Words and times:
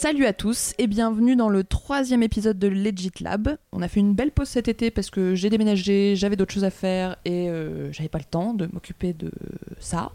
Salut 0.00 0.24
à 0.24 0.32
tous 0.32 0.72
et 0.78 0.86
bienvenue 0.86 1.36
dans 1.36 1.50
le 1.50 1.62
troisième 1.62 2.22
épisode 2.22 2.58
de 2.58 2.68
Legit 2.68 3.12
Lab. 3.20 3.58
On 3.70 3.82
a 3.82 3.88
fait 3.88 4.00
une 4.00 4.14
belle 4.14 4.30
pause 4.30 4.48
cet 4.48 4.66
été 4.66 4.90
parce 4.90 5.10
que 5.10 5.34
j'ai 5.34 5.50
déménagé, 5.50 6.16
j'avais 6.16 6.36
d'autres 6.36 6.54
choses 6.54 6.64
à 6.64 6.70
faire 6.70 7.18
et 7.26 7.50
euh, 7.50 7.92
j'avais 7.92 8.08
pas 8.08 8.16
le 8.16 8.24
temps 8.24 8.54
de 8.54 8.66
m'occuper 8.72 9.12
de 9.12 9.30
ça. 9.78 10.12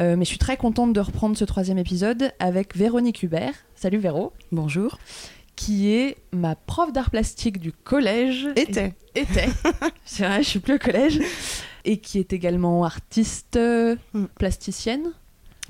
Euh, 0.00 0.16
mais 0.16 0.26
je 0.26 0.28
suis 0.28 0.38
très 0.38 0.58
contente 0.58 0.92
de 0.92 1.00
reprendre 1.00 1.34
ce 1.34 1.46
troisième 1.46 1.78
épisode 1.78 2.30
avec 2.40 2.76
Véronique 2.76 3.22
Hubert. 3.22 3.54
Salut 3.74 3.96
Véro. 3.96 4.34
Bonjour. 4.52 4.98
Qui 5.56 5.92
est 5.92 6.18
ma 6.34 6.54
prof 6.54 6.92
d'art 6.92 7.10
plastique 7.10 7.58
du 7.58 7.72
collège. 7.72 8.48
Était. 8.54 8.92
Était. 9.14 9.48
C'est 10.04 10.26
vrai, 10.26 10.42
je 10.42 10.48
suis 10.50 10.60
plus 10.60 10.74
au 10.74 10.78
collège. 10.78 11.20
Et 11.86 11.96
qui 12.00 12.18
est 12.18 12.34
également 12.34 12.84
artiste 12.84 13.58
Mm. 14.12 14.24
plasticienne. 14.38 15.12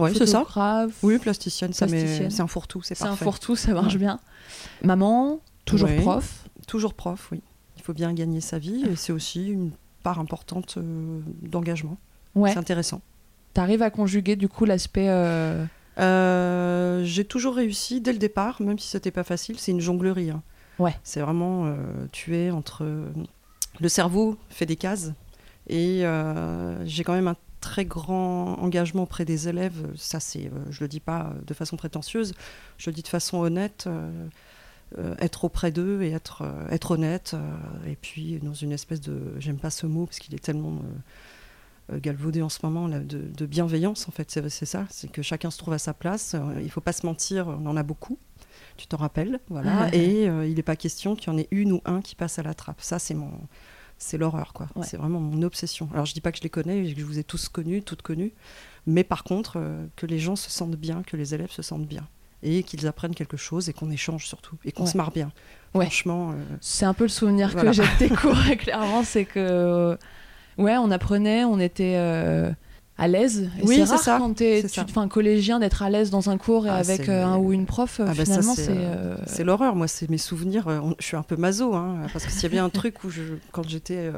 Oui, 0.00 0.14
c'est 0.16 0.27
ça. 0.27 0.45
Oui, 1.02 1.18
plasticienne, 1.18 1.72
Plasticienne. 1.72 2.30
c'est 2.30 2.40
un 2.42 2.46
fourre-tout, 2.46 2.82
c'est 2.82 2.95
C'est 2.95 3.04
un 3.04 3.09
parfait. 3.09 3.24
fourre-tout, 3.24 3.56
ça 3.56 3.72
marche 3.72 3.92
Ouais. 3.95 3.98
bien. 3.98 4.20
Maman, 4.82 5.40
toujours 5.64 5.88
Ouais. 5.88 5.96
prof. 5.96 6.45
Toujours 6.66 6.95
prof, 6.95 7.28
oui. 7.32 7.40
Il 7.76 7.82
faut 7.82 7.92
bien 7.95 8.12
gagner 8.12 8.40
sa 8.40 8.59
vie 8.59 8.84
et 8.90 8.96
c'est 8.96 9.12
aussi 9.12 9.48
une 9.48 9.70
part 10.02 10.18
importante 10.18 10.74
euh, 10.78 11.20
d'engagement. 11.42 11.96
Ouais. 12.34 12.52
C'est 12.52 12.59
intéressant. 12.59 13.00
T'arrives 13.54 13.82
à 13.82 13.90
conjuguer 13.90 14.36
du 14.36 14.48
coup 14.48 14.64
l'aspect. 14.64 15.09
euh, 15.09 15.64
Euh, 15.98 17.02
J'ai 17.04 17.24
toujours 17.24 17.54
réussi 17.57 18.01
dès 18.01 18.12
le 18.12 18.18
départ, 18.18 18.60
même 18.62 18.79
si 18.79 18.88
c'était 18.88 19.10
pas 19.10 19.24
facile. 19.24 19.59
C'est 19.59 19.73
une 19.73 19.80
jonglerie. 19.80 20.30
hein. 20.30 20.42
Ouais. 20.79 20.95
C'est 21.02 21.20
vraiment 21.20 21.74
tu 22.12 22.37
es 22.37 22.51
entre 22.51 22.87
le 23.80 23.88
cerveau 23.88 24.37
fait 24.48 24.64
des 24.66 24.76
cases 24.76 25.12
et 25.68 26.04
j'ai 26.85 27.04
quand 27.04 27.12
même 27.12 27.29
un 27.29 27.37
très 27.61 27.85
grand 27.85 28.55
engagement 28.61 29.03
auprès 29.05 29.25
des 29.25 29.49
élèves. 29.49 29.87
Ça, 29.97 30.19
c'est, 30.21 30.47
euh, 30.47 30.51
je 30.71 30.80
le 30.83 30.89
dis 30.89 31.01
pas 31.01 31.33
de 31.47 31.55
façon 31.55 31.77
prétentieuse, 31.77 32.35
je 32.79 32.91
le 32.91 32.95
dis 32.95 33.03
de 33.03 33.09
façon 33.09 33.39
honnête. 33.39 33.85
euh, 33.87 34.11
euh, 34.99 35.15
être 35.21 35.45
auprès 35.45 35.71
d'eux 35.71 36.03
et 36.03 36.11
être, 36.11 36.43
euh, 36.43 36.69
être 36.71 36.91
honnête 36.91 37.35
euh, 37.35 37.88
et 37.88 37.95
puis 37.95 38.41
dans 38.43 38.55
une 38.55 38.73
espèce 38.73 39.01
de 39.01 39.21
j'aime 39.38 39.57
pas 39.59 39.71
ce 39.71 39.87
mot 39.87 40.07
parce 40.07 40.19
qu'il 40.19 40.35
est 40.35 40.43
tellement 40.43 40.81
euh, 41.93 41.95
euh, 41.95 42.01
galvaudé 42.01 42.43
en 42.43 42.49
ce 42.49 42.59
moment 42.65 42.88
là, 42.88 42.99
de, 42.99 43.19
de 43.21 43.47
bienveillance 43.47 44.09
en 44.09 44.11
fait 44.11 44.29
c'est 44.33 44.49
c'est 44.49 44.66
ça 44.66 44.87
c'est 44.91 45.09
que 45.09 45.23
chacun 45.23 45.53
se 45.53 45.59
trouve 45.59 45.75
à 45.75 45.79
sa 45.79 45.95
place 45.95 46.35
Euh, 46.35 46.61
il 46.61 46.73
faut 46.73 46.81
pas 46.81 46.93
se 46.93 47.07
mentir 47.07 47.47
on 47.47 47.66
en 47.66 47.77
a 47.77 47.85
beaucoup 47.85 48.19
tu 48.77 48.88
t'en 48.88 48.97
rappelles 48.97 49.38
voilà 49.49 49.83
Ouais. 49.83 49.97
et 49.97 50.29
euh, 50.29 50.45
il 50.45 50.57
n'est 50.57 50.65
pas 50.65 50.75
question 50.75 51.15
qu'il 51.15 51.33
y 51.33 51.37
en 51.37 51.38
ait 51.38 51.47
une 51.53 51.71
ou 51.71 51.81
un 51.85 52.01
qui 52.01 52.16
passe 52.16 52.41
à 52.41 52.43
la 52.43 52.55
trappe 52.55 52.81
ça 52.83 52.99
c'est 52.99 53.15
mon 53.15 53.31
c'est 54.02 54.18
l'horreur 54.18 54.52
quoi 54.52 54.66
Ouais. 54.74 54.84
c'est 54.84 54.96
vraiment 54.96 55.20
mon 55.20 55.43
obsession 55.43 55.88
alors 55.93 56.06
je 56.06 56.15
dis 56.15 56.20
pas 56.20 56.32
que 56.32 56.38
je 56.38 56.43
les 56.43 56.51
connais 56.51 56.82
que 56.93 56.98
je 57.01 57.04
vous 57.04 57.18
ai 57.18 57.24
tous 57.24 57.48
connus 57.48 57.82
toutes 57.82 58.02
connues 58.02 58.32
mais 58.87 59.04
par 59.04 59.23
contre 59.24 59.54
euh, 59.59 59.87
que 59.95 60.07
les 60.07 60.18
gens 60.18 60.34
se 60.37 60.51
sentent 60.51 60.74
bien 60.76 61.02
que 61.07 61.16
les 61.16 61.34
élèves 61.34 61.51
se 61.52 61.62
sentent 61.62 61.87
bien 61.87 62.09
et 62.42 62.62
qu'ils 62.62 62.87
apprennent 62.87 63.15
quelque 63.15 63.37
chose 63.37 63.68
et 63.68 63.74
qu'on 63.74 63.90
échange 63.90 64.26
surtout 64.26 64.56
et 64.65 64.72
qu'on 64.72 64.84
Ouais. 64.84 64.91
se 64.91 64.97
marre 64.97 65.10
bien 65.12 65.31
Ouais. 65.75 65.84
franchement 65.84 66.31
euh, 66.32 66.34
C'est 66.62 66.87
un 66.87 66.94
peu 66.94 67.04
le 67.04 67.09
souvenir 67.10 67.50
Voilà. 67.50 67.70
que 67.70 67.76
j'ai 67.76 67.82
de 67.82 67.98
tes 67.98 68.09
cours, 68.16 68.37
clairement, 68.59 69.04
c'est 69.04 69.26
que. 69.26 69.38
euh, 69.38 69.97
Ouais, 70.59 70.76
on 70.78 70.91
apprenait, 70.91 71.44
on 71.44 71.60
était. 71.60 71.94
euh, 71.97 72.50
à 73.00 73.09
l'aise. 73.09 73.48
Oui, 73.65 73.76
c'est 73.76 73.84
rare 73.84 73.98
ça, 73.98 74.19
quand 74.19 74.34
t'es 74.34 74.65
enfin, 74.78 75.09
collégien 75.09 75.59
d'être 75.59 75.82
à 75.82 75.91
l'aise 75.91 76.10
dans 76.10 76.31
un 76.31 76.37
cours 76.38 76.66
et 76.66 76.70
Ah, 76.70 76.76
avec 76.76 77.09
euh, 77.09 77.25
un 77.25 77.38
ou 77.38 77.53
une 77.53 77.66
prof. 77.66 78.00
Ah 78.03 78.12
bah 78.15 78.25
finalement, 78.25 78.54
c'est, 78.54 78.66
c'est. 78.66 78.70
euh, 78.72 79.16
euh, 79.16 79.16
C'est 79.26 79.42
l'horreur, 79.44 79.75
moi, 79.75 79.88
c'est 79.88 80.09
mes 80.10 80.19
souvenirs. 80.19 80.66
on- 80.66 80.94
je 80.98 81.04
suis 81.06 81.16
un 81.16 81.22
peu 81.22 81.36
maso, 81.36 81.75
hein, 81.75 82.02
parce 82.12 82.25
que 82.26 82.30
s'il 82.30 82.42
y 82.42 82.47
avait 82.47 82.58
un 82.58 82.70
truc 82.70 83.02
où, 83.04 83.10
je, 83.10 83.22
quand 83.52 83.69
j'étais 83.69 84.10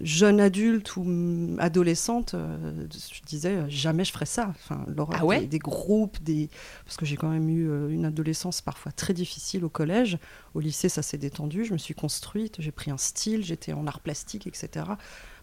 jeune 0.00 0.40
adulte 0.40 0.96
ou 0.96 1.56
adolescente, 1.58 2.34
euh, 2.34 2.86
je 2.92 3.20
disais 3.26 3.56
euh, 3.56 3.64
jamais 3.68 4.04
je 4.04 4.12
ferais 4.12 4.26
ça. 4.26 4.48
Enfin, 4.50 4.84
l'horreur 4.86 5.18
Ah 5.22 5.26
ouais 5.26 5.40
des, 5.40 5.46
des 5.46 5.58
groupes, 5.58 6.22
des... 6.22 6.48
parce 6.84 6.96
que 6.96 7.04
j'ai 7.04 7.16
quand 7.16 7.28
même 7.30 7.48
eu 7.48 7.68
euh, 7.68 7.88
une 7.88 8.04
adolescence 8.04 8.60
parfois 8.60 8.92
très 8.92 9.12
difficile 9.12 9.64
au 9.64 9.68
collège. 9.68 10.18
Au 10.54 10.60
lycée, 10.60 10.88
ça 10.88 11.02
s'est 11.02 11.18
détendu. 11.18 11.64
Je 11.64 11.72
me 11.72 11.78
suis 11.78 11.94
construite, 11.94 12.56
j'ai 12.60 12.70
pris 12.70 12.92
un 12.92 12.96
style, 12.96 13.44
j'étais 13.44 13.72
en 13.72 13.88
art 13.88 13.98
plastique, 13.98 14.46
etc. 14.46 14.86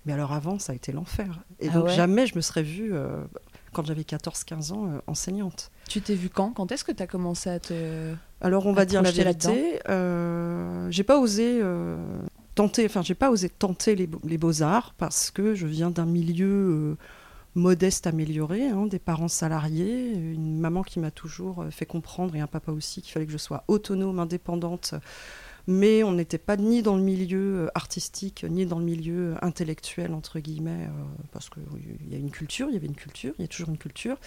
Mais 0.05 0.13
alors 0.13 0.33
avant, 0.33 0.59
ça 0.59 0.73
a 0.73 0.75
été 0.75 0.91
l'enfer. 0.91 1.43
Et 1.59 1.69
Ah 1.69 1.73
donc 1.73 1.85
ouais 1.85 1.93
jamais 1.95 2.27
je 2.27 2.35
me 2.35 2.41
serais 2.41 2.63
vue, 2.63 2.89
euh, 2.93 3.23
quand 3.73 3.85
j'avais 3.85 4.03
14-15 4.03 4.71
ans, 4.73 4.85
euh, 4.87 4.99
enseignante. 5.07 5.71
Tu 5.89 6.01
t'es 6.01 6.15
vu 6.15 6.29
quand? 6.29 6.51
Quand 6.51 6.71
est-ce 6.71 6.83
que 6.83 6.91
t'as 6.91 7.07
commencé 7.07 7.49
à 7.49 7.59
te. 7.59 8.13
Alors 8.41 8.65
on 8.67 8.73
va 8.73 8.85
dire 8.85 9.01
la 9.01 9.11
vérité. 9.11 9.79
euh, 9.89 10.87
j'ai 10.91 11.03
pas 11.03 11.19
osé 11.19 11.61
tenter, 12.55 12.85
enfin 12.85 13.01
j'ai 13.01 13.15
pas 13.15 13.31
osé 13.31 13.49
tenter 13.49 13.95
les, 13.95 14.07
beaux- 14.07 14.21
les 14.23 14.37
beaux 14.37 14.61
arts 14.61 14.93
parce 14.97 15.29
que 15.31 15.55
je 15.55 15.67
viens 15.67 15.89
d'un 15.89 16.05
milieu 16.05 16.95
modeste 17.55 18.05
amélioré, 18.07 18.67
hein, 18.67 18.85
des 18.85 18.99
parents 18.99 19.27
salariés, 19.29 20.11
une 20.13 20.59
maman 20.59 20.83
qui 20.83 20.99
m'a 20.99 21.11
toujours 21.11 21.65
fait 21.71 21.85
comprendre 21.85 22.35
et 22.35 22.41
un 22.41 22.47
papa 22.47 22.71
aussi 22.71 23.01
qu'il 23.01 23.11
fallait 23.13 23.25
que 23.25 23.31
je 23.31 23.37
sois 23.37 23.63
autonome, 23.67 24.19
indépendante. 24.19 24.93
Mais 25.67 26.03
on 26.03 26.11
n'était 26.11 26.37
pas 26.37 26.57
ni 26.57 26.81
dans 26.81 26.95
le 26.95 27.01
milieu 27.01 27.65
euh, 27.65 27.67
artistique, 27.73 28.45
ni 28.47 28.65
dans 28.65 28.79
le 28.79 28.85
milieu 28.85 29.33
euh, 29.33 29.35
intellectuel, 29.41 30.13
entre 30.13 30.39
guillemets, 30.39 30.85
euh, 30.85 31.03
parce 31.31 31.49
qu'il 31.49 31.63
y 32.09 32.15
a 32.15 32.17
une 32.17 32.31
culture, 32.31 32.67
il 32.69 32.73
y 32.73 32.77
avait 32.77 32.87
une 32.87 32.95
culture, 32.95 33.33
il 33.39 33.41
y 33.41 33.45
a 33.45 33.47
toujours 33.47 33.69
une 33.69 33.77
culture. 33.77 34.17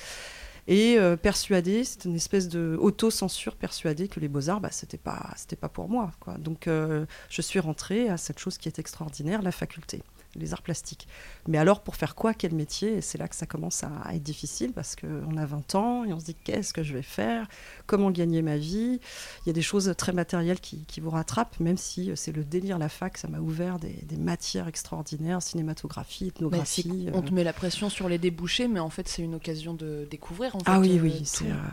Et 0.71 0.99
persuadée, 1.23 1.83
c'est 1.83 2.05
une 2.05 2.15
espèce 2.17 2.47
de 2.47 2.77
auto-censure 2.79 3.57
persuadée 3.57 4.07
que 4.07 4.21
les 4.21 4.29
beaux-arts, 4.29 4.61
bah, 4.61 4.69
c'était 4.71 4.99
pas, 4.99 5.35
pas 5.59 5.69
pour 5.71 5.89
moi. 5.89 6.11
Donc 6.41 6.69
je 6.69 7.41
suis 7.41 7.59
rentrée 7.59 8.11
à 8.11 8.19
cette 8.19 8.39
chose 8.39 8.59
qui 8.59 8.69
est 8.69 8.79
extraordinaire, 8.79 9.41
la 9.41 9.51
faculté, 9.51 10.03
les 10.35 10.53
arts 10.53 10.63
plastiques. 10.63 11.09
Mais 11.47 11.59
alors 11.59 11.81
pour 11.83 11.97
faire 11.97 12.15
quoi, 12.15 12.35
quel 12.35 12.55
métier? 12.55 12.99
Et 12.99 13.01
c'est 13.01 13.19
là 13.19 13.29
que 13.29 13.37
ça 13.37 13.47
commence 13.47 13.83
à, 13.85 13.91
à 14.05 14.15
être 14.15 14.23
difficile 14.23 14.73
parce 14.73 14.97
qu'on 14.97 15.37
a 15.37 15.47
20 15.47 15.75
ans 15.75 16.05
et 16.05 16.13
on 16.13 16.21
se 16.21 16.27
dit 16.27 16.37
qu'est-ce 16.45 16.73
que 16.73 16.83
je 16.83 16.93
vais 16.95 17.03
faire? 17.03 17.49
Comment 17.87 18.11
gagner 18.11 18.43
ma 18.43 18.57
vie? 18.57 19.01
Il 19.45 19.49
y 19.49 19.51
a 19.51 19.53
des 19.53 19.63
choses 19.63 19.93
très 19.97 20.13
matérielles 20.13 20.61
qui, 20.61 20.85
qui 20.87 21.01
vous 21.01 21.11
rattrapent, 21.11 21.59
même 21.61 21.77
si 21.77 22.11
euh, 22.11 22.17
c'est 22.17 22.33
le 22.33 22.45
délire, 22.45 22.79
la 22.79 22.89
fac, 22.89 23.19
ça 23.19 23.29
m'a 23.29 23.39
ouvert 23.39 23.79
des, 23.79 23.99
des 24.05 24.17
matières 24.17 24.69
extraordinaires, 24.69 25.43
cinématographie, 25.43 26.29
ethnographie. 26.29 27.09
on 27.13 27.19
euh, 27.19 27.23
te 27.23 27.33
met 27.33 27.45
la 27.45 27.53
pression 27.53 27.89
sur 27.89 28.09
les 28.09 28.19
débouchés, 28.19 28.69
mais 28.69 28.81
en 28.81 28.91
fait, 28.91 29.09
c'est 29.09 29.23
une 29.23 29.35
occasion 29.35 29.75
de 29.75 30.07
découvrir. 30.11 30.55
En 30.57 30.61
Ah 30.67 30.75
fait, 30.75 30.81
oui, 30.81 30.99
euh, 30.99 31.03
oui, 31.03 31.23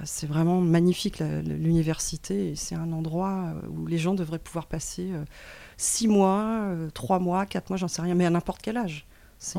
c'est 0.04 0.28
vraiment 0.28 0.62
magnifique 0.62 1.20
l'université. 1.20 2.56
C'est 2.56 2.76
un 2.76 2.92
endroit 2.92 3.54
où 3.70 3.88
les 3.88 3.98
gens 3.98 4.14
devraient 4.14 4.40
pouvoir 4.40 4.68
passer 4.68 5.12
six 5.78 6.08
mois, 6.08 6.42
euh, 6.44 6.90
trois 6.92 7.20
mois, 7.20 7.46
quatre 7.46 7.70
mois, 7.70 7.78
j'en 7.78 7.88
sais 7.88 8.02
rien, 8.02 8.16
mais 8.16 8.26
à 8.26 8.30
n'importe 8.30 8.62
quel 8.62 8.78
âge. 8.78 9.06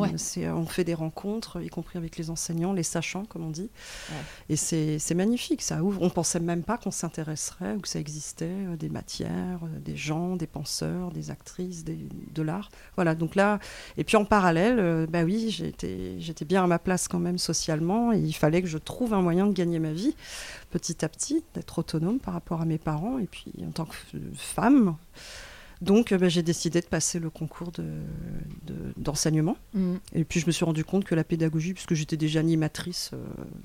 Ouais. 0.00 0.08
euh, 0.38 0.52
on 0.54 0.64
fait 0.64 0.84
des 0.84 0.94
rencontres, 0.94 1.60
y 1.62 1.68
compris 1.68 1.98
avec 1.98 2.16
les 2.16 2.30
enseignants, 2.30 2.72
les 2.72 2.82
sachants, 2.82 3.24
comme 3.26 3.44
on 3.44 3.50
dit. 3.50 3.68
Ouais. 4.10 4.16
Et 4.48 4.56
c'est 4.56 5.14
magnifique, 5.14 5.60
ça 5.60 5.82
ouvre. 5.82 6.00
On 6.02 6.08
pensait 6.08 6.40
même 6.40 6.62
pas 6.62 6.78
qu'on 6.78 6.90
s'intéresserait 6.90 7.74
ou 7.74 7.80
que 7.80 7.86
ça 7.88 8.00
existait, 8.00 8.48
euh, 8.50 8.76
des 8.76 8.88
matières, 8.88 9.60
euh, 9.62 9.78
des 9.78 9.94
gens, 9.94 10.34
des 10.36 10.46
penseurs, 10.46 11.10
des 11.12 11.30
actrices, 11.30 11.84
des- 11.84 12.08
de 12.34 12.42
l'art. 12.42 12.70
Voilà, 12.96 13.14
donc 13.14 13.34
là, 13.34 13.60
et 13.98 14.02
puis 14.02 14.16
en 14.16 14.24
parallèle, 14.24 14.78
euh, 14.80 15.06
bah 15.06 15.24
oui, 15.24 15.50
j'étais 15.50 16.44
bien 16.46 16.64
à 16.64 16.66
ma 16.66 16.78
place 16.78 17.06
quand 17.06 17.20
même 17.20 17.38
socialement 17.38 18.12
et 18.14 18.18
il 18.18 18.32
fallait 18.34 18.62
que 18.62 18.68
je 18.68 18.78
trouve 18.78 19.12
un 19.12 19.20
moyen 19.20 19.46
de 19.46 19.52
gagner 19.52 19.78
ma 19.78 19.92
vie 19.92 20.16
petit 20.70 21.04
à 21.04 21.08
petit, 21.10 21.44
d'être 21.54 21.78
autonome 21.78 22.18
par 22.18 22.32
rapport 22.32 22.62
à 22.62 22.64
mes 22.64 22.78
parents 22.78 23.18
et 23.18 23.26
puis 23.26 23.52
en 23.64 23.70
tant 23.72 23.84
que 23.84 23.94
femme. 24.34 24.96
Donc 25.82 26.12
euh, 26.12 26.18
bah, 26.18 26.28
j'ai 26.28 26.42
décidé 26.42 26.80
de 26.80 26.86
passer 26.86 27.18
le 27.18 27.28
concours 27.30 27.70
de- 27.72 27.84
de- 28.66 28.92
d'enseignement. 28.96 29.56
Mm. 29.74 29.96
Et 30.14 30.24
puis 30.24 30.40
je 30.40 30.46
me 30.46 30.52
suis 30.52 30.64
rendu 30.64 30.84
compte 30.84 31.04
que 31.04 31.14
la 31.14 31.24
pédagogie, 31.24 31.74
puisque 31.74 31.94
j'étais 31.94 32.16
déjà 32.16 32.40
animatrice 32.40 33.10
euh, 33.12 33.18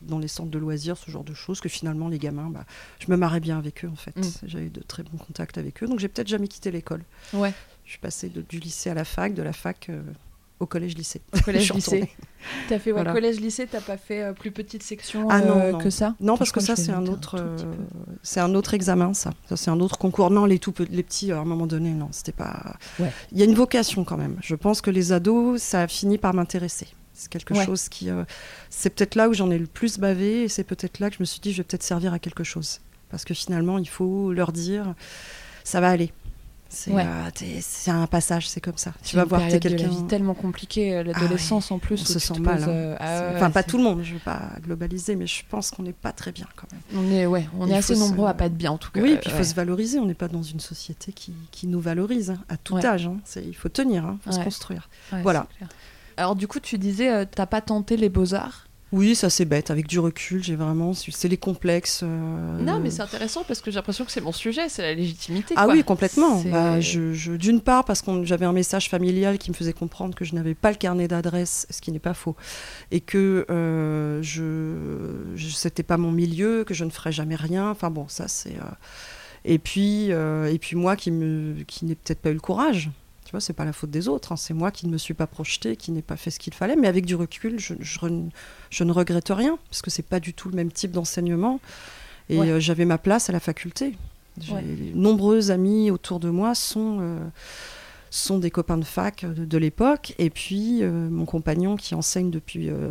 dans 0.03 0.19
les 0.19 0.27
centres 0.27 0.51
de 0.51 0.57
loisirs, 0.59 0.97
ce 0.97 1.09
genre 1.09 1.23
de 1.23 1.33
choses, 1.33 1.61
que 1.61 1.69
finalement 1.69 2.09
les 2.09 2.19
gamins, 2.19 2.49
bah, 2.49 2.65
je 2.99 3.09
me 3.11 3.15
marrais 3.17 3.39
bien 3.39 3.57
avec 3.57 3.85
eux 3.85 3.89
en 3.89 3.95
fait. 3.95 4.17
Mm. 4.17 4.47
J'avais 4.47 4.69
de 4.69 4.81
très 4.81 5.03
bons 5.03 5.17
contacts 5.17 5.57
avec 5.57 5.81
eux, 5.83 5.87
donc 5.87 5.99
j'ai 5.99 6.07
peut-être 6.09 6.27
jamais 6.27 6.47
quitté 6.47 6.69
l'école. 6.71 7.03
Ouais, 7.33 7.53
Je 7.85 7.91
suis 7.91 7.99
passée 7.99 8.29
de- 8.29 8.41
du 8.41 8.59
lycée 8.59 8.89
à 8.89 8.93
la 8.93 9.05
fac, 9.05 9.33
de 9.33 9.41
la 9.41 9.53
fac 9.53 9.87
euh, 9.89 10.01
au 10.61 10.65
collège-lycée. 10.67 11.21
au 11.35 11.39
collège-lycée. 11.41 12.09
T'as 12.69 12.79
fait 12.79 12.91
ouais, 12.91 12.93
Voilà. 12.93 13.11
collège-lycée, 13.13 13.67
t'as 13.67 13.81
pas 13.81 13.97
fait 13.97 14.21
euh, 14.23 14.33
plus 14.33 14.51
petite 14.51 14.81
section 14.83 15.27
Ah 15.29 15.41
non, 15.41 15.57
euh, 15.59 15.71
non. 15.73 15.77
que 15.77 15.89
ça? 15.89 16.15
Non, 16.19 16.37
parce 16.37 16.51
que 16.51 16.59
ça 16.59 16.75
c'est 16.75 16.91
un 16.91 17.05
autre, 17.07 17.35
euh, 17.39 17.57
c'est 18.23 18.39
un 18.39 18.55
autre 18.55 18.73
examen 18.73 19.13
ça. 19.13 19.31
Ça 19.49 19.57
c'est 19.57 19.69
un 19.69 19.79
autre 19.79 19.97
concours. 19.97 20.31
Non, 20.31 20.45
les 20.45 20.57
tout 20.59 20.73
les 20.89 21.03
petits 21.03 21.31
à 21.31 21.39
un 21.39 21.45
moment 21.45 21.67
donné, 21.67 21.91
non, 21.91 22.07
c'était 22.11 22.31
pas. 22.31 22.77
Ouais. 22.99 23.11
Il 23.31 23.37
y 23.39 23.41
a 23.41 23.45
une 23.45 23.53
vocation 23.53 24.03
quand 24.03 24.17
même. 24.17 24.37
Je 24.41 24.55
pense 24.55 24.81
que 24.81 24.89
les 24.89 25.11
ados, 25.13 25.61
ça 25.61 25.81
a 25.81 25.87
fini 25.87 26.17
par 26.17 26.33
m'intéresser. 26.33 26.87
C'est 27.13 27.29
quelque 27.29 27.53
Ouais. 27.53 27.65
chose 27.65 27.89
qui, 27.89 28.09
c'est 28.71 28.89
peut-être 28.89 29.13
là 29.15 29.29
où 29.29 29.33
j'en 29.33 29.51
ai 29.51 29.59
le 29.59 29.67
plus 29.67 29.99
bavé 29.99 30.43
et 30.43 30.47
c'est 30.47 30.63
peut-être 30.63 30.99
là 30.99 31.09
que 31.11 31.17
je 31.17 31.21
me 31.21 31.25
suis 31.25 31.39
dit, 31.39 31.51
je 31.51 31.57
vais 31.57 31.63
peut-être 31.63 31.83
servir 31.83 32.13
à 32.13 32.17
quelque 32.19 32.43
chose. 32.43 32.79
Parce 33.11 33.25
que 33.25 33.33
finalement, 33.35 33.77
il 33.77 33.87
faut 33.89 34.31
leur 34.33 34.51
dire, 34.51 34.95
ça 35.63 35.79
va 35.81 35.89
aller. 35.89 36.11
C'est 36.73 36.91
Ouais. 36.91 37.06
euh, 37.06 37.29
c'est 37.59 37.91
un 37.91 38.07
passage, 38.07 38.47
c'est 38.47 38.62
comme 38.62 38.77
ça. 38.77 38.94
C'est 39.01 39.09
Tu 39.09 39.15
vas 39.18 39.25
voir, 39.25 39.41
t'es 39.50 39.59
quelqu'un. 39.59 39.89
vie 39.89 40.03
tellement 40.07 40.33
compliquée, 40.33 40.95
euh, 40.95 41.03
l'adolescence 41.03 41.69
en 41.69 41.79
plus. 41.79 42.01
On 42.01 42.06
se 42.06 42.18
sent 42.18 42.39
mal, 42.39 42.56
poses, 42.59 42.63
hein. 42.63 42.71
euh, 42.71 42.95
ah 42.97 43.19
C'est- 43.31 43.35
enfin, 43.35 43.50
pas 43.51 43.62
c'est- 43.62 43.68
tout 43.68 43.77
le 43.77 43.83
monde, 43.83 44.01
je 44.03 44.13
veux 44.13 44.19
pas 44.19 44.51
globaliser, 44.62 45.18
mais 45.18 45.27
je 45.27 45.44
pense 45.50 45.69
qu'on 45.71 45.83
n'est 45.83 45.91
pas 45.91 46.13
très 46.13 46.31
bien 46.31 46.47
quand 46.56 46.68
même. 46.71 46.81
On 47.06 47.12
est, 47.12 47.25
ouais, 47.25 47.50
on 47.59 47.68
est 47.69 47.75
assez 47.75 47.94
faut 47.94 48.00
se- 48.01 48.09
nombreux 48.09 48.27
à 48.29 48.33
pas 48.33 48.45
être 48.45 48.56
bien 48.56 48.71
en 48.71 48.77
tout 48.77 48.89
cas. 48.89 49.01
Oui, 49.01 49.18
puis 49.19 49.29
il 49.29 49.35
faut 49.38 49.44
se 49.44 49.53
valoriser. 49.53 50.00
On 50.00 50.06
n'est 50.06 50.13
pas 50.13 50.29
dans 50.29 50.44
une 50.44 50.62
société 50.62 51.12
qui, 51.12 51.33
qui 51.51 51.68
nous 51.68 51.81
valorise 51.81 52.29
hein, 52.29 52.39
à 52.47 52.56
tout 52.56 52.77
âge. 52.77 53.06
hein. 53.06 53.17
C'est- 53.25 53.44
Il 53.44 53.53
faut 53.56 53.67
tenir, 53.69 54.06
il 54.25 54.31
faut 54.31 54.31
se 54.39 54.44
construire. 54.44 54.89
Voilà. 55.24 55.47
c'est. 55.59 55.65
Alors 56.15 56.38
du 56.38 56.47
coup, 56.47 56.62
tu 56.62 56.77
disais, 56.77 57.25
t'as 57.25 57.47
pas 57.47 57.59
tenté 57.62 57.97
les 57.97 58.07
beaux-arts? 58.09 58.67
Oui, 58.91 59.15
ça 59.15 59.29
c'est 59.29 59.45
bête. 59.45 59.71
Avec 59.71 59.88
du 59.88 59.99
recul, 59.99 60.43
j'ai 60.43 60.55
vraiment. 60.57 60.93
C'est 60.93 61.29
les 61.29 61.38
complexes. 61.38 62.01
euh, 62.03 62.59
Non, 62.61 62.79
mais 62.79 62.89
c'est 62.89 63.01
intéressant 63.01 63.45
parce 63.47 63.61
que 63.61 63.71
j'ai 63.71 63.75
l'impression 63.75 64.03
que 64.03 64.11
c'est 64.11 64.19
mon 64.19 64.33
sujet, 64.33 64.67
c'est 64.67 64.81
la 64.81 64.93
légitimité. 64.93 65.53
Ah 65.57 65.63
quoi. 65.65 65.73
oui, 65.75 65.83
complètement. 65.85 66.41
Bah, 66.43 66.81
je, 66.81 67.13
je- 67.13 67.31
D'une 67.33 67.61
part, 67.61 67.85
parce 67.85 68.01
que 68.01 68.25
j'avais 68.25 68.45
un 68.45 68.51
message 68.51 68.89
familial 68.89 69.38
qui 69.38 69.49
me 69.49 69.55
faisait 69.55 69.71
comprendre 69.73 70.13
que 70.13 70.25
je 70.25 70.35
n'avais 70.35 70.55
pas 70.55 70.71
le 70.71 70.77
carnet 70.77 71.07
d'adresse, 71.07 71.67
ce 71.69 71.79
qui 71.79 71.91
n'est 71.93 71.99
pas 71.99 72.13
faux, 72.13 72.35
et 72.91 72.99
que 72.99 73.45
euh, 73.49 74.21
je, 74.21 75.35
je 75.35 75.47
c'était 75.49 75.83
pas 75.83 75.97
mon 75.97 76.11
milieu, 76.11 76.65
que 76.65 76.73
je 76.73 76.83
ne 76.83 76.89
ferais 76.89 77.13
jamais 77.13 77.35
rien. 77.35 77.69
Enfin 77.69 77.89
bon, 77.91 78.07
ça 78.09 78.27
c'est. 78.27 78.57
euh, 78.57 78.75
Et 79.45 79.57
puis, 79.57 80.11
euh, 80.11 80.51
et 80.51 80.59
puis 80.59 80.75
moi 80.75 80.95
qui 80.97 81.11
me, 81.11 81.63
qui 81.63 81.85
n'ai 81.85 81.95
peut-être 81.95 82.19
pas 82.19 82.29
eu 82.31 82.33
le 82.33 82.39
courage. 82.41 82.89
Tu 83.31 83.35
vois, 83.37 83.39
c'est 83.39 83.53
pas 83.53 83.63
la 83.63 83.71
faute 83.71 83.91
des 83.91 84.09
autres. 84.09 84.33
hein. 84.33 84.35
C'est 84.35 84.53
moi 84.53 84.71
qui 84.71 84.87
ne 84.87 84.91
me 84.91 84.97
suis 84.97 85.13
pas 85.13 85.25
projetée, 85.25 85.77
qui 85.77 85.93
n'ai 85.93 86.01
pas 86.01 86.17
fait 86.17 86.31
ce 86.31 86.37
qu'il 86.37 86.53
fallait. 86.53 86.75
Mais 86.75 86.89
avec 86.89 87.05
du 87.05 87.15
recul, 87.15 87.57
je, 87.61 87.75
je, 87.79 87.97
re- 87.99 88.29
je 88.69 88.83
ne 88.83 88.91
regrette 88.91 89.29
rien, 89.29 89.57
parce 89.69 89.81
que 89.81 89.89
c'est 89.89 90.01
pas 90.05 90.19
du 90.19 90.33
tout 90.33 90.49
le 90.49 90.55
même 90.57 90.69
type 90.69 90.91
d'enseignement. 90.91 91.61
Et 92.27 92.37
Ouais. 92.37 92.49
euh, 92.49 92.59
j'avais 92.59 92.83
ma 92.83 92.97
place 92.97 93.29
à 93.29 93.31
la 93.31 93.39
faculté. 93.39 93.95
J'ai 94.37 94.51
Ouais. 94.51 94.65
nombreux 94.95 95.49
amis 95.49 95.91
autour 95.91 96.19
de 96.19 96.29
moi 96.29 96.55
sont, 96.55 96.97
euh, 96.99 97.19
sont 98.13 98.37
des 98.39 98.51
copains 98.51 98.77
de 98.77 98.83
fac 98.83 99.25
de, 99.25 99.45
de 99.45 99.57
l'époque. 99.57 100.13
Et 100.19 100.29
puis, 100.29 100.83
euh, 100.83 101.09
mon 101.09 101.25
compagnon 101.25 101.77
qui 101.77 101.95
enseigne 101.95 102.29
depuis 102.29 102.69
euh, 102.69 102.89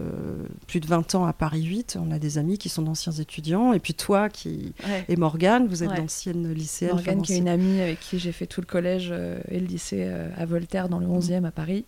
plus 0.67 0.81
de 0.81 0.87
20 0.87 1.14
ans 1.14 1.26
à 1.26 1.32
Paris 1.34 1.62
8, 1.62 1.99
on 2.00 2.11
a 2.11 2.19
des 2.19 2.38
amis 2.38 2.56
qui 2.58 2.70
sont 2.70 2.82
d'anciens 2.82 3.12
étudiants. 3.12 3.72
Et 3.75 3.81
puis 3.81 3.93
toi 3.94 4.28
qui... 4.31 4.72
Ouais. 4.88 5.05
et 5.08 5.17
Morgane, 5.17 5.67
vous 5.69 5.82
êtes 5.84 5.90
Ouais. 5.90 5.96
d'anciennes 5.96 6.50
lycéennes. 6.52 6.94
Morgane, 6.94 7.22
qui 7.22 7.34
est 7.34 7.38
une 7.38 7.49
amie 7.49 7.81
avec 7.81 8.00
qui 8.00 8.19
j'ai 8.19 8.32
fait 8.32 8.46
tout 8.46 8.61
le 8.62 8.67
collège 8.67 9.11
euh, 9.12 9.38
et 9.49 9.61
le 9.61 9.67
lycée 9.67 10.05
euh, 10.06 10.28
à 10.38 10.46
Voltaire 10.46 10.88
dans 10.88 10.99
le 10.99 11.06
11e 11.06 11.44
à 11.44 11.50
Paris. 11.50 11.84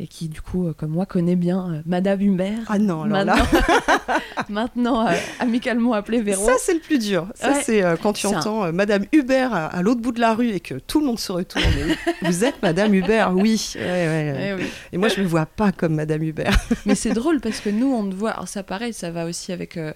Et 0.00 0.06
qui, 0.06 0.28
du 0.28 0.40
coup, 0.40 0.66
euh, 0.66 0.72
comme 0.72 0.90
moi, 0.90 1.06
connaît 1.06 1.36
bien 1.36 1.70
euh, 1.74 1.82
Madame 1.86 2.20
Humbert. 2.20 2.58
Ah 2.68 2.78
non, 2.78 3.02
alors 3.02 3.24
là, 3.24 3.36
Maintenant, 3.36 3.44
maintenant, 4.48 5.06
euh, 5.06 5.12
amicalement 5.38 5.92
appelée 5.92 6.22
Véro. 6.22 6.44
ça 6.44 6.54
c'est 6.58 6.74
le 6.74 6.80
plus 6.80 6.98
dur. 6.98 7.26
Ça 7.34 7.52
Ouais. 7.52 7.62
c'est 7.62 7.82
quand 8.02 8.12
tu 8.14 8.26
un- 8.26 8.30
entends 8.38 8.72
Madame 8.72 9.04
Hubert 9.12 9.52
à, 9.52 9.66
à 9.66 9.82
l'autre 9.82 10.00
bout 10.00 10.12
de 10.12 10.20
la 10.20 10.34
rue 10.34 10.50
et 10.50 10.60
que 10.60 10.74
tout 10.74 10.98
le 11.00 11.06
monde 11.06 11.18
se 11.18 11.30
retourne. 11.30 11.64
Et, 11.64 12.24
vous 12.26 12.44
êtes 12.44 12.60
Madame 12.62 12.94
Hubert, 12.94 13.32
oui. 13.34 13.72
Ouais, 13.76 13.80
ouais, 13.82 14.32
ouais. 14.32 14.48
Eh 14.58 14.62
oui. 14.62 14.68
Et 14.92 14.98
moi 14.98 15.08
je 15.08 15.20
me 15.20 15.26
vois 15.26 15.46
pas 15.46 15.70
comme 15.72 15.94
Madame 15.94 16.22
Hubert. 16.22 16.56
Mais 16.86 16.94
c'est 16.94 17.12
drôle 17.12 17.40
parce 17.40 17.60
que 17.60 17.70
nous, 17.70 17.92
on 17.92 18.08
te 18.08 18.14
voit. 18.14 18.30
Alors, 18.30 18.48
ça, 18.48 18.62
pareil, 18.62 18.92
ça 18.94 19.10
va 19.10 19.26
aussi 19.26 19.52
avec. 19.52 19.76
euh, 19.76 19.92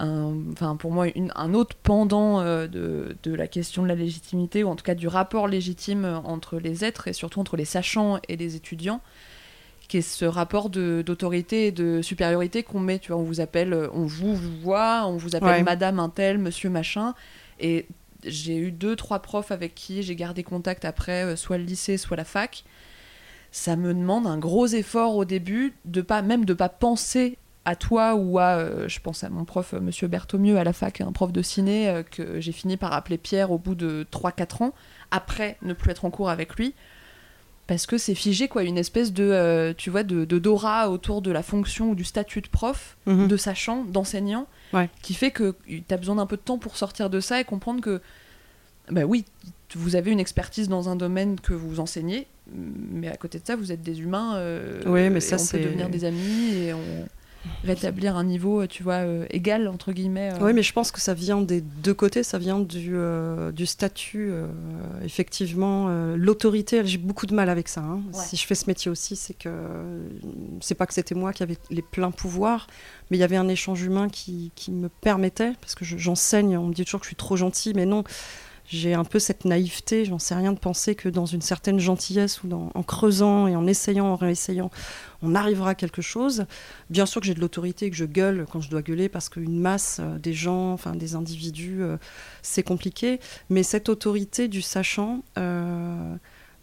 enfin, 0.00 0.76
pour 0.76 0.90
moi, 0.92 1.06
une- 1.14 1.32
un 1.36 1.54
autre 1.54 1.76
pendant 1.82 2.40
euh, 2.40 2.66
de, 2.66 3.16
de 3.22 3.34
la 3.34 3.46
question 3.46 3.82
de 3.82 3.88
la 3.88 3.94
légitimité, 3.94 4.64
ou 4.64 4.68
en 4.68 4.76
tout 4.76 4.84
cas 4.84 4.94
du 4.94 5.08
rapport 5.08 5.48
légitime 5.48 6.20
entre 6.24 6.58
les 6.58 6.84
êtres 6.84 7.08
et 7.08 7.12
surtout 7.12 7.40
entre 7.40 7.56
les 7.56 7.64
sachants 7.64 8.18
et 8.28 8.36
les 8.36 8.56
étudiants, 8.56 9.00
qui 9.88 9.98
est 9.98 10.02
ce 10.02 10.24
rapport 10.24 10.70
d'autorité 10.70 11.68
et 11.68 11.72
de 11.72 12.02
supériorité 12.02 12.62
qu'on 12.62 12.80
met. 12.80 12.98
Tu 12.98 13.12
vois, 13.12 13.20
on 13.20 13.24
vous 13.24 13.40
appelle, 13.40 13.74
on 13.92 14.04
vous, 14.04 14.34
vous 14.34 14.60
voit, 14.60 15.04
on 15.06 15.16
vous 15.16 15.36
appelle 15.36 15.48
Ouais. 15.48 15.62
madame 15.62 15.98
un 16.00 16.08
tel, 16.08 16.38
monsieur 16.38 16.70
machin. 16.70 17.14
Et 17.60 17.86
j'ai 18.24 18.56
eu 18.56 18.72
deux, 18.72 18.96
trois 18.96 19.20
profs 19.20 19.50
avec 19.50 19.74
qui 19.74 20.02
j'ai 20.02 20.16
gardé 20.16 20.42
contact 20.42 20.84
après, 20.84 21.24
euh, 21.24 21.36
soit 21.36 21.58
le 21.58 21.64
lycée, 21.64 21.96
soit 21.96 22.16
la 22.16 22.24
fac 22.24 22.64
ça 23.52 23.74
me 23.76 23.94
demande 23.94 24.26
un 24.26 24.36
gros 24.38 24.66
effort 24.66 25.16
au 25.16 25.24
début 25.24 25.72
de 25.86 26.02
pas 26.02 26.20
même 26.20 26.44
de 26.44 26.52
pas 26.52 26.68
penser 26.68 27.38
à 27.64 27.74
toi 27.74 28.14
ou 28.14 28.38
à 28.38 28.56
euh, 28.56 28.86
je 28.88 29.00
pense 29.00 29.24
à 29.24 29.30
mon 29.30 29.44
prof 29.46 29.72
euh, 29.72 29.80
monsieur 29.80 30.08
Berthomieux 30.08 30.58
à 30.58 30.64
la 30.64 30.72
fac 30.74 31.00
un 31.00 31.10
prof 31.12 31.32
de 31.32 31.40
ciné 31.42 31.88
euh, 31.88 32.02
que 32.02 32.38
j'ai 32.40 32.52
fini 32.52 32.76
par 32.76 32.92
appeler 32.92 33.16
Pierre 33.18 33.50
au 33.50 33.58
bout 33.58 33.74
de 33.74 34.06
3 34.10 34.32
4 34.32 34.62
ans 34.62 34.74
après 35.10 35.56
ne 35.62 35.72
plus 35.72 35.90
être 35.90 36.04
en 36.04 36.10
cours 36.10 36.28
avec 36.28 36.54
lui 36.56 36.74
parce 37.66 37.86
que 37.86 37.98
c'est 37.98 38.14
figé 38.14 38.46
quoi 38.48 38.62
une 38.62 38.78
espèce 38.78 39.12
de 39.12 39.24
euh, 39.24 39.74
tu 39.76 39.90
vois 39.90 40.02
de, 40.04 40.24
de 40.24 40.38
Dora 40.38 40.88
autour 40.90 41.20
de 41.22 41.30
la 41.32 41.42
fonction 41.42 41.90
ou 41.90 41.94
du 41.94 42.04
statut 42.04 42.40
de 42.40 42.48
prof 42.48 42.96
Mhm. 43.06 43.28
de 43.28 43.36
sachant 43.36 43.84
d'enseignant 43.84 44.46
Ouais. 44.72 44.88
qui 45.02 45.14
fait 45.14 45.30
que 45.30 45.54
tu 45.66 45.82
as 45.90 45.96
besoin 45.96 46.16
d'un 46.16 46.26
peu 46.26 46.36
de 46.36 46.42
temps 46.42 46.58
pour 46.58 46.76
sortir 46.76 47.08
de 47.10 47.20
ça 47.20 47.40
et 47.40 47.44
comprendre 47.44 47.80
que 47.80 48.00
bah 48.90 49.02
oui 49.04 49.24
vous 49.74 49.96
avez 49.96 50.12
une 50.12 50.20
expertise 50.20 50.68
dans 50.68 50.88
un 50.88 50.94
domaine 50.96 51.40
que 51.40 51.52
vous 51.52 51.80
enseignez 51.80 52.26
mais 52.52 53.08
à 53.08 53.16
côté 53.16 53.40
de 53.40 53.46
ça 53.46 53.56
vous 53.56 53.72
êtes 53.72 53.82
des 53.82 54.00
humains 54.00 54.36
euh, 54.36 54.80
Oui, 54.86 55.10
mais 55.10 55.18
et 55.18 55.20
ça, 55.20 55.36
on 55.40 55.46
peut 55.46 55.58
devenir 55.58 55.88
des 55.88 56.04
amis 56.04 56.52
et 56.54 56.72
on 56.72 57.08
rétablir 57.64 58.16
un 58.16 58.24
niveau 58.24 58.66
tu 58.66 58.82
vois 58.82 58.94
euh, 59.04 59.26
égal 59.30 59.68
entre 59.68 59.92
guillemets 59.92 60.30
euh. 60.34 60.38
Oui, 60.44 60.52
mais 60.52 60.62
je 60.62 60.72
pense 60.72 60.90
que 60.90 61.00
ça 61.00 61.14
vient 61.14 61.40
des 61.40 61.60
deux 61.60 61.94
côtés. 61.94 62.22
Ça 62.22 62.38
vient 62.38 62.60
du, 62.60 62.90
euh, 62.94 63.52
du 63.52 63.66
statut, 63.66 64.28
euh, 64.30 64.46
effectivement, 65.04 65.86
euh, 65.88 66.16
l'autorité. 66.16 66.82
J'ai 66.84 66.98
beaucoup 66.98 67.26
de 67.26 67.34
mal 67.34 67.48
avec 67.48 67.68
ça. 67.68 67.80
hein. 67.80 68.02
Ouais. 68.12 68.20
Si 68.24 68.36
je 68.36 68.46
fais 68.46 68.54
ce 68.54 68.66
métier 68.66 68.90
aussi, 68.90 69.16
c'est 69.16 69.34
que 69.34 69.50
c'est 70.60 70.74
pas 70.74 70.86
que 70.86 70.94
c'était 70.94 71.14
moi 71.14 71.32
qui 71.32 71.42
avais 71.42 71.56
les 71.70 71.82
pleins 71.82 72.10
pouvoirs, 72.10 72.66
mais 73.10 73.16
il 73.16 73.20
y 73.20 73.24
avait 73.24 73.36
un 73.36 73.48
échange 73.48 73.82
humain 73.82 74.08
qui, 74.08 74.52
qui 74.54 74.70
me 74.70 74.88
permettait, 74.88 75.52
parce 75.60 75.74
que 75.74 75.84
je- 75.84 75.96
j'enseigne. 75.98 76.56
On 76.58 76.66
me 76.66 76.74
dit 76.74 76.84
toujours 76.84 77.00
que 77.00 77.06
je 77.06 77.10
suis 77.10 77.16
trop 77.16 77.36
gentille, 77.36 77.72
mais 77.74 77.86
non. 77.86 78.04
J'ai 78.68 78.94
un 78.94 79.04
peu 79.04 79.20
cette 79.20 79.44
naïveté, 79.44 80.04
j'en 80.04 80.18
sais 80.18 80.34
rien 80.34 80.52
de 80.52 80.58
penser 80.58 80.96
que 80.96 81.08
dans 81.08 81.24
une 81.24 81.40
certaine 81.40 81.78
gentillesse 81.78 82.42
ou 82.42 82.48
dans- 82.48 82.72
en 82.74 82.82
creusant 82.82 83.46
et 83.46 83.54
en 83.54 83.64
essayant, 83.64 84.06
en 84.06 84.16
réessayant, 84.16 84.72
on 85.22 85.34
arrivera 85.34 85.70
à 85.70 85.74
quelque 85.74 86.02
chose. 86.02 86.46
Bien 86.90 87.06
sûr 87.06 87.20
que 87.20 87.26
j'ai 87.26 87.34
de 87.34 87.40
l'autorité, 87.40 87.90
que 87.90 87.96
je 87.96 88.04
gueule 88.04 88.46
quand 88.50 88.60
je 88.60 88.70
dois 88.70 88.82
gueuler 88.82 89.08
parce 89.08 89.28
qu'une 89.28 89.58
masse, 89.58 89.98
euh, 90.00 90.18
des 90.18 90.32
gens, 90.32 90.72
enfin 90.72 90.94
des 90.94 91.14
individus, 91.14 91.82
euh, 91.82 91.96
c'est 92.42 92.62
compliqué. 92.62 93.20
Mais 93.50 93.62
cette 93.62 93.88
autorité 93.88 94.48
du 94.48 94.62
sachant 94.62 95.22
euh, 95.38 96.14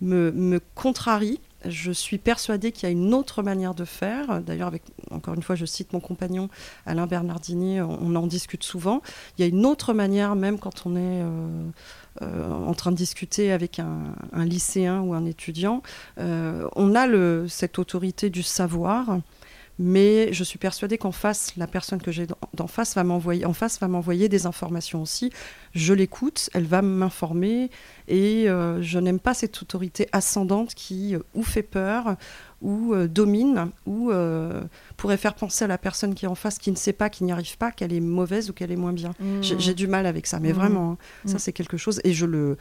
me 0.01 0.59
contrarie. 0.75 1.39
Je 1.65 1.92
suis 1.92 2.18
persuadée 2.18 2.71
qu'il 2.71 2.83
y 2.83 2.92
a 2.92 2.92
une 2.92 3.13
autre 3.13 3.44
manière 3.44 3.74
de 3.74 3.86
faire. 3.86 4.42
D'ailleurs, 4.42 4.71
encore 5.12 5.33
une 5.33 5.44
fois, 5.44 5.56
je 5.56 5.65
cite 5.65 5.94
mon 5.94 6.00
compagnon 6.00 6.50
Alain 6.86 7.07
Bernardini, 7.07 7.81
on, 7.81 8.15
en 8.15 8.27
discute 8.27 8.63
souvent. 8.63 9.01
Il 9.38 9.42
y 9.42 9.45
a 9.45 9.48
une 9.48 9.65
autre 9.65 9.94
manière, 9.94 10.36
même 10.36 10.60
quand 10.60 10.86
on 10.86 10.95
est 10.95 11.21
euh, 11.21 11.69
euh, 12.21 12.51
en 12.51 12.74
train 12.74 12.92
de 12.92 12.98
discuter 12.98 13.51
avec 13.51 13.80
un, 13.80 14.45
lycéen 14.45 15.01
ou 15.01 15.13
un 15.13 15.25
étudiant. 15.25 15.81
Euh, 16.19 16.68
on 16.75 16.95
a 16.95 17.07
cette 17.48 17.80
autorité 17.80 18.30
du 18.30 18.44
savoir, 18.44 19.19
mais 19.80 20.31
je 20.34 20.44
suis 20.44 20.60
persuadée 20.60 20.98
qu'en 20.98 21.12
face, 21.12 21.54
la 21.58 21.65
personne 21.68 22.01
que 22.01 22.12
j'ai 22.12 22.27
d'en- 22.53 22.68
face 22.68 22.94
va 22.96 23.03
m'envoyer, 23.03 23.46
en 23.46 23.53
face 23.53 23.80
va 23.80 23.88
m'envoyer 23.88 24.30
des 24.30 24.46
informations 24.46 25.01
aussi. 25.01 25.32
Je 25.74 25.94
l'écoute, 25.94 26.50
elle 26.53 26.65
va 26.65 26.82
m'informer, 26.82 27.72
et 28.08 28.50
euh, 28.50 28.82
je 28.82 29.00
n'aime 29.00 29.20
pas 29.20 29.34
cette 29.34 29.62
autorité 29.62 30.08
ascendante 30.12 30.74
qui 30.75 31.15
euh, 31.15 31.20
ou 31.34 31.44
fait 31.44 31.63
peur, 31.63 32.15
ou 32.62 32.94
euh, 32.94 33.08
domine, 33.08 33.72
ou 33.86 34.12
pourrait 34.98 35.18
faire 35.18 35.34
penser 35.36 35.65
à 35.65 35.68
la 35.68 35.77
personne 35.77 36.13
qui 36.13 36.25
est 36.25 36.30
en 36.30 36.36
face, 36.36 36.58
qui 36.60 36.72
ne 36.72 36.75
sait 36.77 36.94
pas, 36.94 37.10
qui 37.10 37.24
n'y 37.24 37.32
arrive 37.32 37.58
pas, 37.58 37.72
qu'elle 37.72 37.94
est 37.94 38.00
mauvaise 38.00 38.50
ou 38.50 38.53
qu'elle 38.53 38.72
est 38.72 38.75
moins 38.77 38.94
bien. 38.94 39.12
Mmh. 39.20 39.42
J'ai 39.42 39.74
du 39.74 39.88
mal 39.88 40.06
avec 40.06 40.27
ça, 40.27 40.39
mais 40.39 40.50
Mhm. 40.50 40.56
vraiment, 40.56 40.92
hein, 40.92 40.98
ça 41.25 41.34
Mhm. 41.34 41.39
c'est 41.39 41.53
quelque 41.53 41.77
chose, 41.77 42.00
et 42.03 42.13
je 42.13 42.25
le, 42.25 42.58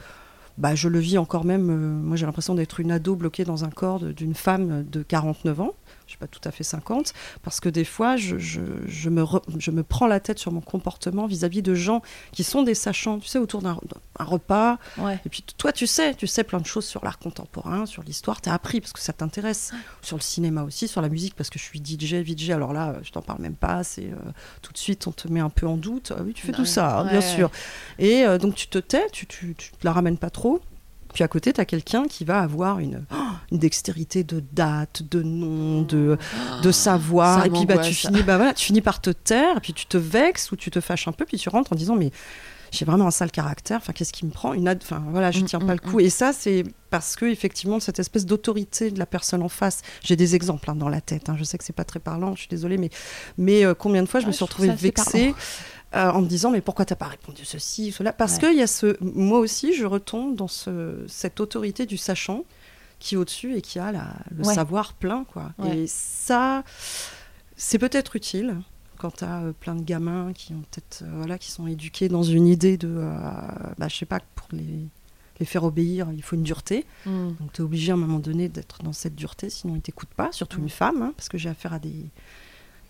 bah, 0.57 0.75
je 0.75 0.87
le 0.89 0.99
vis 0.99 1.17
encore 1.17 1.45
même. 1.45 1.69
euh, 1.69 2.01
moi, 2.01 2.15
j'ai 2.17 2.25
l'impression 2.25 2.53
d'être 2.55 2.79
une 2.79 2.91
ado 2.91 3.15
bloquée 3.15 3.43
dans 3.45 3.63
un 3.65 3.69
corps 3.69 3.99
d'une 4.01 4.35
femme 4.35 4.83
de 4.91 5.03
49 5.03 5.61
ans. 5.61 5.73
Je 6.05 6.11
suis 6.11 6.17
pas 6.19 6.27
tout 6.27 6.41
à 6.43 6.51
fait 6.51 6.63
50, 6.63 7.13
parce 7.43 7.59
que 7.59 7.69
des 7.69 7.85
fois, 7.85 8.17
je, 8.17 8.37
je, 8.37 8.61
je 8.87 9.09
me, 9.09 9.23
re- 9.23 9.41
je 9.57 9.71
me 9.71 9.83
prends 9.83 10.07
la 10.07 10.19
tête 10.19 10.37
sur 10.39 10.51
mon 10.51 10.61
comportement 10.61 11.27
vis-à-vis 11.27 11.61
de 11.61 11.73
gens 11.75 12.01
qui 12.31 12.43
sont 12.43 12.63
des 12.63 12.75
sachants, 12.75 13.19
tu 13.19 13.27
sais, 13.27 13.39
autour 13.39 13.61
d'un 13.61 13.77
repas. 14.19 14.77
ouais 14.97 15.19
Et 15.25 15.29
puis 15.29 15.43
toi, 15.57 15.71
tu 15.71 15.87
sais, 15.87 16.13
tu 16.15 16.27
sais 16.27 16.43
plein 16.43 16.59
de 16.59 16.65
choses 16.65 16.85
sur 16.85 17.03
l'art 17.03 17.19
contemporain, 17.19 17.85
sur 17.85 18.03
l'histoire, 18.03 18.41
tu 18.41 18.49
as 18.49 18.53
appris 18.53 18.81
parce 18.81 18.93
que 18.93 18.99
ça 18.99 19.13
t'intéresse, 19.13 19.71
sur 20.01 20.17
le 20.17 20.21
cinéma 20.21 20.63
aussi, 20.63 20.87
sur 20.87 21.01
la 21.01 21.09
musique 21.09 21.35
parce 21.35 21.49
que 21.49 21.57
je 21.59 21.63
suis 21.63 21.79
DJ, 21.83 22.15
VJ, 22.15 22.51
alors 22.51 22.73
là, 22.73 22.95
je 23.03 23.11
t'en 23.11 23.21
parle 23.21 23.41
même 23.41 23.55
pas, 23.55 23.83
c'est 23.83 24.05
euh, 24.11 24.15
tout 24.61 24.71
de 24.73 24.77
suite, 24.77 25.07
on 25.07 25.11
te 25.11 25.27
met 25.27 25.39
un 25.39 25.49
peu 25.49 25.67
en 25.67 25.77
doute. 25.77 26.11
Ah 26.17 26.21
oui, 26.23 26.33
tu 26.33 26.45
fais 26.45 26.51
tout 26.51 26.65
ça, 26.65 26.99
hein, 26.99 27.05
bien 27.09 27.21
sûr. 27.21 27.49
Et 27.99 28.25
euh, 28.25 28.37
donc 28.37 28.55
tu 28.55 28.67
te 28.67 28.77
tais, 28.77 29.07
tu, 29.11 29.25
tu, 29.25 29.55
tu 29.57 29.71
te 29.71 29.85
la 29.85 29.93
ramènes 29.93 30.17
pas 30.17 30.29
trop. 30.29 30.61
Puis 31.13 31.23
à 31.23 31.27
côté, 31.27 31.53
tu 31.53 31.61
as 31.61 31.65
quelqu'un 31.65 32.05
qui 32.05 32.25
va 32.25 32.39
avoir 32.39 32.79
une, 32.79 33.05
oh, 33.11 33.15
une 33.51 33.59
dextérité 33.59 34.23
de 34.23 34.43
date, 34.51 35.03
de 35.03 35.21
nom, 35.21 35.81
de, 35.81 36.17
de 36.61 36.71
savoir. 36.71 37.41
Ça 37.41 37.47
et 37.47 37.49
puis 37.49 37.65
bah, 37.65 37.77
tu, 37.77 37.93
finis, 37.93 38.23
bah, 38.23 38.37
voilà, 38.37 38.53
tu 38.53 38.65
finis 38.65 38.81
par 38.81 39.01
te 39.01 39.11
taire, 39.11 39.57
et 39.57 39.59
puis 39.59 39.73
tu 39.73 39.85
te 39.85 39.97
vexes 39.97 40.51
ou 40.51 40.55
tu 40.55 40.71
te 40.71 40.79
fâches 40.81 41.07
un 41.07 41.11
peu, 41.11 41.25
puis 41.25 41.37
tu 41.37 41.49
rentres 41.49 41.71
en 41.73 41.75
disant 41.75 41.95
Mais 41.95 42.11
j'ai 42.71 42.85
vraiment 42.85 43.05
un 43.05 43.11
sale 43.11 43.31
caractère, 43.31 43.77
enfin, 43.77 43.93
qu'est-ce 43.93 44.11
qui 44.11 44.25
me 44.25 44.31
prend? 44.31 44.53
Une 44.53 44.67
ad... 44.67 44.79
Enfin, 44.81 45.03
voilà, 45.11 45.29
je 45.29 45.41
Mm, 45.41 45.45
tiens 45.45 45.59
mm, 45.59 45.67
pas 45.67 45.73
le 45.73 45.79
coup. 45.79 45.99
Et 45.99 46.09
ça, 46.09 46.33
c'est 46.33 46.63
parce 46.89 47.15
que, 47.15 47.25
effectivement, 47.25 47.79
cette 47.79 47.99
espèce 47.99 48.25
d'autorité 48.25 48.89
de 48.89 48.97
la 48.97 49.05
personne 49.05 49.43
en 49.43 49.49
face. 49.49 49.81
J'ai 50.01 50.15
des 50.15 50.35
exemples 50.35 50.69
hein, 50.69 50.75
dans 50.75 50.89
la 50.89 51.01
tête, 51.01 51.29
hein, 51.29 51.35
je 51.37 51.43
sais 51.43 51.57
que 51.57 51.63
c'est 51.63 51.73
pas 51.73 51.83
très 51.83 51.99
parlant, 51.99 52.33
je 52.35 52.41
suis 52.41 52.49
désolée, 52.49 52.77
mais, 52.77 52.89
mais 53.37 53.63
euh, 53.63 53.75
combien 53.75 54.01
de 54.01 54.07
fois 54.09 54.19
je 54.19 54.25
Ah, 54.25 54.29
me 54.29 54.33
suis 54.33 54.43
retrouvée 54.43 54.69
vexée 54.69 55.35
euh, 55.95 56.11
en 56.11 56.21
me 56.21 56.27
disant 56.27 56.51
mais 56.51 56.61
pourquoi 56.61 56.85
t'as 56.85 56.95
pas 56.95 57.07
répondu 57.07 57.45
ceci 57.45 57.91
cela? 57.91 58.13
Parce 58.13 58.33
Ouais. 58.37 58.49
qu'il 58.49 58.57
y 58.57 58.61
a 58.61 58.67
ce 58.67 58.97
moi 59.01 59.39
aussi 59.39 59.73
je 59.73 59.85
retombe 59.85 60.35
dans 60.35 60.47
ce, 60.47 61.03
cette 61.07 61.39
autorité 61.39 61.85
du 61.85 61.97
sachant 61.97 62.43
qui 62.99 63.15
est 63.15 63.17
au-dessus 63.17 63.55
et 63.55 63.61
qui 63.61 63.79
a 63.79 63.91
la- 63.91 64.13
le 64.31 64.45
Ouais. 64.45 64.53
savoir 64.53 64.93
plein 64.93 65.23
quoi 65.25 65.51
Ouais. 65.59 65.79
et 65.79 65.87
ça 65.87 66.63
c'est 67.55 67.77
peut-être 67.79 68.15
utile 68.15 68.57
quand 68.97 69.17
tu 69.17 69.23
as 69.25 69.41
plein 69.59 69.75
de 69.75 69.83
gamins 69.83 70.31
qui 70.33 70.53
ont 70.53 70.63
peut-être 70.71 71.03
euh, 71.03 71.11
voilà 71.17 71.37
qui 71.37 71.51
sont 71.51 71.67
éduqués 71.67 72.07
dans 72.09 72.23
une 72.23 72.47
idée 72.47 72.77
de 72.77 72.87
euh, 72.89 73.11
bah, 73.77 73.87
je 73.89 73.95
sais 73.97 74.05
pas 74.05 74.19
pour 74.35 74.47
les 74.51 74.87
les 75.39 75.47
faire 75.47 75.63
obéir, 75.63 76.07
il 76.15 76.21
faut 76.21 76.35
une 76.35 76.43
dureté. 76.43 76.85
Mmh. 77.07 77.29
Donc 77.39 77.51
tu 77.53 77.61
es 77.63 77.65
obligé 77.65 77.91
à 77.91 77.95
un 77.95 77.97
moment 77.97 78.19
donné 78.19 78.49
d'être 78.49 78.83
dans 78.83 78.93
cette 78.93 79.15
dureté, 79.15 79.49
sinon 79.49 79.75
ils 79.75 79.81
t'écoutent 79.81 80.13
pas, 80.15 80.31
surtout 80.31 80.59
Mm. 80.59 80.63
une 80.63 80.69
femme, 80.69 81.01
hein, 81.01 81.13
parce 81.17 81.27
que 81.27 81.39
j'ai 81.39 81.49
affaire 81.49 81.73
à 81.73 81.79
des, 81.79 82.05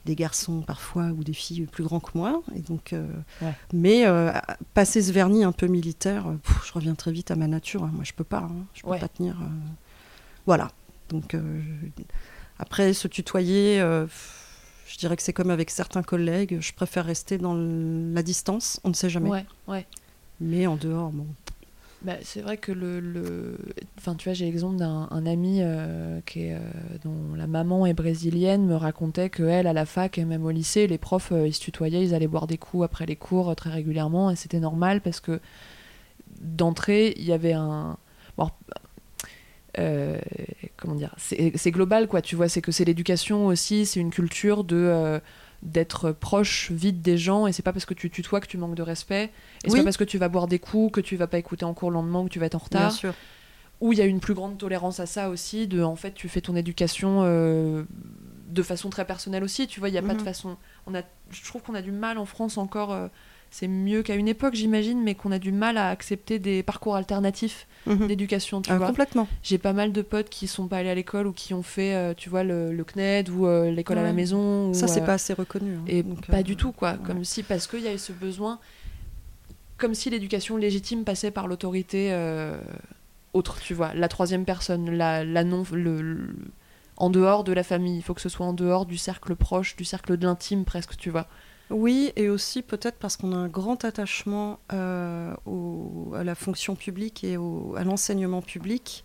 des 0.05 0.15
garçons 0.15 0.61
parfois 0.61 1.07
ou 1.07 1.23
des 1.23 1.33
filles 1.33 1.65
plus 1.65 1.83
grands 1.83 1.99
que 2.01 2.11
moi. 2.17 2.41
Et 2.55 2.59
donc, 2.59 2.91
euh, 2.93 3.07
Ouais. 3.41 3.53
Mais 3.73 4.05
euh, 4.05 4.31
passer 4.73 5.01
ce 5.01 5.11
vernis 5.11 5.43
un 5.43 5.51
peu 5.53 5.67
militaire, 5.67 6.27
euh, 6.27 6.35
pff, 6.35 6.65
je 6.67 6.73
reviens 6.73 6.95
très 6.95 7.11
vite 7.11 7.31
à 7.31 7.35
ma 7.35 7.47
nature. 7.47 7.83
hein. 7.83 7.91
Moi, 7.93 8.03
je 8.03 8.13
peux 8.13 8.23
pas. 8.25 8.39
hein. 8.49 8.65
Je 8.73 8.81
peux 8.83 8.89
Ouais. 8.89 8.99
pas 8.99 9.07
tenir. 9.07 9.35
euh, 9.41 9.45
Voilà. 10.45 10.71
Donc, 11.09 11.35
après, 12.59 12.93
se 12.93 13.07
tutoyer, 13.07 13.79
je 13.79 14.97
dirais 14.97 15.15
que 15.15 15.21
c'est 15.23 15.33
comme 15.33 15.49
avec 15.51 15.69
certains 15.69 16.03
collègues. 16.03 16.57
Je 16.59 16.73
préfère 16.73 17.05
rester 17.05 17.37
dans 17.37 17.53
la 17.55 18.23
distance. 18.23 18.79
On 18.83 18.89
ne 18.89 18.93
sait 18.93 19.09
jamais. 19.09 19.45
Ouais. 19.67 19.85
Mais 20.41 20.65
en 20.67 20.75
dehors, 20.75 21.11
bon. 21.11 21.27
Bah, 22.03 22.17
c'est 22.21 22.41
vrai 22.41 22.57
que 22.57 22.73
le, 22.73 22.99
le- 22.99 23.57
Enfin, 23.97 24.15
tu 24.15 24.25
vois, 24.25 24.33
j'ai 24.33 24.43
l'exemple 24.45 24.75
d'un 24.75 25.07
un 25.09 25.25
ami 25.25 25.59
euh, 25.61 26.19
qui 26.25 26.41
est, 26.47 26.53
euh, 26.55 26.59
dont 27.03 27.33
la 27.35 27.47
maman 27.47 27.85
est 27.85 27.93
brésilienne 27.93 28.65
me 28.65 28.75
racontait 28.75 29.29
que 29.29 29.43
elle, 29.43 29.67
à 29.67 29.73
la 29.73 29.85
fac 29.85 30.17
et 30.17 30.25
même 30.25 30.43
au 30.43 30.51
lycée, 30.51 30.87
les 30.87 30.97
profs, 30.97 31.31
euh, 31.31 31.47
ils 31.47 31.53
se 31.53 31.61
tutoyaient, 31.61 32.03
ils 32.03 32.13
allaient 32.13 32.27
boire 32.27 32.45
des 32.47 32.57
coups 32.57 32.83
après 32.83 33.05
les 33.05 33.15
cours 33.15 33.55
très 33.55 33.69
régulièrement 33.69 34.29
et 34.31 34.35
c'était 34.35 34.59
normal 34.59 34.99
parce 34.99 35.21
que 35.21 35.39
d'entrée, 36.41 37.13
il 37.17 37.25
y 37.25 37.33
avait 37.33 37.53
un... 37.53 37.97
bon, 38.37 38.49
comment 40.77 40.95
dire 40.95 41.13
c'est 41.17 41.71
global, 41.71 42.07
quoi, 42.07 42.21
tu 42.21 42.35
vois, 42.35 42.49
c'est 42.49 42.61
que 42.61 42.71
c'est 42.71 42.85
l'éducation 42.85 43.45
aussi, 43.47 43.85
c'est 43.85 43.99
une 43.99 44.11
culture 44.11 44.63
de... 44.63 45.19
d'être 45.63 46.11
proche 46.11 46.71
vite 46.71 47.01
des 47.01 47.17
gens 47.17 47.47
et 47.47 47.53
c'est 47.53 47.63
pas 47.63 47.71
parce 47.73 47.85
que 47.85 47.93
tu 47.93 48.09
tutoies 48.09 48.41
que 48.41 48.47
tu 48.47 48.57
manques 48.57 48.75
de 48.75 48.83
respect 48.83 49.31
et 49.63 49.69
c'est 49.69 49.77
pas 49.77 49.83
parce 49.83 49.97
que 49.97 50.03
tu 50.03 50.17
vas 50.17 50.27
boire 50.29 50.47
des 50.47 50.59
coups 50.59 50.91
que 50.93 51.01
tu 51.01 51.15
vas 51.15 51.27
pas 51.27 51.37
écouter 51.37 51.63
en 51.65 51.73
cours 51.73 51.89
le 51.89 51.95
lendemain 51.95 52.23
que 52.25 52.29
tu 52.29 52.39
vas 52.39 52.45
être 52.47 52.55
en 52.55 52.57
Bien 52.59 52.65
retard 52.87 52.91
sûr. 52.91 53.13
où 53.79 53.93
il 53.93 53.99
y 53.99 54.01
a 54.01 54.05
une 54.05 54.19
plus 54.19 54.33
grande 54.33 54.57
tolérance 54.57 54.99
à 54.99 55.05
ça 55.05 55.29
aussi 55.29 55.67
de 55.67 55.81
en 55.81 55.95
fait 55.95 56.13
tu 56.13 56.27
fais 56.29 56.41
ton 56.41 56.55
éducation 56.55 57.21
euh, 57.23 57.83
de 58.49 58.61
façon 58.61 58.89
très 58.89 59.05
personnelle 59.05 59.43
aussi 59.43 59.65
tu 59.67 59.79
vois 59.79 59.87
il 59.89 59.95
y 59.95 59.97
a 59.97 60.01
pas 60.01 60.13
de 60.13 60.19
Mhm. 60.19 60.25
façon 60.25 60.57
on 60.85 60.93
a 60.95 61.01
je 61.31 61.43
trouve 61.45 61.61
qu'on 61.61 61.75
a 61.75 61.81
du 61.81 61.91
mal 61.93 62.17
en 62.17 62.25
France 62.25 62.57
encore 62.57 62.91
euh, 62.91 63.07
c'est 63.55 63.67
mieux 63.67 64.01
qu'à 64.01 64.15
une 64.15 64.27
époque 64.27 64.55
j'imagine 64.55 65.01
mais 65.03 65.13
qu'on 65.13 65.31
a 65.31 65.37
du 65.37 65.51
mal 65.51 65.77
à 65.77 65.89
accepter 65.89 66.39
des 66.39 66.63
parcours 66.63 66.95
alternatifs 66.95 67.67
Mhm. 67.85 68.07
d'éducation 68.07 68.61
tu 68.61 68.71
Ah, 68.71 68.77
vois 68.77 68.87
complètement. 68.87 69.27
j'ai 69.43 69.57
pas 69.57 69.73
mal 69.73 69.91
de 69.91 70.01
potes 70.01 70.29
qui 70.29 70.47
sont 70.47 70.67
pas 70.67 70.77
allés 70.77 70.89
à 70.89 70.95
l'école 70.95 71.27
ou 71.27 71.33
qui 71.33 71.53
ont 71.53 71.61
fait 71.63 71.93
euh, 71.93 72.13
tu 72.15 72.29
vois 72.29 72.43
le, 72.43 72.73
le 72.73 72.83
CNED 72.83 73.29
ou 73.29 73.45
euh, 73.45 73.69
l'école 73.71 73.97
à 73.99 74.03
la 74.03 74.13
maison 74.13 74.69
ou, 74.69 74.73
Ça, 74.73 74.87
c'est 74.87 75.01
euh, 75.01 75.05
pas 75.05 75.13
assez 75.13 75.33
reconnu. 75.33 75.75
hein. 75.75 75.83
et 75.85 76.01
Donc, 76.01 76.25
pas 76.27 76.41
du 76.43 76.55
tout, 76.55 76.71
quoi. 76.71 76.93
ouais. 76.93 76.97
Comme 77.05 77.23
si, 77.25 77.43
parce 77.43 77.67
qu'il 77.67 77.81
y 77.81 77.87
avait 77.87 77.97
ce 77.97 78.13
besoin, 78.13 78.59
comme 79.77 79.93
si 79.93 80.09
l'éducation 80.09 80.57
légitime 80.57 81.03
passait 81.03 81.29
par 81.31 81.47
l'autorité 81.47 82.11
autre, 83.33 83.59
tu 83.61 83.73
vois. 83.73 83.93
La 83.95 84.07
troisième 84.07 84.45
personne, 84.45 84.89
la, 84.95 85.23
la 85.23 85.43
non. 85.43 85.63
Le, 85.71 86.01
le- 86.01 86.35
en 86.97 87.09
dehors 87.09 87.43
de 87.43 87.51
la 87.51 87.63
famille. 87.63 87.97
Il 87.97 88.01
faut 88.03 88.13
que 88.13 88.21
ce 88.21 88.29
soit 88.29 88.45
en 88.45 88.53
dehors 88.53 88.85
du 88.85 88.97
cercle 88.97 89.35
proche, 89.35 89.75
du 89.75 89.83
cercle 89.83 90.15
de 90.15 90.25
l'intime, 90.25 90.63
presque, 90.63 90.95
tu 90.95 91.09
vois. 91.09 91.27
Oui, 91.73 92.11
et 92.15 92.29
aussi 92.29 92.61
peut-être 92.61 92.97
parce 92.97 93.17
qu'on 93.17 93.33
a 93.33 93.35
un 93.37 93.47
grand 93.49 93.83
attachement 93.83 94.59
euh, 94.71 95.33
au- 95.45 96.13
à 96.15 96.23
la 96.23 96.35
fonction 96.35 96.75
publique 96.75 97.23
et 97.23 97.35
au- 97.37 97.75
à 97.77 97.83
l'enseignement 97.83 98.41
public. 98.41 99.03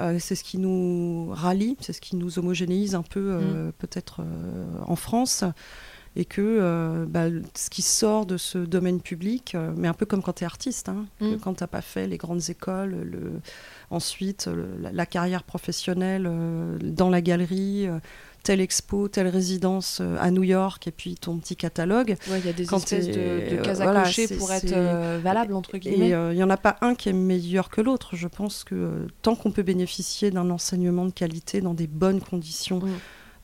Euh, 0.00 0.18
c'est 0.20 0.34
ce 0.34 0.44
qui 0.44 0.58
nous 0.58 1.28
rallie, 1.32 1.76
c'est 1.80 1.94
ce 1.94 2.00
qui 2.02 2.16
nous 2.16 2.38
homogénéise 2.38 2.94
un 2.94 3.02
peu 3.02 3.30
euh, 3.32 3.72
peut-être 3.78 4.20
euh, 4.20 4.66
en 4.86 4.96
France. 4.96 5.44
Et 6.18 6.24
que 6.24 7.04
bah, 7.06 7.26
ce 7.54 7.68
qui 7.68 7.82
sort 7.82 8.24
de 8.24 8.38
ce 8.38 8.56
domaine 8.56 9.02
public, 9.02 9.54
mais 9.76 9.86
un 9.86 9.92
peu 9.92 10.06
comme 10.06 10.22
quand 10.22 10.32
tu 10.32 10.44
es 10.44 10.46
artiste, 10.46 10.88
hein, 10.88 11.04
que 11.20 11.34
Mm. 11.34 11.38
quand 11.40 11.52
tu 11.52 11.62
n'as 11.62 11.66
pas 11.66 11.82
fait 11.82 12.06
les 12.06 12.16
grandes 12.16 12.48
écoles, 12.48 12.92
le, 13.02 13.32
ensuite 13.90 14.46
le- 14.46 14.78
la, 14.80 14.92
la 14.92 15.04
carrière 15.04 15.42
professionnelle 15.42 16.26
dans 16.82 17.10
la 17.10 17.20
galerie, 17.20 17.86
telle 18.46 18.60
expo, 18.60 19.08
telle 19.08 19.26
résidence 19.26 19.98
euh, 20.00 20.16
à 20.20 20.30
New 20.30 20.44
York, 20.44 20.86
et 20.86 20.92
puis 20.92 21.16
ton 21.16 21.36
petit 21.38 21.56
catalogue. 21.56 22.16
Ouais, 22.30 22.38
il 22.38 22.46
y 22.46 22.48
a 22.48 22.52
des 22.52 22.64
Quand 22.64 22.76
espèces 22.76 23.08
de, 23.08 23.56
de 23.56 23.60
cases 23.60 23.80
à 23.80 23.84
voilà, 23.84 24.04
cocher 24.04 24.28
pour 24.28 24.52
être 24.52 24.72
euh, 24.72 25.18
valable, 25.20 25.52
entre 25.54 25.76
guillemets. 25.78 26.10
Et 26.10 26.14
euh, 26.14 26.32
il 26.32 26.36
n'y 26.36 26.44
en 26.44 26.50
a 26.50 26.56
pas 26.56 26.76
un 26.80 26.94
qui 26.94 27.08
est 27.08 27.12
meilleur 27.12 27.70
que 27.70 27.80
l'autre. 27.80 28.14
Je 28.14 28.28
pense 28.28 28.62
que 28.62 28.76
euh, 28.76 29.06
tant 29.22 29.34
qu'on 29.34 29.50
peut 29.50 29.64
bénéficier 29.64 30.30
d'un 30.30 30.48
enseignement 30.50 31.06
de 31.06 31.10
qualité 31.10 31.60
dans 31.60 31.74
des 31.74 31.88
bonnes 31.88 32.20
conditions 32.20 32.80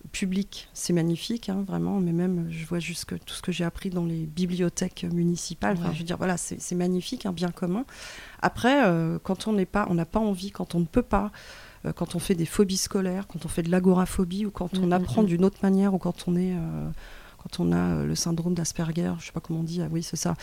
Mm. 0.04 0.08
publiques, 0.10 0.68
c'est 0.72 0.92
magnifique, 0.92 1.48
hein, 1.48 1.64
vraiment. 1.66 2.00
Mais 2.00 2.12
même, 2.12 2.46
je 2.50 2.64
vois 2.66 2.78
juste 2.78 3.04
que 3.04 3.14
tout 3.14 3.34
ce 3.34 3.42
que 3.42 3.52
j'ai 3.52 3.64
appris 3.64 3.90
dans 3.90 4.04
les 4.04 4.26
bibliothèques 4.26 5.04
municipales. 5.12 5.76
Enfin. 5.78 5.92
Je 5.92 5.98
veux 5.98 6.04
dire, 6.04 6.16
voilà, 6.16 6.36
c'est 6.36 6.74
magnifique, 6.74 7.26
un 7.26 7.32
bien 7.32 7.50
commun. 7.50 7.84
Après, 8.40 8.84
euh, 8.86 9.18
quand 9.22 9.46
on 9.46 9.52
n'est 9.52 9.66
pas, 9.66 9.86
on 9.90 9.94
n'a 9.94 10.06
pas 10.06 10.20
envie, 10.20 10.50
quand 10.50 10.74
on 10.74 10.80
ne 10.80 10.86
peut 10.86 11.02
pas, 11.02 11.30
euh, 11.86 11.92
quand 11.92 12.14
on 12.14 12.18
fait 12.18 12.34
des 12.34 12.46
phobies 12.46 12.76
scolaires, 12.76 13.26
quand 13.26 13.44
on 13.44 13.48
fait 13.48 13.62
de 13.62 13.70
l'agoraphobie 13.70 14.46
ou 14.46 14.50
quand 14.50 14.70
on 14.78 14.82
Mm, 14.86 14.88
mm, 14.88 14.92
apprend 14.92 15.22
mm. 15.22 15.26
d'une 15.26 15.44
autre 15.44 15.58
manière 15.62 15.94
ou 15.94 15.98
quand 15.98 16.24
on 16.28 16.36
est 16.36 16.52
euh, 16.54 16.88
quand 17.38 17.58
on 17.58 17.72
a 17.72 17.76
euh, 17.76 18.06
le 18.06 18.14
syndrome 18.14 18.54
d'Asperger, 18.54 19.12
je 19.18 19.26
sais 19.26 19.32
pas 19.32 19.40
comment 19.40 19.60
on 19.60 19.64
dit, 19.64 19.82
ah 19.82 19.88
oui 19.90 20.04
c'est 20.04 20.14
ça. 20.16 20.34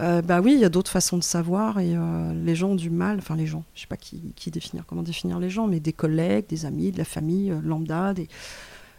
Euh, 0.00 0.20
bah 0.20 0.40
oui, 0.40 0.54
il 0.54 0.58
y 0.60 0.64
a 0.64 0.68
d'autres 0.68 0.90
façons 0.90 1.16
de 1.16 1.22
savoir 1.22 1.78
et 1.78 1.94
euh, 1.94 2.34
les 2.34 2.56
gens 2.56 2.70
ont 2.70 2.74
du 2.74 2.90
mal, 2.90 3.18
enfin 3.18 3.36
les 3.36 3.46
gens, 3.46 3.62
je 3.74 3.82
sais 3.82 3.86
pas 3.86 3.96
qui, 3.96 4.32
qui 4.34 4.50
définir, 4.50 4.84
comment 4.84 5.04
définir 5.04 5.38
les 5.38 5.48
gens, 5.48 5.68
mais 5.68 5.78
des 5.78 5.92
collègues, 5.92 6.46
des 6.48 6.66
amis, 6.66 6.90
de 6.90 6.98
la 6.98 7.04
famille 7.04 7.52
euh, 7.52 7.60
lambda, 7.62 8.14
des, 8.14 8.26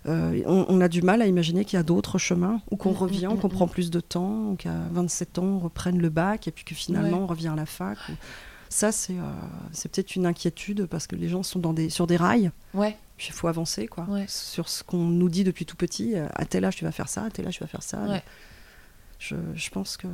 on, 0.06 0.66
on 0.68 0.82
a 0.82 0.88
du 0.88 1.02
mal 1.02 1.22
à 1.22 1.28
imaginer 1.28 1.64
qu'il 1.66 1.78
y 1.78 1.80
a 1.80 1.84
d'autres 1.84 2.18
chemins, 2.18 2.62
ou 2.72 2.76
qu'on 2.78 2.92
revient, 2.92 3.30
qu'on 3.40 3.50
prend 3.50 3.68
plus 3.68 3.92
de 3.92 4.00
temps, 4.00 4.52
ou 4.52 4.56
qu'à 4.56 4.74
27 4.94 5.38
ans 5.40 5.44
on 5.44 5.60
reprenne 5.60 6.00
le 6.00 6.10
bac 6.10 6.48
et 6.48 6.52
puis 6.52 6.64
que 6.64 6.74
finalement 6.74 7.18
Ouais. 7.18 7.24
on 7.24 7.28
revient 7.28 7.50
à 7.50 7.56
la 7.56 7.66
fac. 7.68 7.98
ou- 8.10 8.14
Ça 8.74 8.92
c'est 8.94 9.18
euh, 9.18 9.32
c'est 9.74 9.92
peut-être 9.92 10.16
une 10.16 10.26
inquiétude 10.26 10.86
parce 10.86 11.06
que 11.06 11.18
les 11.18 11.28
gens 11.28 11.44
sont 11.44 11.60
dans 11.60 11.74
des, 11.74 11.90
sur 11.90 12.08
des 12.08 12.16
rails. 12.16 12.52
Ouais, 12.74 12.98
il 13.20 13.34
faut 13.34 13.48
avancer 13.50 13.86
quoi. 13.88 14.06
Ouais. 14.06 14.26
Sur 14.30 14.70
ce 14.70 14.82
qu'on 14.84 15.04
nous 15.04 15.28
dit 15.30 15.44
depuis 15.44 15.66
tout 15.66 15.76
petit, 15.76 16.16
euh, 16.16 16.28
à 16.36 16.46
tel 16.46 16.64
âge 16.64 16.78
tu 16.78 16.86
vas 16.86 16.94
faire 16.94 17.10
ça, 17.10 17.26
à 17.26 17.30
tel 17.30 17.46
âge 17.48 17.56
tu 17.56 17.60
vas 17.60 17.68
faire 17.68 17.84
ça. 17.84 18.00
Ouais. 18.04 18.24
Je, 19.20 19.36
je 19.56 19.70
pense 19.72 19.98
que 19.98 20.08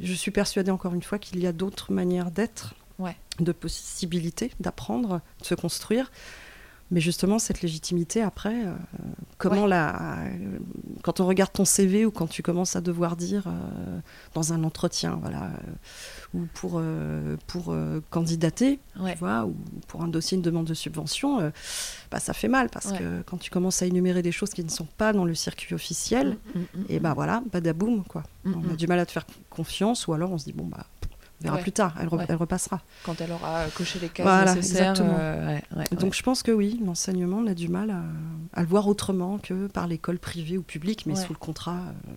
je 0.00 0.12
suis 0.12 0.30
persuadée 0.30 0.70
encore 0.70 0.92
une 0.94 1.02
fois 1.02 1.18
qu'il 1.18 1.40
y 1.40 1.46
a 1.46 1.52
d'autres 1.52 1.90
manières 1.90 2.30
d'être, 2.30 2.74
Ouais. 2.98 3.16
de 3.40 3.52
possibilités 3.52 4.52
d'apprendre, 4.60 5.20
de 5.40 5.44
se 5.46 5.54
construire. 5.54 6.12
Mais 6.92 7.00
justement, 7.00 7.40
cette 7.40 7.62
légitimité, 7.62 8.22
après, 8.22 8.64
euh, 8.64 8.72
comment 9.38 9.62
Ouais. 9.64 9.68
la. 9.68 10.20
euh, 10.26 10.58
quand 11.02 11.18
on 11.20 11.26
regarde 11.26 11.52
ton 11.52 11.64
CV 11.64 12.06
ou 12.06 12.12
quand 12.12 12.28
tu 12.28 12.42
commences 12.44 12.76
à 12.76 12.80
devoir 12.80 13.16
dire 13.16 13.48
euh, 13.48 13.98
dans 14.34 14.52
un 14.52 14.62
entretien, 14.62 15.18
voilà, 15.20 15.44
euh, 15.46 16.38
ou 16.38 16.46
pour, 16.54 16.80
pour 17.48 17.74
candidater, 18.10 18.78
ouais. 19.00 19.12
tu 19.14 19.18
vois, 19.18 19.46
ou 19.46 19.56
pour 19.88 20.02
un 20.02 20.08
dossier, 20.08 20.36
une 20.36 20.42
demande 20.42 20.66
de 20.66 20.74
subvention, 20.74 21.50
bah, 22.10 22.20
ça 22.20 22.32
fait 22.32 22.48
mal 22.48 22.68
parce 22.68 22.86
Ouais. 22.92 22.98
que 22.98 23.22
quand 23.22 23.36
tu 23.38 23.50
commences 23.50 23.82
à 23.82 23.86
énumérer 23.86 24.22
des 24.22 24.32
choses 24.32 24.50
qui 24.50 24.62
ne 24.62 24.68
sont 24.70 24.86
pas 24.96 25.12
dans 25.12 25.24
le 25.24 25.34
circuit 25.34 25.74
officiel, 25.74 26.36
Mm, 26.54 26.58
mm, 26.58 26.62
mm, 26.80 26.84
et 26.88 27.00
ben 27.00 27.14
voilà, 27.14 27.42
badaboum, 27.52 28.04
quoi. 28.04 28.22
On 28.44 28.70
a 28.72 28.76
du 28.76 28.86
mal 28.86 29.00
à 29.00 29.06
te 29.06 29.10
faire 29.12 29.26
confiance 29.50 30.06
ou 30.06 30.12
alors 30.12 30.30
on 30.30 30.38
se 30.38 30.44
dit, 30.44 30.52
bon, 30.52 30.66
bah, 30.66 30.86
on 31.40 31.44
verra 31.44 31.56
Ouais. 31.56 31.62
plus 31.62 31.72
tard, 31.72 31.94
elle, 32.00 32.08
re- 32.08 32.16
Ouais. 32.18 32.26
elle 32.28 32.36
repassera. 32.36 32.80
Quand 33.04 33.20
elle 33.20 33.30
aura 33.32 33.64
coché 33.76 33.98
les 33.98 34.08
cases 34.08 34.24
Voilà, 34.26 34.54
nécessaires. 34.54 34.90
exactement. 34.92 35.16
euh, 35.20 35.58
ouais, 35.76 35.84
Donc 36.00 36.14
je 36.14 36.22
pense 36.22 36.42
que 36.42 36.50
oui, 36.52 36.80
l'enseignement, 36.84 37.38
on 37.38 37.46
a 37.46 37.54
du 37.54 37.68
mal 37.68 37.90
à, 37.90 38.02
à 38.54 38.62
le 38.62 38.66
voir 38.68 38.88
autrement 38.88 39.38
que 39.38 39.66
par 39.66 39.86
l'école 39.86 40.18
privée 40.18 40.56
ou 40.58 40.62
publique, 40.62 41.04
mais 41.06 41.14
sous 41.14 41.32
le 41.32 41.38
contrat 41.38 41.76
euh, 41.78 42.12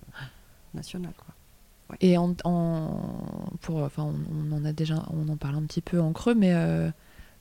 national. 0.74 1.12
Quoi. 1.18 1.98
Et 2.02 2.18
en, 2.18 2.36
en- 2.44 3.50
pour, 3.62 3.78
enfin, 3.84 4.04
on, 4.04 4.16
on 4.52 4.56
en 4.56 4.64
a 4.66 4.72
déjà, 4.74 5.04
on 5.12 5.28
en 5.30 5.36
parle 5.38 5.56
un 5.56 5.64
petit 5.64 5.82
peu 5.82 6.00
en 6.00 6.12
creux, 6.14 6.36
mais 6.36 6.54
euh, 6.54 6.90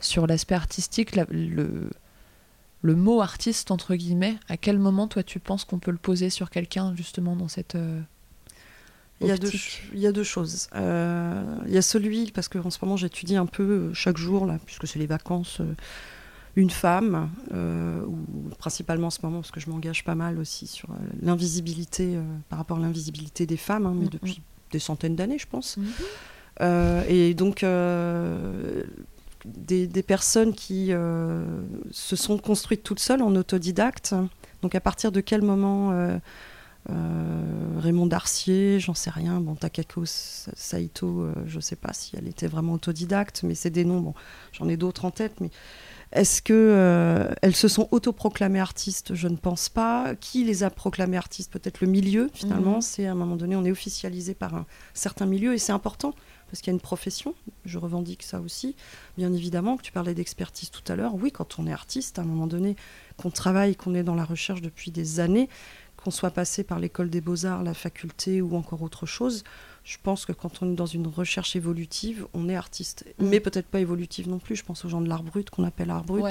sur 0.01 0.27
l'aspect 0.27 0.55
artistique, 0.55 1.15
la- 1.15 1.27
le, 1.31 1.91
le 2.83 2.95
mot 2.97 3.21
artiste 3.21 3.71
entre 3.71 3.95
guillemets, 3.95 4.37
à 4.49 4.57
quel 4.57 4.79
moment 4.79 5.07
toi 5.07 5.23
tu 5.23 5.39
penses 5.41 5.65
qu'on 5.65 5.79
peut 5.79 5.91
le 5.91 5.97
poser 5.99 6.31
sur 6.31 6.49
quelqu'un 6.51 6.95
justement 6.97 7.37
dans 7.37 7.49
cette 7.49 7.75
euh, 7.75 8.01
Il 9.21 9.27
y, 9.27 9.31
a 9.33 9.37
deux, 9.37 9.49
optique 9.49 9.61
ch- 9.61 9.83
il 9.95 9.99
y 10.01 10.07
a 10.07 10.13
deux 10.13 10.23
choses. 10.23 10.69
Euh, 10.77 11.43
il 11.67 11.73
y 11.75 11.77
a 11.79 11.83
celui, 11.83 12.31
parce 12.31 12.47
qu'en 12.49 12.71
ce 12.71 12.79
moment 12.83 12.97
j'étudie 12.97 13.35
un 13.37 13.47
peu 13.47 13.63
euh, 13.65 13.95
chaque 13.95 14.17
jour, 14.17 14.47
là, 14.47 14.59
puisque 14.65 14.87
c'est 14.87 14.99
les 15.01 15.07
vacances, 15.07 15.61
euh, 15.61 15.75
une 16.57 16.71
femme, 16.71 17.29
euh, 17.53 18.01
ou 18.05 18.17
principalement 18.59 19.09
en 19.09 19.11
ce 19.11 19.19
moment, 19.23 19.41
parce 19.41 19.51
que 19.51 19.59
je 19.61 19.69
m'engage 19.71 20.05
pas 20.05 20.15
mal 20.15 20.39
aussi 20.39 20.67
sur 20.69 20.89
l'invisibilité, 21.21 22.15
euh, 22.17 22.23
par 22.49 22.59
rapport 22.59 22.79
à 22.79 22.81
l'invisibilité 22.81 23.45
des 23.47 23.57
femmes, 23.57 23.87
hein, 23.87 23.95
mais 23.97 24.05
Mhm. 24.05 24.11
depuis 24.11 24.41
des 24.73 24.79
centaines 24.79 25.17
d'années, 25.17 25.39
je 25.39 25.47
pense. 25.49 25.77
Mhm. 25.79 27.05
Et 27.09 27.35
donc, 27.35 27.65
des, 29.45 29.87
des 29.87 30.03
personnes 30.03 30.53
qui 30.55 30.89
se 31.91 32.17
sont 32.17 32.39
construites 32.39 32.83
toutes 32.83 33.01
seules 33.01 33.23
en 33.23 33.35
autodidacte. 33.37 34.15
Donc, 34.63 34.75
à 34.75 34.81
partir 34.81 35.13
de 35.13 35.21
quel 35.21 35.43
moment 35.43 35.93
Raymond 36.87 38.07
Darcier, 38.07 38.81
j'en 38.81 38.95
sais 38.95 39.11
rien, 39.11 39.41
bon, 39.41 39.55
Takako 39.55 40.05
Sa- 40.05 40.51
Saito, 40.55 41.21
euh, 41.23 41.35
je 41.47 41.61
sais 41.61 41.77
pas 41.77 41.93
si 41.93 42.17
elle 42.17 42.27
était 42.27 42.47
vraiment 42.47 42.73
autodidacte, 42.73 43.43
mais 43.45 43.55
c'est 43.55 43.71
des 43.71 43.85
noms, 43.85 44.01
bon, 44.01 44.15
j'en 44.53 44.69
ai 44.69 44.77
d'autres 44.77 45.05
en 45.05 45.11
tête, 45.11 45.41
mais 45.41 45.51
est-ce 46.13 46.41
que 46.41 46.55
euh, 46.55 47.31
elles 47.43 47.55
se 47.55 47.69
sont 47.69 47.87
autoproclamées 47.91 48.61
artistes? 48.61 49.15
Je 49.15 49.29
ne 49.29 49.37
pense 49.37 49.69
pas. 49.69 50.15
Qui 50.19 50.43
les 50.43 50.63
a 50.63 50.71
proclamées 50.71 51.19
artistes? 51.19 51.53
Peut-être 51.53 51.83
le 51.83 51.87
milieu, 51.87 52.31
finalement. 52.33 52.77
Mhm. 52.77 52.81
C'est 52.81 53.07
à 53.07 53.13
un 53.13 53.15
moment 53.15 53.37
donné, 53.37 53.57
on 53.57 53.65
est 53.67 53.71
officialisé 53.71 54.33
par 54.33 54.55
un 54.55 54.65
certain 54.95 55.27
milieu 55.27 55.53
et 55.53 55.59
c'est 55.59 55.73
important 55.73 56.15
parce 56.51 56.63
qu'il 56.63 56.71
y 56.71 56.73
a 56.73 56.77
une 56.77 56.81
profession. 56.81 57.35
Je 57.67 57.77
revendique 57.77 58.23
ça 58.23 58.41
aussi. 58.41 58.75
Bien 59.19 59.31
évidemment, 59.35 59.77
que 59.77 59.83
tu 59.83 59.93
parlais 59.93 60.15
d'expertise 60.15 60.71
tout 60.71 60.81
à 60.91 60.97
l'heure. 60.97 61.15
Oui, 61.15 61.31
quand 61.31 61.59
on 61.59 61.67
est 61.67 61.73
artiste, 61.75 62.19
à 62.19 62.23
un 62.23 62.25
moment 62.25 62.47
donné, 62.47 62.75
qu'on 63.19 63.31
travaille, 63.31 63.77
qu'on 63.77 63.95
est 63.95 64.03
dans 64.03 64.15
la 64.15 64.25
recherche 64.25 64.63
depuis 64.63 64.91
des 64.91 65.21
années, 65.21 65.51
qu'on 66.09 66.13
soit 66.13 66.31
passé 66.31 66.65
par 66.65 66.79
l'école 66.79 67.11
des 67.11 67.21
beaux-arts, 67.21 67.63
la 67.63 67.75
faculté 67.75 68.41
ou 68.41 68.57
encore 68.57 68.81
autre 68.81 69.05
chose, 69.05 69.45
je 69.85 69.99
pense 70.03 70.25
que 70.25 70.33
quand 70.33 70.63
on 70.63 70.73
est 70.73 70.75
dans 70.75 70.87
une 70.87 71.07
recherche 71.07 71.55
évolutive, 71.55 72.27
on 72.33 72.49
est 72.49 72.57
artiste. 72.57 73.05
Mm. 73.19 73.29
Mais 73.29 73.41
peut-être 73.41 73.67
pas 73.67 73.81
évolutive 73.81 74.27
non 74.27 74.39
plus. 74.39 74.57
Je 74.57 74.65
pense 74.65 74.87
aux 74.87 74.89
gens 74.89 75.03
de 75.03 75.09
l'art 75.09 75.23
brut, 75.23 75.51
qu'on 75.51 75.65
appelle 75.65 75.91
art 75.91 76.05
brut, 76.05 76.25
Ouais. 76.25 76.31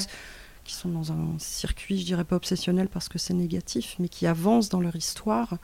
qui 0.63 0.73
sont 0.73 0.89
dans 0.89 1.11
un 1.11 1.27
circuit, 1.37 1.99
je 1.99 2.05
dirais 2.05 2.23
pas 2.23 2.35
obsessionnel 2.37 2.89
parce 2.89 3.07
que 3.07 3.19
c'est 3.19 3.35
négatif, 3.35 3.95
mais 3.99 4.09
qui 4.09 4.25
avancent 4.25 4.69
dans 4.69 4.81
leur 4.81 4.95
histoire. 4.95 5.57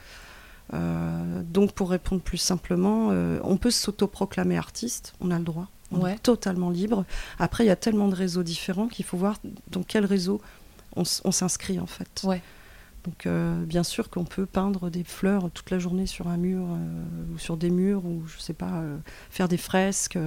Euh, 0.75 1.41
donc 1.41 1.71
pour 1.71 1.89
répondre 1.89 2.21
plus 2.21 2.37
simplement, 2.37 3.07
euh, 3.09 3.39
on 3.43 3.57
peut 3.57 3.71
s'autoproclamer 3.71 4.57
artiste, 4.57 5.15
on 5.21 5.31
a 5.31 5.39
le 5.39 5.43
droit, 5.43 5.69
on 5.91 6.01
Ouais. 6.01 6.13
est 6.13 6.19
totalement 6.19 6.69
libre. 6.69 7.03
Après, 7.39 7.63
il 7.63 7.67
y 7.67 7.71
a 7.71 7.75
tellement 7.75 8.09
de 8.09 8.15
réseaux 8.15 8.43
différents 8.43 8.87
qu'il 8.87 9.05
faut 9.05 9.17
voir 9.17 9.37
dans 9.71 9.81
quel 9.81 10.05
réseau 10.05 10.39
on, 10.95 11.03
s'inscrit 11.03 11.79
en 11.79 11.87
fait. 11.87 12.21
Ouais. 12.23 12.43
Donc 13.05 13.25
euh, 13.25 13.63
bien 13.65 13.83
sûr 13.83 14.09
qu'on 14.09 14.23
peut 14.23 14.45
peindre 14.45 14.89
des 14.89 15.03
fleurs 15.03 15.51
toute 15.51 15.69
la 15.71 15.79
journée 15.79 16.05
sur 16.05 16.27
un 16.27 16.37
mur 16.37 16.61
euh, 16.69 17.33
ou 17.33 17.37
sur 17.37 17.57
des 17.57 17.69
murs 17.69 18.05
ou 18.05 18.23
je 18.27 18.39
sais 18.39 18.53
pas 18.53 18.75
euh, 18.81 18.97
faire 19.29 19.47
des 19.49 19.57
fresques 19.57 20.17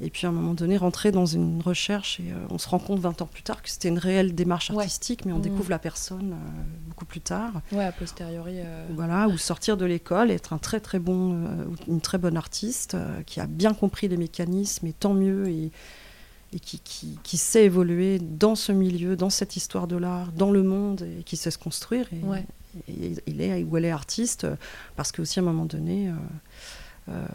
et 0.00 0.10
puis 0.10 0.26
à 0.26 0.30
un 0.30 0.32
moment 0.32 0.54
donné 0.54 0.76
rentrer 0.76 1.10
dans 1.12 1.26
une 1.26 1.60
recherche 1.60 2.20
et 2.20 2.32
on 2.50 2.56
se 2.58 2.68
rend 2.68 2.78
compte 2.78 3.00
20 3.00 3.20
ans 3.20 3.26
plus 3.26 3.42
tard 3.42 3.60
que 3.62 3.68
c'était 3.68 3.88
une 3.88 3.98
réelle 3.98 4.34
démarche 4.34 4.70
Ouais. 4.70 4.76
artistique 4.78 5.24
mais 5.26 5.32
on 5.32 5.36
Mhm. 5.36 5.42
découvre 5.42 5.70
la 5.70 5.78
personne 5.80 6.36
beaucoup 6.88 7.04
plus 7.04 7.20
tard. 7.20 7.60
Ouais, 7.72 7.84
a 7.84 7.92
posteriori. 7.92 8.58
Voilà, 8.94 9.28
ou 9.28 9.36
sortir 9.36 9.76
de 9.76 9.84
l'école, 9.84 10.30
être 10.30 10.52
un 10.52 10.58
très 10.58 10.78
très 10.80 11.00
bon, 11.00 11.36
une 11.88 12.00
très 12.00 12.16
bonne 12.18 12.36
artiste 12.36 12.96
qui 13.26 13.40
a 13.40 13.46
bien 13.46 13.74
compris 13.74 14.06
les 14.08 14.16
mécanismes, 14.16 14.86
et 14.86 14.92
tant 14.92 15.14
mieux, 15.14 15.48
et, 15.48 15.72
et 16.52 16.60
qui, 16.60 16.78
qui, 16.80 17.18
qui 17.22 17.36
sait 17.36 17.64
évoluer 17.64 18.18
dans 18.18 18.54
ce 18.54 18.72
milieu, 18.72 19.16
dans 19.16 19.30
cette 19.30 19.56
histoire 19.56 19.86
de 19.86 19.96
l'art, 19.96 20.32
dans 20.32 20.50
le 20.50 20.62
monde, 20.62 21.06
et 21.20 21.22
qui 21.22 21.36
sait 21.36 21.50
se 21.50 21.58
construire. 21.58 22.06
Et, 22.12 22.24
Ouais. 22.24 22.44
et 22.88 23.12
il 23.26 23.40
est 23.40 23.62
ou 23.64 23.76
elle 23.76 23.84
est 23.84 23.90
artiste, 23.90 24.46
parce 24.96 25.12
qu'aussi 25.12 25.38
à 25.38 25.42
un 25.42 25.44
moment 25.44 25.66
donné, 25.66 26.08
euh, 26.08 26.12
euh, 27.10 27.26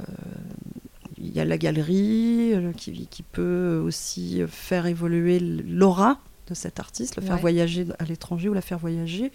il 1.18 1.32
y 1.32 1.40
a 1.40 1.46
la 1.46 1.58
galerie 1.58 2.54
euh, 2.54 2.72
qui, 2.74 3.08
qui 3.08 3.24
peut 3.24 3.82
aussi 3.86 4.42
faire 4.48 4.86
évoluer 4.88 5.40
l'aura 5.40 6.20
de 6.50 6.54
cet 6.54 6.80
artiste, 6.80 7.16
le 7.16 7.22
faire 7.22 7.38
voyager 7.38 7.86
à 8.00 8.04
l'étranger 8.06 8.50
ou 8.50 8.54
la 8.54 8.62
faire 8.62 8.80
voyager. 8.80 9.32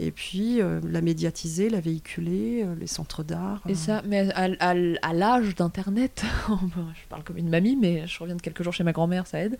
Et 0.00 0.12
puis 0.12 0.60
euh, 0.62 0.80
la 0.88 1.00
médiatiser, 1.00 1.68
la 1.70 1.80
véhiculer, 1.80 2.62
euh, 2.64 2.74
les 2.78 2.86
centres 2.86 3.24
d'art. 3.24 3.60
Et 3.68 3.72
euh. 3.72 3.74
ça, 3.74 4.02
mais 4.06 4.30
à, 4.34 4.44
à- 4.60 4.74
à 5.02 5.12
l'âge 5.12 5.54
d'Internet, 5.56 6.22
je 6.48 7.08
parle 7.08 7.24
comme 7.24 7.36
une 7.36 7.48
mamie, 7.48 7.74
mais 7.76 8.06
je 8.06 8.18
reviens 8.20 8.36
de 8.36 8.40
quelques 8.42 8.62
jours 8.62 8.72
chez 8.72 8.84
ma 8.84 8.92
grand-mère, 8.92 9.26
ça 9.26 9.40
aide. 9.40 9.58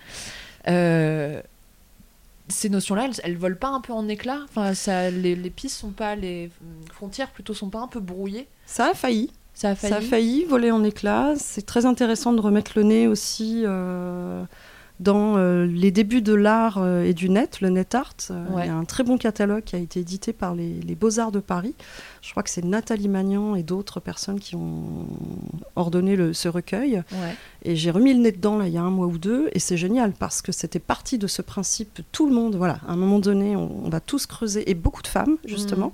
Ces 2.51 2.71
notions-là, 2.71 3.05
elles, 3.07 3.21
elles 3.25 3.37
volent 3.37 3.57
pas 3.61 3.69
un 3.69 3.81
peu 3.83 3.93
en 3.93 4.09
éclats? 4.09 4.41
Enfin, 4.45 4.73
ça, 4.73 5.11
les, 5.11 5.35
les 5.37 5.51
pistes 5.51 5.77
sont 5.79 5.91
pas, 5.91 6.17
les 6.17 6.51
frontières 6.91 7.31
plutôt 7.31 7.53
sont 7.53 7.69
pas 7.69 7.81
un 7.81 7.89
peu 7.89 8.01
brouillées? 8.01 8.47
Ça 8.65 8.87
a 8.87 8.95
failli. 8.95 9.31
Ça 9.53 9.71
a 9.71 9.75
failli. 9.75 9.93
Ça 9.93 9.99
a 9.99 10.01
failli 10.01 10.45
voler 10.47 10.71
en 10.71 10.83
éclats. 10.83 11.35
C'est 11.37 11.67
très 11.67 11.85
intéressant 11.85 12.33
de 12.33 12.41
remettre 12.41 12.73
le 12.77 12.85
nez 12.85 13.07
aussi 13.07 13.65
euh, 13.67 14.45
dans 15.01 15.37
euh, 15.37 15.65
les 15.67 15.91
débuts 15.93 16.23
de 16.23 16.35
l'art 16.35 16.79
euh, 16.79 17.05
et 17.05 17.15
du 17.15 17.29
net, 17.31 17.61
le 17.61 17.69
net 17.69 17.95
art. 17.95 18.15
Euh, 18.31 18.45
Ouais. 18.55 18.65
Il 18.65 18.67
y 18.67 18.71
a 18.71 18.75
un 18.75 18.85
très 18.85 19.05
bon 19.05 19.17
catalogue 19.17 19.63
qui 19.63 19.77
a 19.77 19.79
été 19.79 20.01
édité 20.01 20.33
par 20.33 20.55
les, 20.55 20.75
les 20.81 20.95
Beaux-Arts 20.95 21.31
de 21.33 21.39
Paris. 21.41 21.75
Je 22.23 22.31
crois 22.33 22.43
que 22.43 22.51
c'est 22.51 22.65
Nathalie 22.65 23.09
Magnan 23.09 23.55
et 23.55 23.63
d'autres 23.63 24.01
personnes 24.01 24.41
qui 24.41 24.57
ont 24.57 25.07
ordonné 25.77 26.17
le- 26.17 26.33
ce 26.33 26.49
recueil. 26.49 27.03
Ouais. 27.13 27.37
Et 27.63 27.77
j'ai 27.77 27.91
remis 27.93 28.13
le 28.13 28.21
nez 28.21 28.33
dedans 28.33 28.57
là, 28.59 28.67
il 28.67 28.73
y 28.75 28.79
a 28.79 28.83
un 28.83 28.91
mois 28.91 29.07
ou 29.07 29.19
deux, 29.19 29.49
et 29.53 29.59
c'est 29.61 29.77
génial 29.77 30.13
parce 30.13 30.43
que 30.43 30.51
c'était 30.53 30.79
parti 30.81 31.19
de 31.19 31.27
ce 31.27 31.43
principe, 31.43 32.01
tout 32.13 32.27
le 32.29 32.35
monde, 32.35 32.57
voilà, 32.57 32.81
à 32.89 32.93
un 32.93 32.97
moment 32.97 33.19
donné, 33.21 33.55
on, 33.57 33.87
on 33.87 33.89
va 33.89 34.01
tous 34.01 34.27
creuser, 34.27 34.69
et 34.71 34.75
beaucoup 34.75 35.03
de 35.03 35.09
femmes, 35.09 35.37
justement. 35.45 35.93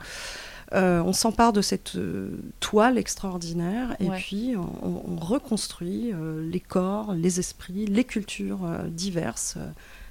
Euh, 0.73 1.03
on 1.03 1.13
s'empare 1.13 1.53
de 1.53 1.61
cette 1.61 1.97
euh, 1.97 2.31
toile 2.61 2.97
extraordinaire, 2.99 3.97
et 4.01 4.09
puis 4.11 4.55
on, 4.57 5.03
on 5.13 5.17
reconstruit 5.17 6.13
euh, 6.13 6.49
les 6.51 6.61
corps, 6.61 7.13
les 7.15 7.39
esprits, 7.39 7.87
les 7.87 8.05
cultures 8.05 8.61
diverses, 8.89 9.57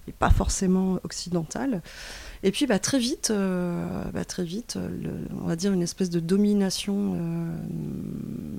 et 0.08 0.12
pas 0.12 0.30
forcément 0.30 1.00
occidentales. 1.04 1.82
Et 2.44 2.52
puis 2.52 2.68
bah, 2.68 2.78
très 2.78 3.00
vite, 3.00 3.32
bah, 4.14 4.26
très 4.26 4.44
vite, 4.44 4.76
le- 4.78 5.28
on 5.42 5.48
va 5.48 5.56
dire 5.56 5.72
une 5.74 5.82
espèce 5.82 6.10
de 6.10 6.20
domination 6.20 7.18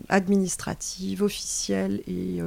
administrative, 0.09 1.23
officielle 1.23 2.03
et 2.07 2.41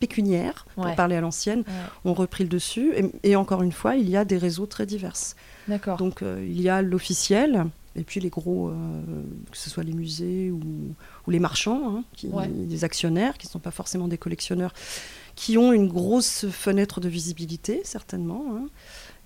pécuniaire, 0.00 0.66
pour 0.74 0.84
Ouais. 0.86 0.96
parler 0.96 1.14
à 1.16 1.20
l'ancienne, 1.20 1.60
Ouais. 1.60 2.10
ont 2.10 2.14
repris 2.14 2.42
le 2.44 2.48
dessus. 2.50 2.92
Et, 2.96 3.30
et 3.30 3.36
encore 3.36 3.62
une 3.62 3.70
fois, 3.72 3.94
il 3.94 4.08
y 4.10 4.16
a 4.16 4.24
des 4.24 4.38
réseaux 4.38 4.66
très 4.66 4.84
divers. 4.86 5.14
D'accord. 5.68 5.96
Donc 5.96 6.22
euh, 6.22 6.44
il 6.44 6.60
y 6.60 6.68
a 6.68 6.82
l'officiel, 6.82 7.66
et 7.96 8.02
puis 8.04 8.20
les 8.20 8.30
gros, 8.30 8.68
euh, 8.68 9.02
que 9.50 9.56
ce 9.56 9.68
soit 9.70 9.82
les 9.82 9.92
musées 9.92 10.50
ou, 10.50 10.60
ou 11.26 11.30
les 11.30 11.38
marchands, 11.38 11.96
hein, 11.98 12.04
qui, 12.16 12.28
Ouais. 12.28 12.48
des 12.48 12.84
actionnaires, 12.84 13.36
qui 13.38 13.46
ne 13.46 13.50
sont 13.50 13.58
pas 13.58 13.70
forcément 13.70 14.08
des 14.08 14.18
collectionneurs, 14.18 14.72
qui 15.36 15.58
ont 15.58 15.72
une 15.72 15.88
grosse 15.88 16.46
fenêtre 16.50 17.00
de 17.00 17.08
visibilité, 17.08 17.80
certainement. 17.84 18.44
hein. 18.56 18.66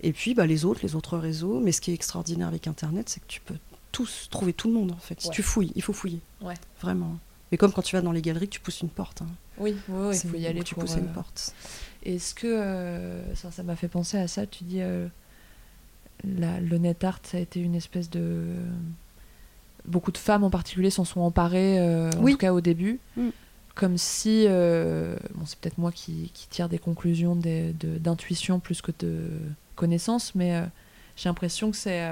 Et 0.01 0.13
puis 0.13 0.33
bah, 0.33 0.45
les 0.45 0.63
autres, 0.65 0.81
les 0.83 0.95
autres 0.95 1.17
réseaux. 1.17 1.59
Mais 1.59 1.71
ce 1.71 1.81
qui 1.81 1.91
est 1.91 1.93
extraordinaire 1.95 2.47
avec 2.47 2.67
Internet, 2.67 3.09
c'est 3.09 3.19
que 3.19 3.27
tu 3.27 3.41
peux 3.41 3.55
tous 3.91 4.27
trouver 4.29 4.53
tout 4.53 4.67
le 4.67 4.73
monde, 4.75 4.91
en 4.91 4.97
fait. 4.97 5.19
Si 5.21 5.29
tu 5.31 5.41
fouilles, 5.41 5.71
il 5.75 5.81
faut 5.81 5.93
fouiller. 5.93 6.19
Ouais. 6.41 6.53
Vraiment. 6.81 7.17
Mais 7.51 7.57
comme 7.57 7.71
quand 7.71 7.81
tu 7.81 7.95
vas 7.95 8.01
dans 8.01 8.11
les 8.11 8.21
galeries, 8.21 8.49
tu 8.49 8.59
pousses 8.59 8.81
une 8.81 8.89
porte. 8.89 9.21
hein. 9.21 9.27
Oui, 9.57 9.75
oui, 9.89 10.09
il 10.11 10.15
C'est- 10.15 10.27
faut 10.27 10.35
y 10.37 10.45
aller 10.45 10.61
Tu 10.63 10.75
pousses 10.75 10.95
euh, 10.95 10.99
une 10.99 11.07
porte. 11.13 11.53
Est-ce 12.03 12.35
que 12.35 12.45
euh, 12.47 13.33
ça 13.35 13.49
ça 13.51 13.63
m'a 13.63 13.75
fait 13.75 13.87
penser 13.87 14.17
à 14.17 14.27
ça 14.27 14.45
Tu 14.45 14.65
dis 14.65 14.81
euh, 14.81 15.07
la- 16.23 16.59
le 16.59 16.77
net 16.77 17.03
art, 17.03 17.19
ça 17.23 17.37
a 17.37 17.39
été 17.41 17.59
une 17.59 17.75
espèce 17.75 18.09
de 18.09 18.43
beaucoup 19.85 20.11
de 20.11 20.17
femmes 20.17 20.43
en 20.43 20.49
particulier 20.49 20.89
s'en 20.89 21.05
sont 21.05 21.21
emparées, 21.21 21.79
euh, 21.79 22.09
en 22.17 22.25
tout 22.25 22.37
cas 22.37 22.53
au 22.53 22.61
début, 22.61 22.99
Mm. 23.15 23.29
comme 23.75 23.97
si 23.97 24.45
euh, 24.47 25.15
bon 25.35 25.45
c'est 25.45 25.57
peut-être 25.59 25.77
moi 25.77 25.91
qui, 25.91 26.31
qui 26.33 26.47
tire 26.49 26.67
des 26.69 26.79
conclusions 26.79 27.35
de- 27.35 27.71
d'intuition 27.99 28.59
plus 28.59 28.81
que 28.81 28.91
de 28.99 29.29
connaissances, 29.75 30.35
mais 30.35 30.55
euh, 30.55 30.63
j'ai 31.15 31.29
l'impression 31.29 31.71
que 31.71 31.77
c'est 31.77 32.03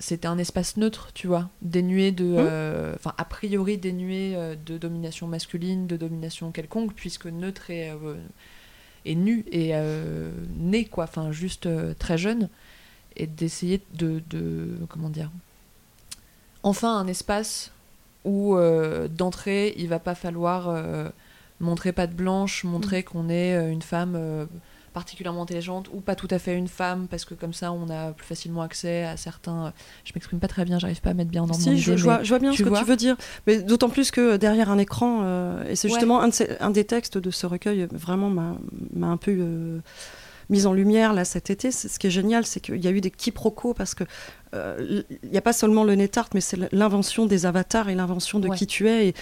c'était 0.00 0.26
un 0.26 0.38
espace 0.38 0.76
neutre, 0.76 1.10
tu 1.14 1.28
vois, 1.28 1.48
dénué 1.62 2.10
de, 2.10 2.24
euh, 2.36 2.94
enfin 2.96 3.14
a 3.16 3.24
priori 3.24 3.78
dénué 3.78 4.34
de 4.66 4.76
domination 4.76 5.28
masculine, 5.28 5.86
de 5.86 5.96
domination 5.96 6.50
quelconque, 6.50 6.94
puisque 6.94 7.26
neutre 7.26 7.70
est 7.70 7.90
euh, 7.90 8.14
est 9.04 9.14
nu 9.14 9.44
et 9.52 9.72
né 10.58 10.86
quoi, 10.86 11.04
enfin 11.04 11.30
juste 11.30 11.68
très 11.98 12.16
jeune, 12.18 12.48
et 13.16 13.26
d'essayer 13.26 13.80
de, 13.94 14.22
de 14.30 14.68
comment 14.88 15.08
dire, 15.10 15.30
enfin 16.62 16.96
un 16.96 17.06
espace 17.06 17.70
où 18.24 18.56
euh, 18.56 19.08
d'entrée 19.08 19.74
il 19.76 19.88
va 19.88 19.98
pas 19.98 20.14
falloir 20.14 20.68
euh, 20.68 21.08
montrer 21.60 21.92
patte 21.92 22.14
blanche, 22.14 22.64
montrer 22.64 23.02
qu'on 23.02 23.28
est 23.28 23.54
euh, 23.54 23.70
une 23.70 23.82
femme 23.82 24.14
euh, 24.16 24.46
particulièrement 24.94 25.42
intelligente 25.42 25.88
ou 25.92 26.00
pas 26.00 26.14
tout 26.14 26.28
à 26.30 26.38
fait 26.38 26.56
une 26.56 26.68
femme 26.68 27.06
parce 27.08 27.24
que 27.24 27.34
comme 27.34 27.52
ça 27.52 27.72
on 27.72 27.90
a 27.90 28.12
plus 28.12 28.24
facilement 28.26 28.62
accès 28.62 29.04
à 29.04 29.16
certains. 29.16 29.72
Je 30.04 30.12
m'exprime 30.14 30.38
pas 30.38 30.46
très 30.48 30.64
bien, 30.64 30.78
j'arrive 30.78 31.00
pas 31.00 31.10
à 31.10 31.14
mettre 31.14 31.30
bien 31.30 31.42
en 31.42 31.48
ordre 31.50 31.58
mon 31.58 31.64
Si, 31.64 31.78
je, 31.80 31.96
je 31.96 32.04
vois, 32.04 32.22
je 32.22 32.28
vois 32.28 32.38
bien 32.38 32.52
ce 32.52 32.62
que 32.62 32.68
vois 32.68 32.78
tu 32.78 32.84
veux 32.84 32.96
dire. 32.96 33.16
Mais 33.46 33.60
d'autant 33.60 33.88
plus 33.90 34.10
que 34.10 34.36
derrière 34.36 34.70
un 34.70 34.78
écran, 34.78 35.20
euh, 35.24 35.64
et 35.68 35.74
c'est 35.76 35.88
Ouais. 35.88 35.94
justement 35.94 36.20
un, 36.20 36.28
de 36.28 36.32
ces- 36.32 36.56
un 36.60 36.70
des 36.70 36.84
textes 36.84 37.18
de 37.18 37.30
ce 37.30 37.44
recueil, 37.46 37.82
euh, 37.82 37.88
vraiment 37.92 38.30
m'a 38.30 39.06
un 39.08 39.16
peu 39.16 39.36
euh, 39.38 39.78
mise 40.50 40.66
en 40.66 40.72
lumière 40.72 41.12
là 41.12 41.24
cet 41.24 41.50
été. 41.50 41.70
Ce 41.70 41.98
qui 41.98 42.06
est 42.06 42.10
génial, 42.10 42.44
c'est 42.46 42.60
qu'il 42.60 42.82
y 42.84 42.88
a 42.88 42.90
eu 42.90 43.00
des 43.00 43.10
quiproquos 43.10 43.74
parce 43.74 43.94
que 43.94 44.04
euh, 44.54 45.02
il 45.22 45.30
n'y 45.30 45.38
a 45.38 45.42
pas 45.42 45.52
seulement 45.52 45.84
le 45.84 45.94
net 45.94 46.16
art, 46.18 46.28
mais 46.34 46.40
c'est 46.40 46.72
l'invention 46.72 47.26
des 47.26 47.46
avatars 47.46 47.88
et 47.88 47.94
l'invention 47.94 48.38
de 48.40 48.48
Ouais. 48.48 48.56
qui 48.56 48.66
tu 48.66 48.88
es. 48.88 49.08
Et 49.08 49.14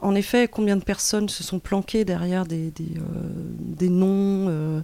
en 0.00 0.14
effet, 0.14 0.46
combien 0.48 0.76
de 0.76 0.84
personnes 0.84 1.28
se 1.28 1.42
sont 1.42 1.58
planquées 1.58 2.04
derrière 2.04 2.44
des, 2.46 2.70
des, 2.70 2.84
euh, 2.98 3.00
des 3.58 3.88
noms 3.88 4.46
euh, 4.48 4.80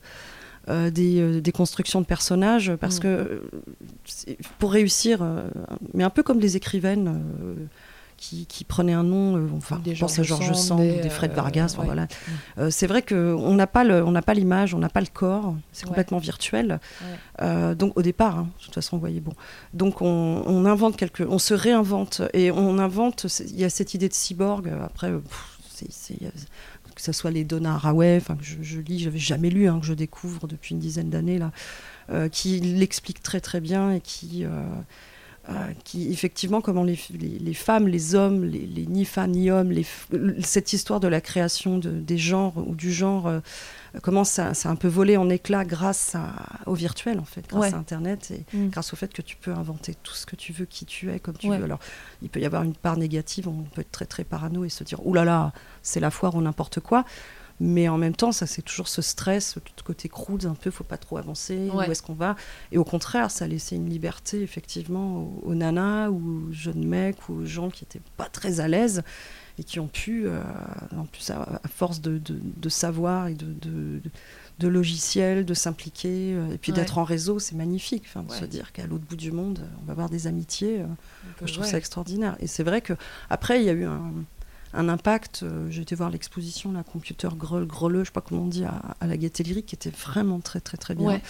euh, 0.68 0.90
des, 0.90 1.20
euh, 1.20 1.40
des 1.40 1.52
constructions 1.52 2.00
de 2.00 2.06
personnages 2.06 2.72
parce 2.76 2.98
Mm. 2.98 3.02
que 3.02 3.06
euh, 3.08 3.40
pour 4.58 4.72
réussir, 4.72 5.18
euh, 5.22 5.42
mais 5.94 6.04
un 6.04 6.10
peu 6.10 6.22
comme 6.22 6.38
les 6.40 6.56
écrivaines 6.56 7.08
euh, 7.08 7.54
qui, 8.22 8.46
qui 8.46 8.62
prenaient 8.62 8.92
un 8.92 9.02
nom, 9.02 9.36
euh, 9.36 9.48
enfin, 9.56 9.80
Des 9.82 9.96
je 9.96 10.00
pense 10.00 10.16
à 10.18 10.22
George 10.22 10.44
Georges 10.44 10.56
Sand, 10.56 10.78
des, 10.80 11.00
des, 11.00 11.10
Fred 11.10 11.32
euh, 11.32 11.34
Vargas, 11.34 11.74
ouais. 11.76 11.84
voilà. 11.84 12.06
Euh, 12.58 12.70
c'est 12.70 12.86
vrai 12.86 13.02
qu'on 13.02 13.54
n'a 13.54 13.66
pas 13.66 13.82
le- 13.82 14.04
on 14.04 14.12
n'a 14.12 14.22
pas 14.22 14.34
l'image, 14.34 14.74
on 14.74 14.78
n'a 14.78 14.88
pas 14.88 15.00
le 15.00 15.08
corps, 15.12 15.56
c'est 15.72 15.86
complètement 15.86 16.18
virtuel. 16.18 16.78
Donc 17.40 17.98
au 17.98 18.02
départ, 18.02 18.38
hein, 18.38 18.48
de 18.60 18.64
toute 18.64 18.74
façon, 18.74 18.96
vous 18.96 19.00
voyez, 19.00 19.20
bon. 19.20 19.32
Donc 19.74 20.02
on, 20.02 20.42
on 20.46 20.64
invente 20.64 20.96
quelque, 20.96 21.24
on 21.24 21.38
se 21.38 21.52
réinvente 21.54 22.22
et 22.32 22.52
on 22.52 22.78
invente. 22.78 23.26
Il 23.48 23.58
y 23.58 23.64
a 23.64 23.70
cette 23.70 23.94
idée 23.94 24.08
de 24.08 24.14
cyborg. 24.14 24.68
Après, 24.84 25.10
que 26.94 27.02
ce 27.02 27.12
soit 27.12 27.30
les 27.30 27.44
Donna 27.44 27.74
Haraway, 27.74 28.18
enfin 28.20 28.36
que 28.36 28.44
je, 28.44 28.56
je 28.62 28.80
lis, 28.80 29.00
j'avais 29.00 29.18
jamais 29.18 29.50
lu, 29.50 29.66
hein, 29.68 29.80
que 29.80 29.86
je 29.86 29.94
découvre 29.94 30.46
depuis 30.46 30.74
une 30.74 30.78
dizaine 30.80 31.10
d'années 31.10 31.38
là, 31.38 31.50
euh, 32.10 32.28
qui 32.28 32.60
l'explique 32.60 33.22
très 33.22 33.40
très 33.40 33.60
bien 33.60 33.92
et 33.92 34.00
qui 34.00 34.44
euh, 34.44 34.50
qui 35.84 36.12
effectivement 36.12 36.60
comment 36.60 36.84
les, 36.84 36.98
les, 37.18 37.54
femmes, 37.54 37.88
les 37.88 38.14
hommes, 38.14 38.44
les, 38.44 38.60
les, 38.60 38.86
ni 38.86 39.04
femmes 39.04 39.32
ni 39.32 39.50
hommes, 39.50 39.72
cette 40.40 40.72
histoire 40.72 41.00
de 41.00 41.08
la 41.08 41.20
création 41.20 41.78
de, 41.78 41.90
des 41.90 42.18
genres 42.18 42.54
ou 42.56 42.74
du 42.74 42.92
genre 42.92 43.28
comment 44.00 44.24
ça, 44.24 44.54
ça, 44.54 44.68
a 44.68 44.72
un 44.72 44.76
peu 44.76 44.88
volé 44.88 45.16
en 45.16 45.28
éclats 45.28 45.64
grâce 45.64 46.16
au 46.66 46.74
virtuel, 46.74 47.18
en 47.18 47.24
fait, 47.24 47.46
grâce 47.48 47.74
à 47.74 47.76
Internet 47.76 48.30
et 48.30 48.56
mm. 48.56 48.70
grâce 48.70 48.92
au 48.92 48.96
fait 48.96 49.12
que 49.12 49.20
tu 49.20 49.36
peux 49.36 49.52
inventer 49.52 49.94
tout 50.02 50.14
ce 50.14 50.24
que 50.24 50.36
tu 50.36 50.52
veux, 50.52 50.64
qui 50.64 50.86
tu 50.86 51.10
es, 51.10 51.18
comme 51.18 51.36
tu 51.36 51.48
veux. 51.48 51.62
Alors, 51.62 51.80
il 52.22 52.30
peut 52.30 52.40
y 52.40 52.46
avoir 52.46 52.62
une 52.62 52.74
part 52.74 52.96
négative, 52.96 53.48
on 53.48 53.62
peut 53.62 53.82
être 53.82 53.92
très 53.92 54.06
très 54.06 54.24
parano 54.24 54.64
et 54.64 54.68
se 54.68 54.84
dire, 54.84 55.04
oulala, 55.06 55.24
là 55.24 55.32
là, 55.32 55.52
c'est 55.82 56.00
la 56.00 56.10
foire 56.10 56.34
ou 56.34 56.40
n'importe 56.40 56.80
quoi. 56.80 57.04
Mais 57.60 57.88
en 57.88 57.98
même 57.98 58.14
temps, 58.14 58.32
ça 58.32 58.46
c'est 58.46 58.62
toujours 58.62 58.88
ce 58.88 59.02
stress, 59.02 59.56
tout 59.76 59.84
côté 59.84 60.08
crude, 60.08 60.46
un 60.46 60.54
peu, 60.54 60.70
faut 60.70 60.84
pas 60.84 60.96
trop 60.96 61.16
avancer, 61.16 61.70
où 61.72 61.80
est-ce 61.82 62.02
qu'on 62.02 62.14
va? 62.14 62.36
Et 62.70 62.78
au 62.78 62.84
contraire, 62.84 63.30
ça 63.30 63.44
a 63.44 63.48
laissé 63.48 63.76
une 63.76 63.88
liberté 63.88 64.42
effectivement 64.42 65.32
aux, 65.42 65.54
nanas 65.54 66.10
ou 66.10 66.48
aux 66.48 66.52
jeunes 66.52 66.84
mecs 66.84 67.28
ou 67.28 67.34
aux 67.34 67.44
gens 67.46 67.70
qui 67.70 67.84
étaient 67.84 68.02
pas 68.16 68.28
très 68.28 68.60
à 68.60 68.68
l'aise 68.68 69.02
et 69.58 69.64
qui 69.64 69.80
ont 69.80 69.86
pu, 69.86 70.26
euh, 70.26 70.42
en 70.96 71.04
plus 71.04 71.30
à, 71.30 71.60
force 71.68 72.00
de, 72.00 72.18
de, 72.18 72.68
savoir 72.68 73.28
et 73.28 73.34
de, 73.34 74.00
de, 74.58 74.68
logiciels, 74.68 75.44
de 75.44 75.54
s'impliquer, 75.54 76.34
euh, 76.34 76.54
et 76.54 76.58
puis 76.58 76.72
d'être 76.72 76.98
en 76.98 77.04
réseau, 77.04 77.38
c'est 77.38 77.54
magnifique. 77.54 78.04
Enfin, 78.06 78.22
de 78.22 78.32
se 78.32 78.44
dire 78.46 78.72
qu'à 78.72 78.86
l'autre 78.86 79.04
bout 79.04 79.16
du 79.16 79.30
monde, 79.30 79.60
on 79.82 79.84
va 79.84 79.92
avoir 79.92 80.08
des 80.08 80.26
amitiés. 80.26 80.80
Euh, 80.80 80.86
je 81.44 81.52
trouve 81.52 81.66
ça 81.66 81.78
extraordinaire. 81.78 82.36
Et 82.40 82.46
c'est 82.46 82.62
vrai 82.62 82.80
que 82.80 82.94
après, 83.28 83.60
il 83.60 83.66
y 83.66 83.70
a 83.70 83.74
eu 83.74 83.84
un, 83.84 84.12
un 84.74 84.88
impact. 84.88 85.44
J'ai 85.68 85.82
été 85.82 85.94
voir 85.94 86.10
l'exposition, 86.10 86.72
la 86.72 86.82
Computer 86.82 87.28
Greux, 87.36 87.64
Greleux, 87.64 88.00
je 88.00 88.06
sais 88.06 88.12
pas 88.12 88.20
comment 88.20 88.42
on 88.42 88.48
dit, 88.48 88.64
à, 88.64 89.06
la 89.06 89.16
Gaieté 89.16 89.42
Lyrique, 89.42 89.66
qui 89.66 89.74
était 89.74 89.90
vraiment 89.90 90.40
très 90.40 90.60
très 90.60 90.76
très 90.76 90.94
bien. 90.94 91.20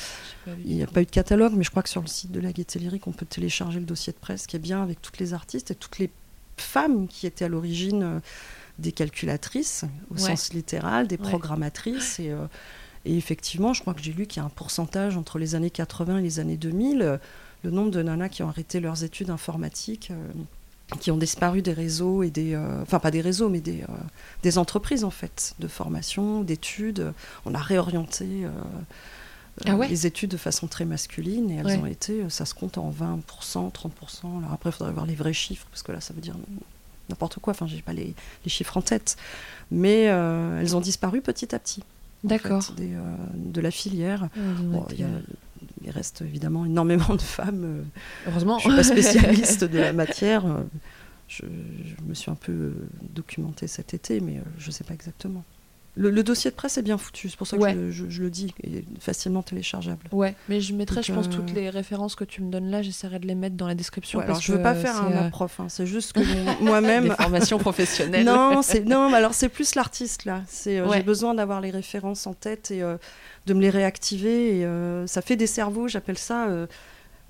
il 0.65 0.77
n'y 0.77 0.83
a 0.83 0.87
pas 0.87 1.03
eu 1.03 1.07
de 1.07 1.11
catalogue, 1.11 1.55
mais 1.57 1.65
je 1.65 1.71
crois 1.71 1.83
que 1.83 1.89
sur 1.89 2.03
le 2.03 2.07
site 2.07 2.31
de 2.31 2.41
la 2.41 2.53
Gaieté 2.53 2.79
Lyrique, 2.79 3.07
on 3.07 3.13
peut 3.13 3.27
télécharger 3.27 3.81
le 3.81 3.87
dossier 3.87 4.13
de 4.13 4.19
presse 4.19 4.47
qui 4.47 4.57
est 4.57 4.61
bien 4.61 4.83
avec 4.83 5.03
toutes 5.03 5.19
les 5.19 5.35
artistes 5.35 5.71
et 5.71 5.75
toutes 5.75 5.99
les 5.99 6.11
femmes 6.57 7.09
qui 7.09 7.27
étaient 7.27 7.45
à 7.45 7.49
l'origine 7.49 8.03
euh, 8.03 8.21
des 8.79 8.93
calculatrices, 8.93 9.85
au 10.11 10.17
sens 10.17 10.53
littéral, 10.53 11.07
des 11.07 11.19
programmatrices. 11.19 12.19
Et, 12.21 12.31
euh, 12.31 12.47
et, 13.05 13.17
effectivement, 13.17 13.75
je 13.75 13.81
crois 13.81 13.95
que 13.95 14.03
j'ai 14.03 14.13
lu 14.13 14.27
qu'il 14.27 14.41
y 14.41 14.43
a 14.43 14.47
un 14.47 14.51
pourcentage 14.51 15.17
entre 15.17 15.39
les 15.39 15.55
années 15.55 15.71
80 15.71 16.19
et 16.19 16.23
les 16.23 16.41
années 16.41 16.57
2000, 16.57 17.03
euh, 17.03 17.19
le 17.65 17.71
nombre 17.71 17.91
de 17.91 18.03
nanas 18.03 18.29
qui 18.29 18.43
ont 18.43 18.49
arrêté 18.49 18.81
leurs 18.81 19.05
études 19.05 19.31
informatiques. 19.31 20.11
Qui 21.01 21.11
ont 21.11 21.17
disparu 21.17 21.63
des 21.63 21.73
réseaux 21.73 22.23
et 22.23 22.31
des 22.31 22.57
enfin 22.83 22.99
pas 22.99 23.11
des 23.11 23.21
réseaux 23.21 23.49
mais 23.49 23.61
des, 23.61 23.85
des 24.43 24.59
entreprises 24.59 25.05
en 25.05 25.11
fait 25.11 25.55
de 25.59 25.69
formation 25.69 26.43
d'études 26.43 27.13
on 27.45 27.55
a 27.55 27.59
réorienté 27.59 28.47
ah 29.67 29.77
les 29.89 30.07
études 30.07 30.31
de 30.31 30.37
façon 30.37 30.67
très 30.67 30.85
masculine 30.85 31.51
et 31.51 31.57
elles 31.57 31.79
ont 31.79 31.87
été, 31.87 32.29
ça 32.31 32.47
se 32.47 32.55
compte 32.55 32.79
en 32.79 32.91
20%, 32.91 33.71
30%. 33.71 34.39
Alors 34.39 34.53
après, 34.53 34.71
il 34.71 34.73
faudrait 34.73 34.93
voir 34.93 35.07
les 35.07 35.15
vrais 35.15 35.35
chiffres 35.35 35.67
parce 35.71 35.83
que 35.83 35.93
là, 35.93 36.01
ça 36.01 36.15
veut 36.15 36.21
dire 36.21 36.35
n'importe 37.11 37.39
quoi. 37.39 37.53
Enfin, 37.53 37.67
j'ai 37.67 37.83
pas 37.83 37.93
les, 37.93 38.15
les, 38.45 38.51
chiffres 38.51 38.77
en 38.77 38.83
tête, 38.83 39.17
mais 39.71 40.09
euh, 40.09 40.61
elles 40.61 40.75
ont 40.75 40.81
disparu 40.81 41.21
petit 41.21 41.55
à 41.55 41.59
petit. 41.59 41.83
D'accord. 42.25 42.63
Euh, 42.81 43.15
de 43.35 43.61
la 43.61 43.71
filière. 43.71 44.29
Il, 45.85 45.90
reste 45.90 46.23
évidemment 46.23 46.64
énormément 46.64 47.14
de 47.14 47.23
femmes. 47.23 47.64
Euh, 47.64 48.29
Heureusement. 48.29 48.59
Je 48.59 48.68
suis 48.68 48.77
pas 48.77 48.83
spécialiste 48.83 49.64
de 49.64 49.79
la 49.79 49.92
matière. 49.92 50.45
Je, 51.29 51.42
je, 51.47 52.05
me 52.05 52.14
suis 52.14 52.31
un 52.31 52.35
peu 52.35 52.73
documentée 53.03 53.66
cet 53.66 53.95
été, 53.95 54.21
mais 54.21 54.40
je 54.59 54.66
ne 54.66 54.73
sais 54.73 54.85
pas 54.85 54.95
exactement. 54.95 55.45
Le, 55.95 56.23
dossier 56.23 56.51
de 56.51 56.57
presse 56.57 56.79
est 56.79 56.83
bien 56.83 56.97
foutu, 56.97 57.29
c'est 57.29 57.37
pour 57.37 57.47
ça 57.47 57.59
que 57.59 57.90
je, 57.90 58.23
le 58.23 58.31
dis, 58.31 58.55
il 58.62 58.77
est 58.77 58.85
facilement 58.99 59.42
téléchargeable. 59.42 60.09
Ouais, 60.11 60.35
mais 60.49 60.62
je 60.62 60.73
mettrai, 60.73 61.03
je 61.03 61.12
pense, 61.12 61.29
toutes 61.29 61.51
euh, 61.51 61.55
les 61.55 61.68
références 61.68 62.14
que 62.14 62.25
tu 62.25 62.40
me 62.40 62.51
donnes 62.51 62.71
là, 62.71 62.81
j'essaierai 62.81 63.18
de 63.18 63.27
les 63.27 63.35
mettre 63.35 63.57
dans 63.57 63.66
la 63.66 63.75
description. 63.75 64.21
alors, 64.21 64.40
je 64.40 64.53
veux 64.53 64.62
pas 64.62 64.75
faire 64.75 64.97
un 64.97 65.12
euh, 65.12 65.29
prof, 65.29 65.61
hein, 65.61 65.66
c'est 65.68 65.85
juste 65.85 66.14
que 66.14 66.21
moi-même. 66.64 67.11
Des 67.11 67.14
formations 67.14 67.59
professionnelles. 67.59 68.25
non, 68.27 68.62
c'est 68.62 68.87
non, 68.87 69.12
alors 69.12 69.35
c'est 69.35 69.51
plus 69.51 69.75
l'artiste 69.75 70.25
là. 70.25 70.42
C'est 70.47 70.79
euh, 70.79 70.90
j'ai 70.95 71.03
besoin 71.03 71.35
d'avoir 71.35 71.61
les 71.61 71.71
références 71.71 72.27
en 72.27 72.33
tête 72.33 72.71
et 72.71 72.83
de 73.47 73.55
me 73.55 73.61
les 73.61 73.71
réactiver. 73.71 74.61
Et 74.61 75.07
ça 75.07 75.23
fait 75.23 75.37
des 75.37 75.47
cerveaux, 75.47 75.89
j'appelle 75.89 76.19
ça 76.19 76.49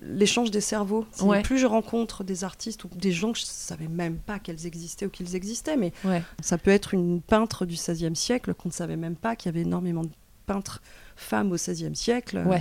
l'échange 0.02 0.50
des 0.50 0.60
cerveaux. 0.60 1.06
Plus 1.42 1.58
je 1.58 1.66
rencontre 1.66 2.24
des 2.24 2.44
artistes 2.44 2.84
ou 2.84 2.88
des 2.88 3.12
gens 3.12 3.32
que 3.32 3.38
je 3.38 3.44
ne 3.44 3.48
savais 3.48 3.88
même 3.88 4.16
pas 4.16 4.38
qu'elles 4.38 4.66
existaient 4.66 5.06
ou 5.06 5.10
qu'ils 5.10 5.36
existaient, 5.36 5.76
mais 5.76 5.92
ça 6.40 6.58
peut 6.58 6.70
être 6.70 6.94
une 6.94 7.20
peintre 7.20 7.66
du 7.66 7.74
XVIe 7.76 8.16
siècle 8.16 8.54
qu'on 8.54 8.68
ne 8.68 8.74
savait 8.74 8.96
même 8.96 9.16
pas 9.16 9.36
qu'il 9.36 9.50
y 9.50 9.54
avait 9.54 9.62
énormément 9.62 10.02
de 10.02 10.10
peintres 10.46 10.82
femmes 11.16 11.52
au 11.52 11.56
XVIe 11.56 11.94
siècle. 11.94 12.38
Euh, 12.38 12.58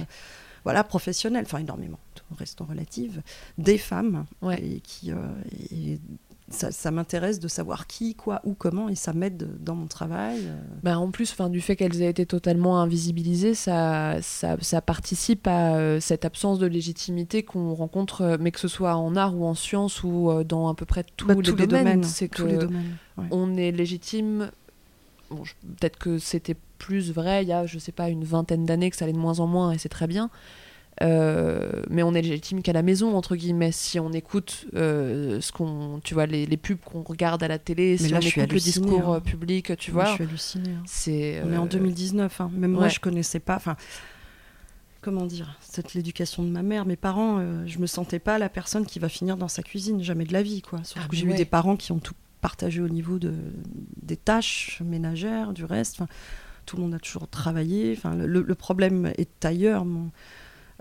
voilà, 0.63 0.83
professionnelles, 0.83 1.45
enfin 1.47 1.57
énormément, 1.57 1.99
restons 2.37 2.65
relatives, 2.65 3.23
des 3.57 3.79
femmes 3.79 4.25
et 4.57 4.79
qui, 4.81 5.11
euh, 5.11 5.97
ça, 6.51 6.91
m'intéresse 6.91 7.39
de 7.39 7.47
savoir 7.47 7.87
qui, 7.87 8.15
quoi, 8.15 8.41
où, 8.43 8.53
comment, 8.53 8.89
et 8.89 8.95
ça 8.95 9.13
m'aide 9.13 9.49
dans 9.59 9.75
mon 9.75 9.87
travail. 9.87 10.39
Euh. 10.45 10.59
Bah 10.83 10.99
en 10.99 11.11
plus, 11.11 11.31
fin, 11.31 11.49
du 11.49 11.61
fait 11.61 11.75
qu'elles 11.75 12.01
aient 12.01 12.09
été 12.09 12.25
totalement 12.25 12.79
invisibilisées, 12.81 13.53
ça, 13.53 14.21
ça, 14.21 14.57
ça 14.61 14.81
participe 14.81 15.47
à 15.47 15.75
euh, 15.75 15.99
cette 15.99 16.25
absence 16.25 16.59
de 16.59 16.67
légitimité 16.67 17.43
qu'on 17.43 17.73
rencontre, 17.73 18.21
euh, 18.21 18.37
mais 18.39 18.51
que 18.51 18.59
ce 18.59 18.67
soit 18.67 18.95
en 18.95 19.15
art 19.15 19.37
ou 19.37 19.45
en 19.45 19.55
science 19.55 20.03
ou 20.03 20.31
dans 20.43 20.69
à 20.69 20.75
peu 20.75 20.85
près 20.85 21.05
tous, 21.17 21.27
bah, 21.27 21.33
les, 21.35 21.41
tous 21.41 21.55
les, 21.55 21.67
domaines. 21.67 22.03
C'est 22.03 22.29
que 22.29 22.43
les 22.43 22.57
domaines, 22.57 22.97
on 23.31 23.55
est 23.55 23.71
légitime. 23.71 24.51
Bon, 25.29 25.43
peut-être 25.79 25.97
que 25.97 26.17
c'était 26.17 26.57
plus 26.77 27.11
vrai 27.11 27.43
il 27.43 27.47
y 27.47 27.53
a, 27.53 27.65
je 27.65 27.79
sais 27.79 27.91
pas, 27.91 28.09
une 28.09 28.23
vingtaine 28.23 28.65
d'années, 28.65 28.89
que 28.89 28.97
ça 28.97 29.05
allait 29.05 29.13
de 29.13 29.17
moins 29.17 29.39
en 29.39 29.47
moins, 29.47 29.71
et 29.71 29.77
c'est 29.77 29.89
très 29.89 30.07
bien. 30.07 30.29
Euh, 31.01 31.83
mais 31.89 32.03
on 32.03 32.13
est 32.13 32.21
légitime 32.21 32.61
qu'à 32.61 32.73
la 32.73 32.81
maison 32.81 33.15
entre 33.15 33.35
guillemets 33.35 33.71
si 33.71 33.97
on 33.99 34.11
écoute 34.11 34.67
euh, 34.75 35.39
ce 35.39 35.51
qu'on 35.51 36.01
tu 36.03 36.13
vois 36.13 36.25
les, 36.25 36.45
les 36.45 36.57
pubs 36.57 36.79
qu'on 36.79 37.01
regarde 37.01 37.41
à 37.41 37.47
la 37.47 37.57
télé 37.59 37.97
si 37.97 38.13
on 38.13 38.19
écoute 38.19 38.51
le 38.51 38.59
discours 38.59 39.09
hein. 39.09 39.15
euh, 39.15 39.19
public 39.21 39.75
tu 39.77 39.89
vois 39.89 40.05
je 40.05 40.13
suis 40.13 40.23
hallucinée 40.25 40.71
hein. 40.71 40.83
c'est 40.85 41.41
on 41.45 41.53
est 41.53 41.57
en 41.57 41.65
2019 41.65 42.41
hein. 42.41 42.51
même 42.53 42.71
moi 42.73 42.89
je 42.89 42.99
connaissais 42.99 43.39
pas 43.39 43.55
enfin 43.55 43.77
comment 44.99 45.25
dire 45.25 45.57
c'est 45.61 45.93
l'éducation 45.93 46.43
de 46.43 46.49
ma 46.49 46.61
mère 46.61 46.85
mes 46.85 46.97
parents 46.97 47.41
je 47.65 47.79
me 47.79 47.87
sentais 47.87 48.19
pas 48.19 48.37
la 48.37 48.49
personne 48.49 48.85
qui 48.85 48.99
va 48.99 49.07
finir 49.07 49.37
dans 49.37 49.47
sa 49.47 49.63
cuisine 49.63 50.03
jamais 50.03 50.25
de 50.25 50.33
la 50.33 50.43
vie 50.43 50.61
quoi 50.61 50.81
Sauf 50.83 51.01
ah, 51.03 51.07
que 51.07 51.15
j'ai 51.15 51.25
eu 51.25 51.33
des 51.33 51.45
parents 51.45 51.77
qui 51.77 51.93
ont 51.93 51.99
tout 51.99 52.15
partagé 52.41 52.81
au 52.81 52.89
niveau 52.89 53.17
de 53.17 53.33
des 54.03 54.17
tâches 54.17 54.81
ménagères 54.85 55.53
du 55.53 55.63
reste 55.63 56.01
tout 56.65 56.75
le 56.75 56.83
monde 56.83 56.93
a 56.93 56.99
toujours 56.99 57.29
travaillé 57.29 57.95
enfin 57.97 58.13
le, 58.13 58.41
le 58.41 58.55
problème 58.55 59.13
est 59.17 59.45
ailleurs 59.45 59.85
mon 59.85 60.11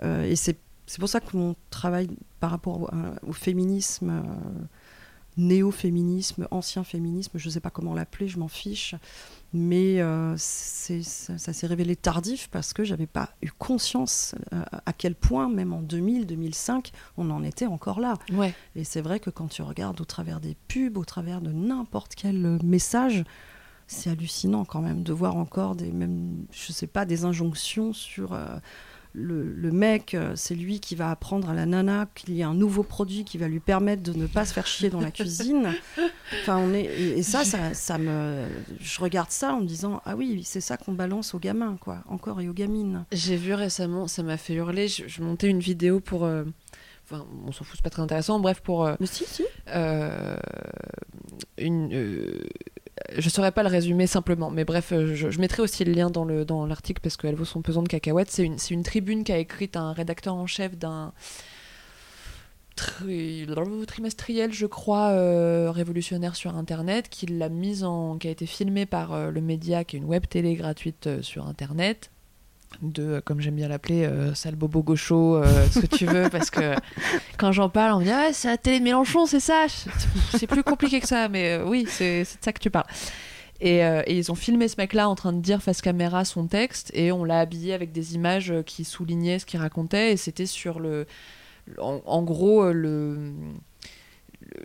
et 0.01 0.35
c'est 0.35 0.57
pour 0.99 1.09
ça 1.09 1.19
que 1.19 1.37
mon 1.37 1.55
travail 1.69 2.09
par 2.41 2.51
rapport 2.51 2.91
au, 3.25 3.33
féminisme, 3.33 4.09
euh, 4.09 4.65
néo-féminisme, 5.37 6.47
ancien 6.51 6.83
féminisme, 6.83 7.37
je 7.37 7.47
ne 7.47 7.53
sais 7.53 7.59
pas 7.61 7.69
comment 7.69 7.93
l'appeler, 7.93 8.27
je 8.27 8.37
m'en 8.37 8.49
fiche, 8.49 8.95
mais 9.53 10.01
euh, 10.01 10.35
ça, 10.37 11.37
s'est 11.37 11.67
révélé 11.67 11.95
tardif 11.95 12.49
parce 12.51 12.73
que 12.73 12.83
j'avais 12.83 13.07
pas 13.07 13.29
eu 13.41 13.51
conscience 13.51 14.35
à 14.51 14.91
quel 14.91 15.15
point, 15.15 15.49
même 15.49 15.71
en 15.71 15.81
2000, 15.81 16.25
2005, 16.25 16.91
on 17.15 17.29
en 17.29 17.43
était 17.43 17.67
encore 17.67 17.99
là. 17.99 18.15
Ouais. 18.33 18.53
Et 18.75 18.83
c'est 18.83 19.01
vrai 19.01 19.19
que 19.19 19.29
quand 19.29 19.47
tu 19.47 19.61
regardes 19.61 20.01
au 20.01 20.05
travers 20.05 20.41
des 20.41 20.57
pubs, 20.67 20.97
au 20.97 21.05
travers 21.05 21.41
de 21.41 21.51
n'importe 21.51 22.15
quel 22.15 22.59
message, 22.63 23.23
c'est 23.87 24.09
hallucinant 24.09 24.65
quand 24.65 24.81
même 24.81 25.03
de 25.03 25.13
voir 25.13 25.37
encore 25.37 25.75
des, 25.75 25.91
même, 25.91 26.45
je 26.51 26.71
sais 26.73 26.87
pas, 26.87 27.05
des 27.05 27.23
injonctions 27.23 27.93
sur 27.93 28.33
le, 29.13 29.71
mec, 29.71 30.13
euh, 30.13 30.33
c'est 30.35 30.55
lui 30.55 30.79
qui 30.79 30.95
va 30.95 31.11
apprendre 31.11 31.49
à 31.49 31.53
la 31.53 31.65
nana 31.65 32.07
qu'il 32.15 32.33
y 32.33 32.43
a 32.43 32.47
un 32.47 32.53
nouveau 32.53 32.83
produit 32.83 33.25
qui 33.25 33.37
va 33.37 33.47
lui 33.47 33.59
permettre 33.59 34.03
de 34.03 34.13
ne 34.13 34.25
pas 34.25 34.45
se 34.45 34.53
faire 34.53 34.67
chier 34.67 34.89
dans 34.89 35.01
la 35.01 35.11
cuisine. 35.11 35.73
Enfin, 36.41 36.57
on 36.57 36.73
est 36.73 36.85
et, 36.85 37.23
ça, 37.23 37.43
ça, 37.43 37.97
me, 37.97 38.45
je 38.79 39.01
regarde 39.01 39.31
ça 39.31 39.53
en 39.53 39.61
me 39.61 39.65
disant 39.65 40.01
ah 40.05 40.15
oui, 40.15 40.43
c'est 40.45 40.61
ça 40.61 40.77
qu'on 40.77 40.93
balance 40.93 41.33
aux 41.33 41.39
gamins, 41.39 41.77
quoi, 41.79 42.03
encore 42.07 42.39
et 42.41 42.47
aux 42.47 42.53
gamines. 42.53 43.05
J'ai 43.11 43.35
vu 43.35 43.53
récemment, 43.53 44.07
ça 44.07 44.23
m'a 44.23 44.37
fait 44.37 44.53
hurler. 44.53 44.87
Je, 44.87 45.21
montais 45.21 45.47
une 45.47 45.59
vidéo 45.59 45.99
pour. 45.99 46.23
Euh, 46.25 46.45
enfin, 47.05 47.25
on 47.45 47.51
s'en 47.51 47.65
fout, 47.65 47.75
c'est 47.75 47.83
pas 47.83 47.89
très 47.89 48.01
intéressant. 48.01 48.39
Bref, 48.39 48.61
pour. 48.61 48.85
Euh, 48.85 48.95
Mais 48.99 49.07
si, 49.07 49.25
si. 49.25 49.43
une 51.57 52.47
je 53.17 53.29
saurais 53.29 53.51
pas 53.51 53.63
le 53.63 53.69
résumer 53.69 54.07
simplement, 54.07 54.51
mais 54.51 54.65
bref, 54.65 54.91
euh, 54.91 55.15
je, 55.15 55.39
mettrai 55.39 55.61
aussi 55.61 55.83
le 55.83 55.93
lien 55.93 56.09
dans 56.09 56.25
le 56.25 56.45
dans 56.45 56.65
l'article 56.65 57.01
parce 57.01 57.17
qu'elle 57.17 57.35
vaut 57.35 57.45
son 57.45 57.61
pesant 57.61 57.83
de 57.83 57.87
cacahuètes. 57.87 58.31
C'est 58.31 58.43
une, 58.43 58.57
une 58.69 58.83
tribune 58.83 59.23
qu'a 59.23 59.37
écrite 59.37 59.77
un 59.77 59.93
rédacteur 59.93 60.35
en 60.35 60.47
chef 60.47 60.77
d'un 60.77 61.13
trimestriel, 63.85 64.53
je 64.53 64.65
crois, 64.65 65.09
euh, 65.09 65.71
révolutionnaire 65.71 66.35
sur 66.35 66.55
Internet, 66.55 67.09
qui 67.09 67.27
l'a 67.27 67.49
mise 67.49 67.83
en, 67.83 68.17
qui 68.17 68.27
a 68.27 68.31
été 68.31 68.45
filmé 68.45 68.85
par 68.85 69.13
euh, 69.13 69.31
le 69.31 69.41
média, 69.41 69.83
qui 69.83 69.97
est 69.97 69.99
une 69.99 70.05
web 70.05 70.25
télé 70.27 70.55
gratuite 70.55 71.21
sur 71.21 71.47
Internet, 71.47 72.11
de, 72.81 73.03
euh, 73.03 73.21
comme 73.21 73.41
j'aime 73.41 73.55
bien 73.55 73.67
l'appeler, 73.67 74.05
euh, 74.05 74.33
sale 74.33 74.55
bobo 74.55 74.81
gaucho, 74.83 75.35
euh, 75.37 75.67
ce 75.71 75.79
que 75.79 75.85
tu 75.87 76.05
veux, 76.05 76.29
parce 76.29 76.49
que 76.49 76.75
quand 77.37 77.51
j'en 77.51 77.69
parle, 77.69 77.93
on 77.93 77.99
me 77.99 78.05
dit 78.05 78.11
ah, 78.11 78.29
c'est 78.33 78.47
la 78.47 78.57
télé 78.57 78.79
de 78.79 78.83
Mélenchon, 78.83 79.25
c'est 79.25 79.39
ça 79.39 79.65
C'est 80.37 80.47
plus 80.47 80.63
compliqué 80.63 80.99
que 80.99 81.07
ça, 81.07 81.27
mais 81.29 81.57
oui, 81.65 81.85
c'est 81.87 82.21
de 82.21 82.27
ça 82.41 82.51
que 82.53 82.59
tu 82.59 82.69
parles. 82.69 82.87
Et, 83.59 83.77
et, 83.77 84.17
ils 84.17 84.31
ont 84.31 84.35
filmé 84.35 84.67
ce 84.67 84.75
mec-là 84.77 85.07
en 85.07 85.13
train 85.13 85.33
de 85.33 85.39
dire 85.39 85.61
face 85.61 85.81
caméra 85.81 86.25
son 86.25 86.47
texte, 86.47 86.89
et 86.95 87.11
on 87.11 87.23
l'a 87.23 87.39
habillé 87.39 87.73
avec 87.73 87.91
des 87.91 88.15
images 88.15 88.53
qui 88.65 88.83
soulignaient 88.83 89.37
ce 89.37 89.45
qu'il 89.45 89.59
racontait, 89.59 90.13
et 90.13 90.17
c'était 90.17 90.47
sur 90.47 90.79
le 90.79 91.05
en, 91.77 92.01
en 92.07 92.23
gros, 92.23 92.63
euh, 92.63 92.73
le, 92.73 93.33
le- 94.41 94.63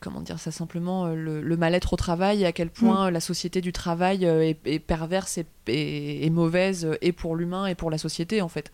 comment 0.00 0.20
dire 0.20 0.38
ça 0.38 0.50
simplement, 0.50 1.06
euh, 1.06 1.14
le, 1.14 1.40
le 1.42 1.56
mal-être 1.56 1.92
au 1.92 1.96
travail 1.96 2.42
et 2.42 2.46
à 2.46 2.52
quel 2.52 2.70
point 2.70 3.06
euh, 3.06 3.10
la 3.10 3.20
société 3.20 3.60
du 3.60 3.72
travail 3.72 4.26
euh, 4.26 4.42
est, 4.42 4.58
est 4.66 4.78
perverse 4.78 5.38
et, 5.38 5.46
et- 5.66 6.24
et 6.26 6.30
mauvaise 6.30 6.88
et 7.00 7.12
pour 7.12 7.36
l'humain 7.36 7.66
et 7.66 7.74
pour 7.74 7.90
la 7.90 7.98
société 7.98 8.40
en 8.42 8.48
fait. 8.48 8.70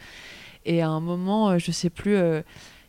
Et 0.67 0.81
à 0.83 0.89
un 0.89 1.01
moment, 1.01 1.59
je 1.59 1.71
sais 1.73 1.91
plus, 1.91 2.17
euh, 2.17 2.43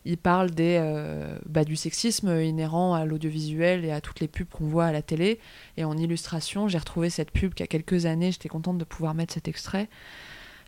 il 0.05 0.17
parle 0.17 0.51
des, 0.51 0.77
euh, 0.79 1.37
bah, 1.47 1.63
du 1.65 1.75
sexisme 1.75 2.39
inhérent 2.41 2.93
à 2.93 3.05
l'audiovisuel 3.05 3.83
et 3.85 3.91
à 3.91 4.01
toutes 4.01 4.19
les 4.19 4.27
pubs 4.27 4.47
qu'on 4.47 4.67
voit 4.67 4.85
à 4.85 4.91
la 4.91 5.01
télé. 5.01 5.39
Et 5.77 5.83
en 5.83 5.97
illustration, 5.97 6.67
j'ai 6.67 6.77
retrouvé 6.77 7.09
cette 7.09 7.31
pub 7.31 7.53
qu'il 7.53 7.63
y 7.63 7.65
a 7.65 7.67
quelques 7.67 8.05
années, 8.05 8.31
j'étais 8.31 8.47
contente 8.49 8.77
de 8.77 8.83
pouvoir 8.85 9.13
mettre 9.15 9.33
cet 9.33 9.47
extrait. 9.47 9.89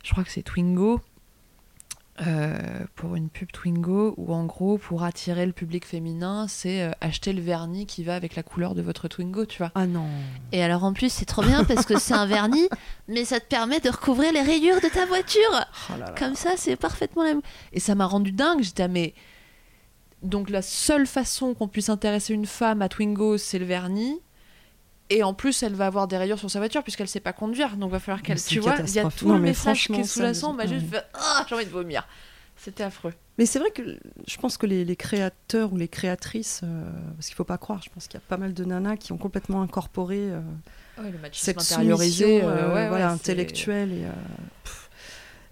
Je 0.04 0.10
crois 0.12 0.24
que 0.24 0.30
c'est 0.30 0.42
Twingo. 0.42 1.00
Euh, 2.26 2.58
pour 2.94 3.14
une 3.14 3.28
pub 3.28 3.52
Twingo 3.52 4.14
où 4.16 4.34
en 4.34 4.44
gros 4.44 4.76
pour 4.76 5.04
attirer 5.04 5.46
le 5.46 5.52
public 5.52 5.86
féminin 5.86 6.46
c'est 6.48 6.82
euh, 6.82 6.90
acheter 7.00 7.32
le 7.32 7.40
vernis 7.40 7.86
qui 7.86 8.02
va 8.02 8.16
avec 8.16 8.34
la 8.34 8.42
couleur 8.42 8.74
de 8.74 8.82
votre 8.82 9.06
Twingo 9.08 9.46
tu 9.46 9.58
vois 9.58 9.70
Ah 9.74 9.86
non. 9.86 10.06
Et 10.52 10.62
alors 10.62 10.84
en 10.84 10.92
plus, 10.92 11.12
c'est 11.12 11.24
trop 11.24 11.42
bien 11.42 11.64
parce 11.64 11.86
que 11.86 11.98
c'est 11.98 12.14
un 12.14 12.26
vernis, 12.26 12.68
mais 13.08 13.24
ça 13.24 13.40
te 13.40 13.46
permet 13.46 13.80
de 13.80 13.90
recouvrir 13.90 14.32
les 14.32 14.42
rayures 14.42 14.80
de 14.80 14.88
ta 14.88 15.06
voiture. 15.06 15.40
Oh 15.90 15.92
là 15.98 16.06
là. 16.06 16.14
Comme 16.18 16.34
ça, 16.34 16.50
c'est 16.56 16.76
parfaitement 16.76 17.22
la 17.22 17.30
même. 17.30 17.42
Et 17.72 17.80
ça 17.80 17.94
m'a 17.94 18.06
rendu 18.06 18.32
dingue. 18.32 18.62
J'étais, 18.62 18.84
ah, 18.84 18.88
mais. 18.88 19.14
Donc, 20.22 20.50
la 20.50 20.62
seule 20.62 21.06
façon 21.06 21.54
qu'on 21.54 21.68
puisse 21.68 21.88
intéresser 21.88 22.34
une 22.34 22.46
femme 22.46 22.82
à 22.82 22.88
Twingo, 22.88 23.38
c'est 23.38 23.60
le 23.60 23.64
vernis. 23.66 24.20
Et 25.10 25.22
en 25.22 25.32
plus, 25.34 25.62
elle 25.62 25.74
va 25.74 25.86
avoir 25.86 26.06
des 26.06 26.16
rayures 26.18 26.38
sur 26.38 26.50
sa 26.50 26.58
voiture 26.58 26.82
puisqu'elle 26.82 27.08
sait 27.08 27.20
pas 27.20 27.32
conduire. 27.32 27.76
Donc, 27.76 27.90
va 27.90 27.98
falloir 28.00 28.22
qu'elle. 28.22 28.40
Tu 28.42 28.58
vois, 28.60 28.76
il 28.86 28.94
y 28.94 28.98
a 28.98 29.08
tout 29.10 29.26
Non, 29.28 29.34
le 29.34 29.40
message 29.40 29.86
qui 29.86 29.94
est 29.94 30.04
sous-jacent. 30.04 30.54
Ouais. 30.54 30.68
juste. 30.68 30.86
Ah, 31.14 31.44
j'ai 31.48 31.54
envie 31.54 31.64
de 31.64 31.70
vomir. 31.70 32.06
C'était 32.56 32.82
affreux. 32.82 33.14
Mais 33.38 33.46
c'est 33.46 33.60
vrai 33.60 33.70
que 33.70 33.96
je 34.26 34.36
pense 34.36 34.56
que 34.58 34.66
les, 34.66 34.84
les 34.84 34.96
créateurs 34.96 35.72
ou 35.72 35.76
les 35.76 35.86
créatrices, 35.86 36.60
euh, 36.64 36.82
parce 37.14 37.28
qu'il 37.28 37.36
faut 37.36 37.44
pas 37.44 37.56
croire, 37.56 37.80
je 37.84 37.88
pense 37.88 38.08
qu'il 38.08 38.18
y 38.18 38.22
a 38.22 38.26
pas 38.28 38.36
mal 38.36 38.52
de 38.52 38.64
nanas 38.64 38.96
qui 38.96 39.12
ont 39.12 39.16
complètement 39.16 39.62
incorporé 39.62 40.18
euh, 40.18 40.40
Ouais, 41.00 41.10
le 41.12 41.18
cette 41.30 41.60
intériorisé. 41.60 42.24
soumission, 42.24 42.48
euh, 42.48 42.52
euh, 42.52 42.74
ouais, 42.74 42.88
voilà, 42.88 43.12
ouais, 43.12 43.18
c'est- 43.22 43.30
intellectuelle 43.30 43.92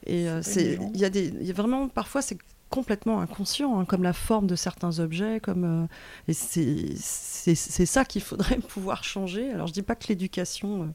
et, 0.07 0.27
C'est 0.43 0.79
il 0.95 1.01
y 1.01 1.05
a 1.05 1.11
des 1.11 1.29
y 1.41 1.51
a 1.51 1.55
vraiment 1.55 1.89
parfois 1.89 2.23
c'est 2.23 2.39
complètement 2.71 3.21
inconscient 3.21 3.79
hein, 3.79 3.85
comme 3.85 4.03
la 4.03 4.13
forme 4.13 4.47
de 4.47 4.57
certains 4.57 4.99
objets 4.99 5.41
comme 5.41 5.65
euh, 5.65 5.87
et 6.29 6.33
c'est 6.35 7.87
ça 7.87 8.05
qu'il 8.05 8.23
faudrait 8.23 8.59
pouvoir 8.69 9.05
changer. 9.05 9.51
Alors 9.51 9.67
je 9.67 9.73
dis 9.73 9.83
pas 9.83 9.95
que 9.95 10.09
l'éducation 10.09 10.83
euh, 10.83 10.87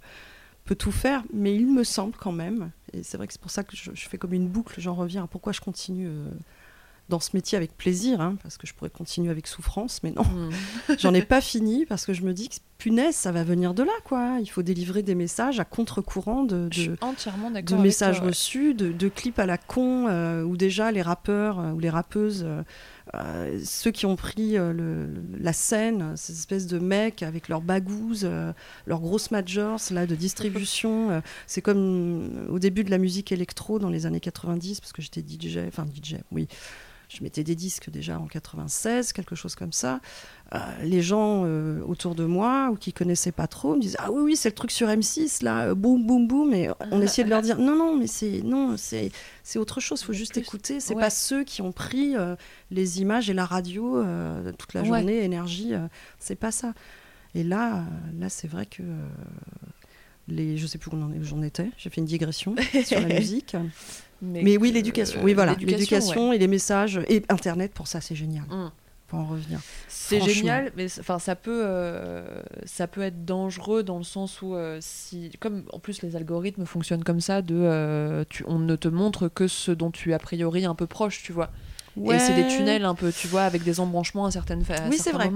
peut 0.66 0.76
tout 0.76 0.92
faire 0.92 1.24
mais 1.34 1.56
il 1.56 1.68
me 1.68 1.84
semble 1.84 2.16
quand 2.18 2.32
même 2.32 2.72
et 2.94 3.04
c'est 3.04 3.18
vrai 3.18 3.28
que 3.28 3.34
c'est 3.34 3.42
pour 3.42 3.52
ça 3.52 3.64
que 3.64 3.76
je, 3.76 3.92
fais 3.94 4.18
comme 4.18 4.34
une 4.34 4.48
boucle 4.48 4.80
j'en 4.80 4.94
reviens 4.94 5.28
pourquoi 5.28 5.54
je 5.54 5.62
continue 5.62 6.08
euh, 6.08 6.30
dans 7.12 7.20
ce 7.20 7.30
métier 7.36 7.56
avec 7.58 7.78
plaisir, 7.78 8.20
hein, 8.22 8.38
parce 8.42 8.58
que 8.58 8.66
je 8.66 8.74
pourrais 8.74 8.90
continuer 8.90 9.30
avec 9.30 9.46
souffrance, 9.46 10.02
mais 10.04 10.10
non, 10.12 10.24
Hmm. 10.24 10.50
j'en 11.00 11.14
ai 11.14 11.22
pas 11.22 11.42
fini 11.42 11.86
parce 11.86 12.06
que 12.08 12.14
je 12.14 12.24
me 12.24 12.34
dis 12.34 12.50
que 12.50 12.56
punaise, 12.80 13.14
ça 13.16 13.32
va 13.32 13.44
venir 13.44 13.76
de 13.76 13.84
là, 13.84 13.92
quoi. 14.06 14.38
Il 14.42 14.48
faut 14.48 14.64
délivrer 14.64 15.04
des 15.04 15.14
messages 15.14 15.60
à 15.60 15.66
contre-courant 15.66 16.44
de, 16.44 16.68
de, 17.78 17.82
messages 17.84 18.16
toi, 18.16 18.24
ouais. 18.24 18.30
reçus, 18.32 18.74
de, 18.74 18.92
de 18.92 19.08
clips 19.10 19.38
à 19.38 19.46
la 19.46 19.58
con, 19.60 20.08
euh, 20.08 20.42
où 20.44 20.58
déjà 20.58 20.92
les 20.92 21.04
rappeurs 21.04 21.60
euh, 21.60 21.72
ou 21.74 21.80
les 21.80 21.92
rappeuses, 21.92 22.44
euh, 22.44 22.64
euh, 23.14 23.60
ceux 23.64 23.92
qui 23.92 24.06
ont 24.08 24.16
pris 24.16 24.54
le- 24.54 25.10
la 25.40 25.54
scène, 25.54 26.14
ces 26.16 26.34
espèces 26.34 26.66
de 26.66 26.80
mecs 26.80 27.22
avec 27.24 27.50
leurs 27.50 27.62
bagouses, 27.62 28.28
leurs 28.88 29.00
grosses 29.02 29.30
majors 29.32 29.80
là, 29.92 30.08
de 30.08 30.16
distribution, 30.16 31.22
c'est 31.46 31.62
comme 31.62 32.48
au 32.50 32.58
début 32.58 32.84
de 32.84 32.90
la 32.90 32.98
musique 32.98 33.32
électro 33.32 33.78
dans 33.80 33.90
les 33.90 34.06
années 34.06 34.20
90, 34.22 34.80
parce 34.80 34.94
que 34.94 35.02
j'étais 35.02 35.22
DJ, 35.22 35.60
enfin 35.68 35.86
DJ, 35.86 36.16
oui. 36.32 36.48
Je 37.14 37.24
mettais 37.24 37.44
des 37.44 37.56
disques 37.56 37.90
déjà 37.90 38.18
en 38.20 38.26
96, 38.28 39.12
quelque 39.12 39.36
chose 39.36 39.56
comme 39.56 39.74
ça. 39.74 40.00
Euh, 40.54 40.60
les 40.84 41.02
gens 41.02 41.44
euh, 41.46 41.82
autour 41.84 42.16
de 42.16 42.24
moi 42.26 42.70
ou 42.72 42.76
qui 42.76 42.94
connaissaient 42.94 43.32
pas 43.34 43.48
trop 43.48 43.76
me 43.76 43.82
disaient 43.82 43.98
ah 44.00 44.12
oui 44.12 44.22
oui 44.22 44.36
c'est 44.36 44.50
le 44.50 44.56
truc 44.56 44.72
sur 44.72 44.88
M6 44.88 45.44
là 45.44 45.68
euh, 45.68 45.76
boum 45.76 46.06
boum 46.06 46.28
boum 46.28 46.54
et 46.54 46.70
on 46.92 47.02
essayait 47.06 47.24
de 47.26 47.30
leur 47.30 47.42
dire 47.42 47.58
non 47.58 47.76
non 47.76 47.96
mais 47.98 48.08
c'est 48.08 48.42
non 48.44 48.76
c'est 48.78 49.12
c'est 49.44 49.60
autre 49.60 49.80
chose 49.80 50.02
faut 50.04 50.12
juste 50.14 50.34
plus- 50.34 50.42
écouter 50.42 50.80
c'est 50.82 50.94
ouais. 50.94 51.02
pas 51.02 51.10
ceux 51.10 51.44
qui 51.46 51.62
ont 51.62 51.72
pris 51.72 52.16
les 52.70 53.02
images 53.02 53.30
et 53.30 53.34
la 53.34 53.46
radio 53.46 54.04
toute 54.58 54.74
la 54.74 54.82
Ouais. 54.82 54.88
journée 54.88 55.24
énergie 55.24 55.74
euh, 55.74 55.88
c'est 56.20 56.36
pas 56.36 56.52
ça 56.52 56.74
et 57.34 57.44
là 57.46 57.86
là 58.20 58.28
c'est 58.28 58.48
vrai 58.50 58.66
que 58.66 58.84
les 60.28 60.58
je 60.58 60.68
sais 60.68 60.78
plus 60.78 60.92
où 60.94 61.24
j'en 61.24 61.42
étais 61.42 61.70
j'ai 61.78 61.90
fait 61.90 62.02
une 62.02 62.06
digression 62.08 62.56
sur 62.86 63.00
la 63.00 63.08
musique 63.20 63.56
mais 64.22 64.58
oui 64.58 64.72
l'éducation 64.72 65.22
oui 65.24 65.34
voilà 65.34 65.56
l'éducation, 65.60 66.34
et 66.34 66.38
les 66.38 66.48
messages 66.48 67.00
et 67.08 67.24
internet 67.30 67.74
pour 67.74 67.88
ça 67.88 68.02
c'est 68.02 68.16
génial. 68.16 68.44
Hmm. 68.50 68.70
faut 69.08 69.18
en 69.18 69.26
revenir 69.26 69.60
C'est 69.88 70.22
génial, 70.22 70.72
mais 70.76 70.88
enfin 71.00 71.20
ça 71.20 71.36
peut 71.36 71.64
euh, 71.66 72.42
ça 72.66 72.88
peut 72.88 73.02
être 73.02 73.26
dangereux 73.26 73.84
dans 73.84 73.98
le 73.98 74.04
sens 74.04 74.42
où 74.42 74.56
euh, 74.56 74.78
si 74.82 75.32
comme 75.40 75.64
en 75.74 75.80
plus 75.80 76.02
les 76.02 76.16
algorithmes 76.16 76.66
fonctionnent 76.66 77.04
comme 77.04 77.22
ça 77.22 77.42
de 77.42 77.56
euh, 77.56 78.24
tu, 78.30 78.44
on 78.48 78.60
ne 78.60 78.76
te 78.76 78.88
montre 78.88 79.28
que 79.28 79.48
ce 79.48 79.72
dont 79.72 79.92
tu 79.92 80.12
es 80.12 80.14
a 80.14 80.20
priori 80.20 80.66
un 80.66 80.76
peu 80.76 80.88
proche, 80.88 81.24
tu 81.24 81.34
vois. 81.34 81.52
Et 81.98 82.20
c'est 82.20 82.34
des 82.34 82.48
tunnels 82.48 82.86
un 82.86 82.96
peu, 82.96 83.12
tu 83.12 83.28
vois, 83.28 83.44
avec 83.44 83.64
des 83.64 83.80
embranchements 83.80 84.26
à 84.26 84.32
certaines 84.32 84.64
à 84.70 84.88
Oui, 84.90 84.98
c'est 84.98 85.12
vrai. 85.12 85.30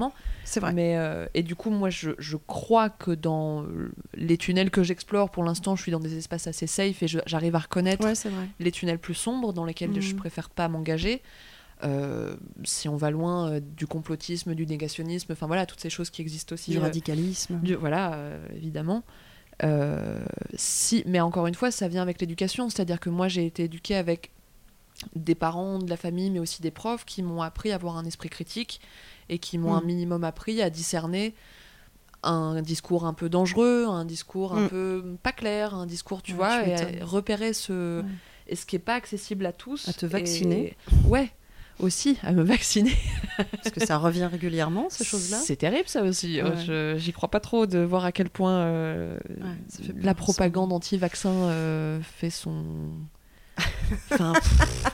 c'est 0.45 0.59
vrai 0.59 0.73
Mais 0.73 0.95
euh, 0.97 1.25
et 1.33 1.43
du 1.43 1.55
coup 1.55 1.69
moi 1.69 1.89
je, 1.89 2.11
je 2.17 2.37
crois 2.37 2.89
que 2.89 3.11
dans 3.11 3.65
les 4.13 4.37
tunnels 4.37 4.71
que 4.71 4.81
j'explore 4.83 5.29
pour 5.31 5.43
l'instant, 5.43 5.75
je 5.75 5.81
suis 5.81 5.91
dans 5.91 5.99
des 5.99 6.17
espaces 6.17 6.47
assez 6.47 6.67
safe 6.67 7.03
et 7.03 7.07
j'arrive 7.07 7.55
à 7.55 7.59
reconnaître 7.59 8.05
ouais 8.05 8.13
les 8.59 8.71
tunnels 8.71 8.99
plus 8.99 9.13
sombres 9.15 9.51
dans 9.53 9.65
lesquels 9.65 9.99
je 9.99 10.11
Mhm. 10.11 10.17
préfère 10.17 10.49
pas 10.49 10.67
m'engager. 10.69 11.21
Euh, 11.83 12.37
si 12.63 12.87
on 12.87 12.95
va 12.95 13.11
loin 13.11 13.49
euh, 13.51 13.59
du 13.59 13.85
complotisme, 13.85 14.55
du 14.55 14.65
négationnisme, 14.65 15.33
enfin 15.33 15.45
voilà, 15.47 15.65
toutes 15.65 15.81
ces 15.81 15.89
choses 15.89 16.09
qui 16.09 16.21
existent 16.21 16.53
aussi. 16.53 16.71
du 16.71 16.77
radicalisme 16.79 17.59
du- 17.61 17.75
voilà, 17.75 18.17
évidemment. 18.55 19.03
Si, 20.55 21.03
mais 21.05 21.19
encore 21.19 21.47
une 21.47 21.55
fois, 21.55 21.71
ça 21.71 21.87
vient 21.87 22.01
avec 22.01 22.21
l'éducation, 22.21 22.69
c'est-à-dire 22.69 22.99
que 22.99 23.09
moi 23.09 23.27
j'ai 23.27 23.45
été 23.45 23.65
éduquée 23.65 23.95
avec 23.95 24.31
des 25.15 25.35
parents, 25.35 25.79
de 25.79 25.89
la 25.89 25.97
famille, 25.97 26.29
mais 26.29 26.39
aussi 26.39 26.61
des 26.61 26.71
profs 26.71 27.05
qui 27.05 27.21
m'ont 27.23 27.41
appris 27.41 27.71
à 27.71 27.75
avoir 27.75 27.97
un 27.97 28.05
esprit 28.05 28.29
critique 28.29 28.79
et 29.29 29.39
qui 29.39 29.57
m'ont 29.57 29.73
Mm. 29.73 29.77
un 29.77 29.81
minimum 29.81 30.23
appris 30.23 30.61
à 30.61 30.69
discerner 30.69 31.33
un 32.23 32.61
discours 32.61 33.05
un 33.05 33.13
peu 33.13 33.29
dangereux, 33.29 33.85
un 33.87 34.05
discours 34.05 34.55
un 34.55 34.61
Mm. 34.65 34.69
peu 34.69 35.15
pas 35.21 35.31
clair, 35.31 35.75
un 35.75 35.85
discours, 35.85 36.21
tu 36.23 36.31
Ouais, 36.31 36.37
vois, 36.37 36.61
tu 36.63 36.69
et 36.69 37.01
à 37.01 37.05
repérer 37.05 37.53
ce. 37.53 38.01
Ouais. 38.01 38.07
Et 38.47 38.55
ce 38.55 38.65
qui 38.65 38.75
est 38.75 38.79
pas 38.79 38.93
accessible 38.95 39.45
à 39.45 39.51
tous. 39.53 39.87
À 39.89 39.93
te 39.93 40.05
Et- 40.05 40.09
vacciner. 40.09 40.77
Ouais, 41.07 41.31
aussi, 41.79 42.17
à 42.23 42.31
me 42.31 42.43
vacciner. 42.43 42.93
Parce 43.37 43.71
que 43.71 43.85
ça 43.85 43.97
revient 43.97 44.25
régulièrement, 44.31 44.87
ces 44.89 45.03
choses-là? 45.03 45.37
C'est 45.43 45.55
terrible 45.57 45.87
ça 45.89 46.03
aussi. 46.03 46.41
Ouais. 46.41 46.51
Je- 46.65 46.95
J'y 46.97 47.11
crois 47.11 47.29
pas 47.29 47.39
trop 47.39 47.65
de 47.65 47.79
voir 47.79 48.05
à 48.05 48.11
quel 48.11 48.29
point 48.29 48.53
euh, 48.59 49.17
Ouais, 49.29 49.93
la 50.01 50.13
propagande 50.13 50.71
anti-vaccin 50.73 51.31
euh, 51.31 51.99
fait 52.01 52.29
son. 52.29 52.63
Enfin, 54.11 54.33
pff, 54.33 54.85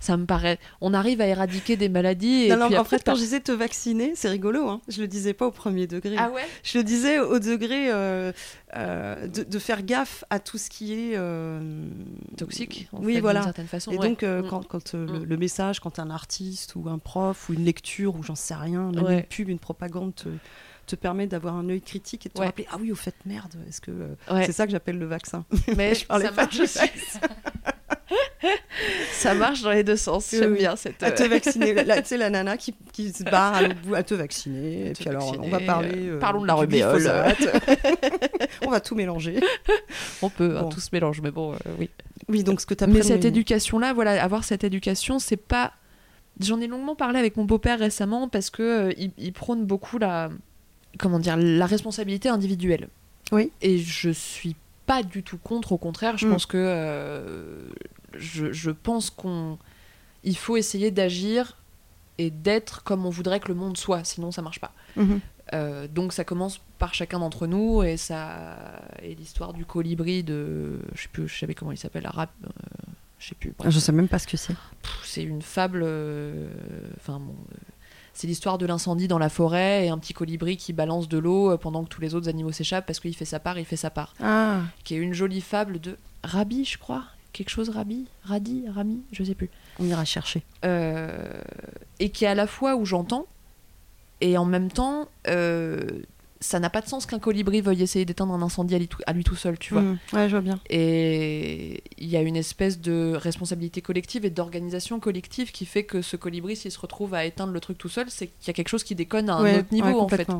ça 0.00 0.16
me 0.16 0.26
paraît. 0.26 0.58
On 0.80 0.94
arrive 0.94 1.20
à 1.20 1.26
éradiquer 1.26 1.76
des 1.76 1.88
maladies 1.88 2.44
et 2.44 2.48
Non, 2.50 2.56
non, 2.56 2.66
puis 2.68 2.76
en 2.78 2.82
après. 2.82 2.98
fait, 2.98 3.04
quand 3.04 3.14
je 3.16 3.20
disais 3.20 3.40
te 3.40 3.50
vacciner, 3.52 4.12
c'est 4.14 4.28
rigolo. 4.28 4.68
Hein. 4.68 4.80
Je 4.88 5.00
le 5.02 5.08
disais 5.08 5.34
pas 5.34 5.46
au 5.46 5.50
premier 5.50 5.86
degré. 5.88 6.14
Ah 6.18 6.30
ouais? 6.30 6.46
Je 6.62 6.78
le 6.78 6.84
disais 6.84 7.18
au 7.18 7.38
degré 7.40 7.90
euh, 7.92 8.32
euh, 8.76 9.26
de, 9.26 9.42
de 9.42 9.58
faire 9.58 9.82
gaffe 9.82 10.24
à 10.30 10.38
tout 10.38 10.56
ce 10.56 10.70
qui 10.70 10.92
est 10.94 11.16
euh, 11.16 11.60
Toxique. 12.36 12.88
en 12.92 13.02
Oui, 13.02 13.14
fait, 13.14 13.20
voilà. 13.20 13.40
D'une 13.40 13.46
certaine 13.48 13.66
façon. 13.66 13.90
Et 13.90 13.98
ouais. 13.98 14.08
donc, 14.08 14.22
Mm. 14.22 14.48
quand, 14.48 14.66
quand, 14.66 14.92
le, 14.94 15.04
Mm. 15.20 15.24
le 15.24 15.36
message, 15.36 15.80
quand 15.80 15.98
un 15.98 16.10
artiste 16.10 16.74
ou 16.76 16.88
un 16.88 16.98
prof 16.98 17.48
ou 17.48 17.54
une 17.54 17.64
lecture 17.64 18.14
ou 18.14 18.22
j'en 18.22 18.36
sais 18.36 18.54
rien, 18.54 18.92
même 18.92 19.04
Ouais. 19.04 19.14
une 19.18 19.22
pub, 19.24 19.48
une 19.48 19.58
propagande 19.58 20.14
te, 20.14 20.28
te 20.86 20.94
permet 20.96 21.26
d'avoir 21.26 21.56
un 21.56 21.68
œil 21.68 21.82
critique 21.82 22.24
et 22.24 22.28
de 22.28 22.34
te 22.34 22.40
Ouais. 22.40 22.46
rappeler 22.46 22.66
Ah 22.72 22.76
oui, 22.80 22.92
au 22.92 22.96
fait, 22.96 23.14
merde, 23.26 23.54
est-ce 23.68 23.80
que. 23.80 23.90
euh, 23.90 24.14
Ouais. 24.30 24.46
C'est 24.46 24.52
ça 24.52 24.64
que 24.64 24.70
j'appelle 24.72 24.98
le 24.98 25.06
vaccin. 25.06 25.44
Mais 25.76 25.94
je 25.96 26.06
parlais 26.06 26.26
ça 26.26 26.32
pas 26.32 26.42
marche 26.44 26.56
du 26.56 26.62
aussi. 26.62 26.78
ça 29.12 29.34
marche 29.34 29.62
dans 29.62 29.70
les 29.70 29.84
deux 29.84 29.96
sens. 29.96 30.28
J'aime 30.30 30.52
oui. 30.52 30.58
bien 30.58 30.76
cette. 30.76 31.02
à 31.02 31.10
te 31.10 31.22
euh, 31.22 31.28
vacciner. 31.28 31.74
Là, 31.84 32.00
tu 32.02 32.08
sais, 32.08 32.16
la 32.16 32.30
nana 32.30 32.56
qui, 32.56 32.74
qui 32.92 33.12
se 33.12 33.24
barre 33.24 33.54
à 33.54 33.62
l'autre 33.62 33.80
bout, 33.82 33.94
à 33.94 34.02
te 34.02 34.14
vacciner. 34.14 34.88
Et 34.88 34.92
te 34.92 34.98
puis 35.00 35.08
alors, 35.08 35.34
on 35.40 35.48
va 35.48 35.60
parler. 35.60 36.08
euh, 36.08 36.18
parlons 36.18 36.42
de 36.42 36.46
la 36.46 36.54
rubéole. 36.54 37.02
on 38.66 38.70
va 38.70 38.80
tout 38.80 38.94
mélanger. 38.94 39.40
On 40.22 40.30
peut, 40.30 40.56
hein, 40.58 40.68
tout 40.70 40.80
se 40.80 40.88
mélange, 40.92 41.20
mais 41.20 41.30
bon, 41.30 41.52
euh, 41.52 41.56
oui. 41.78 41.90
Oui, 42.28 42.42
donc 42.44 42.60
ce 42.60 42.66
que 42.66 42.74
tu 42.74 42.84
as 42.84 42.86
Mais 42.86 43.02
cette 43.02 43.24
éducation-là, 43.24 43.92
voilà, 43.92 44.22
avoir 44.22 44.44
cette 44.44 44.64
éducation, 44.64 45.18
c'est 45.18 45.36
pas. 45.36 45.72
J'en 46.40 46.60
ai 46.60 46.66
longuement 46.66 46.94
parlé 46.94 47.18
avec 47.18 47.36
mon 47.36 47.44
beau-père 47.44 47.78
récemment 47.78 48.28
parce 48.28 48.50
que 48.50 48.62
euh, 48.62 48.92
il, 48.96 49.10
il 49.18 49.32
prône 49.32 49.64
beaucoup 49.64 49.98
la, 49.98 50.28
comment 50.98 51.18
dire, 51.18 51.36
la 51.36 51.66
responsabilité 51.66 52.28
individuelle. 52.28 52.88
Oui. 53.32 53.50
Et 53.60 53.78
je 53.78 54.10
suis 54.10 54.54
pas 54.86 55.02
du 55.02 55.22
tout 55.22 55.38
contre. 55.38 55.72
Au 55.72 55.78
contraire, 55.78 56.16
je 56.18 56.26
Mm. 56.26 56.30
pense 56.30 56.46
que 56.46 56.56
euh, 56.58 57.62
je, 58.16 58.52
je 58.52 58.70
pense 58.70 59.10
qu'on, 59.10 59.58
il 60.24 60.36
faut 60.36 60.56
essayer 60.56 60.90
d'agir 60.90 61.56
et 62.18 62.30
d'être 62.30 62.82
comme 62.82 63.06
on 63.06 63.10
voudrait 63.10 63.40
que 63.40 63.48
le 63.48 63.54
monde 63.54 63.76
soit. 63.76 64.04
Sinon, 64.04 64.30
ça 64.32 64.42
marche 64.42 64.60
pas. 64.60 64.72
Mhm. 64.96 65.20
Euh, 65.54 65.88
donc 65.88 66.12
ça 66.12 66.24
commence 66.24 66.60
par 66.78 66.92
chacun 66.92 67.20
d'entre 67.20 67.46
nous 67.46 67.82
et 67.82 67.96
ça 67.96 68.58
et 69.02 69.14
l'histoire 69.14 69.54
du 69.54 69.64
colibri 69.64 70.22
de 70.22 70.78
je 70.94 71.02
sais 71.04 71.08
plus 71.10 71.26
je 71.26 71.38
savais 71.38 71.54
comment 71.54 71.72
il 71.72 71.78
s'appelle 71.78 72.04
arabe 72.04 72.28
euh, 72.44 72.50
Je 73.18 73.28
sais 73.28 73.34
plus. 73.34 73.54
Je 73.66 73.78
sais 73.78 73.92
même 73.92 74.08
pas 74.08 74.18
ce 74.18 74.26
que 74.26 74.36
c'est. 74.36 74.54
C'est 75.04 75.22
une 75.22 75.40
fable. 75.40 75.80
euh, 75.84 76.50
Enfin, 76.98 77.18
bon, 77.18 77.32
euh, 77.52 77.56
c'est 78.12 78.26
l'histoire 78.26 78.58
de 78.58 78.66
l'incendie 78.66 79.08
dans 79.08 79.18
la 79.18 79.30
forêt 79.30 79.86
et 79.86 79.88
un 79.88 79.96
petit 79.96 80.12
colibri 80.12 80.58
qui 80.58 80.74
balance 80.74 81.08
de 81.08 81.16
l'eau 81.16 81.56
pendant 81.56 81.82
que 81.84 81.88
tous 81.88 82.02
les 82.02 82.14
autres 82.14 82.28
animaux 82.28 82.52
s'échappent 82.52 82.84
parce 82.84 83.00
qu'il 83.00 83.16
fait 83.16 83.24
sa 83.24 83.40
part, 83.40 83.58
il 83.58 83.64
fait 83.64 83.76
sa 83.76 83.88
part. 83.90 84.12
Ah, 84.20 84.60
Qui 84.84 84.96
est 84.96 84.98
une 84.98 85.14
jolie 85.14 85.40
fable 85.40 85.80
de 85.80 85.96
Rabi, 86.24 86.66
je 86.66 86.76
crois. 86.76 87.04
Quelque 87.32 87.50
chose 87.50 87.68
Rabi 87.68 88.06
Radi 88.24 88.64
Rami 88.74 89.00
Je 89.12 89.22
sais 89.24 89.34
plus. 89.34 89.50
on 89.78 89.84
ira 89.84 90.04
chercher. 90.04 90.42
Euh, 90.64 91.40
et 92.00 92.10
qui 92.10 92.24
est 92.24 92.28
à 92.28 92.34
la 92.34 92.46
fois 92.46 92.74
où 92.76 92.84
j'entends 92.84 93.26
et 94.20 94.36
en 94.38 94.44
même 94.44 94.70
temps 94.70 95.08
euh, 95.28 95.80
ça 96.40 96.58
n'a 96.60 96.70
pas 96.70 96.80
de 96.80 96.86
sens 96.88 97.04
qu'un 97.06 97.18
colibri 97.18 97.60
veuille 97.60 97.82
essayer 97.82 98.04
d'éteindre 98.04 98.32
un 98.32 98.42
incendie 98.42 98.74
à 98.74 98.78
lui 98.78 98.88
tout, 98.88 99.00
à 99.06 99.12
lui 99.12 99.24
tout 99.24 99.36
seul 99.36 99.58
tu 99.58 99.74
vois 99.74 99.82
Mm. 99.82 99.98
Ouais, 100.12 100.28
je 100.28 100.30
vois 100.36 100.40
bien. 100.40 100.58
et 100.70 101.82
il 101.98 102.08
y 102.08 102.16
a 102.16 102.22
une 102.22 102.36
espèce 102.36 102.80
de 102.80 103.12
responsabilité 103.14 103.80
collective 103.82 104.24
et 104.24 104.30
d'organisation 104.30 104.98
collective 105.00 105.52
qui 105.52 105.66
fait 105.66 105.84
que 105.84 106.00
ce 106.02 106.16
colibri 106.16 106.56
s'il 106.56 106.70
se 106.72 106.78
retrouve 106.80 107.14
à 107.14 107.24
éteindre 107.24 107.52
le 107.52 107.60
truc 107.60 107.76
tout 107.78 107.88
seul 107.88 108.06
c'est 108.08 108.26
qu'il 108.28 108.46
y 108.48 108.50
a 108.50 108.54
quelque 108.54 108.68
chose 108.68 108.84
qui 108.84 108.94
déconne 108.94 109.28
à 109.30 109.34
un 109.34 109.42
Ouais, 109.42 109.58
autre 109.58 109.72
niveau 109.72 109.86
ouais, 109.88 109.94
en 109.94 110.08
fait 110.08 110.28
ouais. 110.28 110.34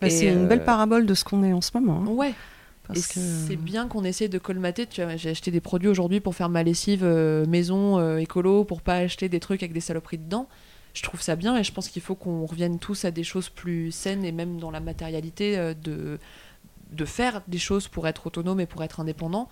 Bah, 0.00 0.10
c'est 0.10 0.26
une 0.26 0.48
belle 0.48 0.60
euh, 0.60 0.64
parabole 0.64 1.06
de 1.06 1.14
ce 1.14 1.22
qu'on 1.24 1.42
est 1.44 1.52
en 1.52 1.60
ce 1.60 1.70
moment. 1.74 2.02
hein, 2.04 2.06
ouais 2.10 2.34
parce 2.86 2.98
et 3.10 3.14
que... 3.14 3.20
c'est 3.48 3.56
bien 3.56 3.88
qu'on 3.88 4.04
essaie 4.04 4.28
de 4.28 4.38
colmater. 4.38 4.86
Tu 4.86 5.02
vois, 5.02 5.16
j'ai 5.16 5.30
acheté 5.30 5.50
des 5.50 5.60
produits 5.60 5.88
aujourd'hui 5.88 6.20
pour 6.20 6.34
faire 6.34 6.48
ma 6.48 6.62
lessive 6.62 7.02
euh, 7.04 7.46
maison 7.46 7.98
euh, 7.98 8.18
écolo, 8.18 8.64
pour 8.64 8.82
pas 8.82 8.96
acheter 8.96 9.28
des 9.28 9.40
trucs 9.40 9.62
avec 9.62 9.72
des 9.72 9.80
saloperies 9.80 10.18
dedans. 10.18 10.48
Je 10.92 11.02
trouve 11.02 11.20
ça 11.20 11.34
bien 11.34 11.56
et 11.56 11.64
je 11.64 11.72
pense 11.72 11.88
qu'il 11.88 12.02
faut 12.02 12.14
qu'on 12.14 12.46
revienne 12.46 12.78
tous 12.78 13.04
à 13.04 13.10
des 13.10 13.24
choses 13.24 13.48
plus 13.48 13.90
saines 13.90 14.24
et 14.24 14.30
même 14.32 14.58
dans 14.58 14.70
la 14.70 14.80
matérialité 14.80 15.58
euh, 15.58 15.74
de 15.74 16.18
de 16.92 17.04
faire 17.04 17.42
des 17.48 17.58
choses 17.58 17.88
pour 17.88 18.06
être 18.06 18.28
autonome 18.28 18.60
et 18.60 18.66
pour 18.66 18.84
être 18.84 19.00
indépendant. 19.00 19.48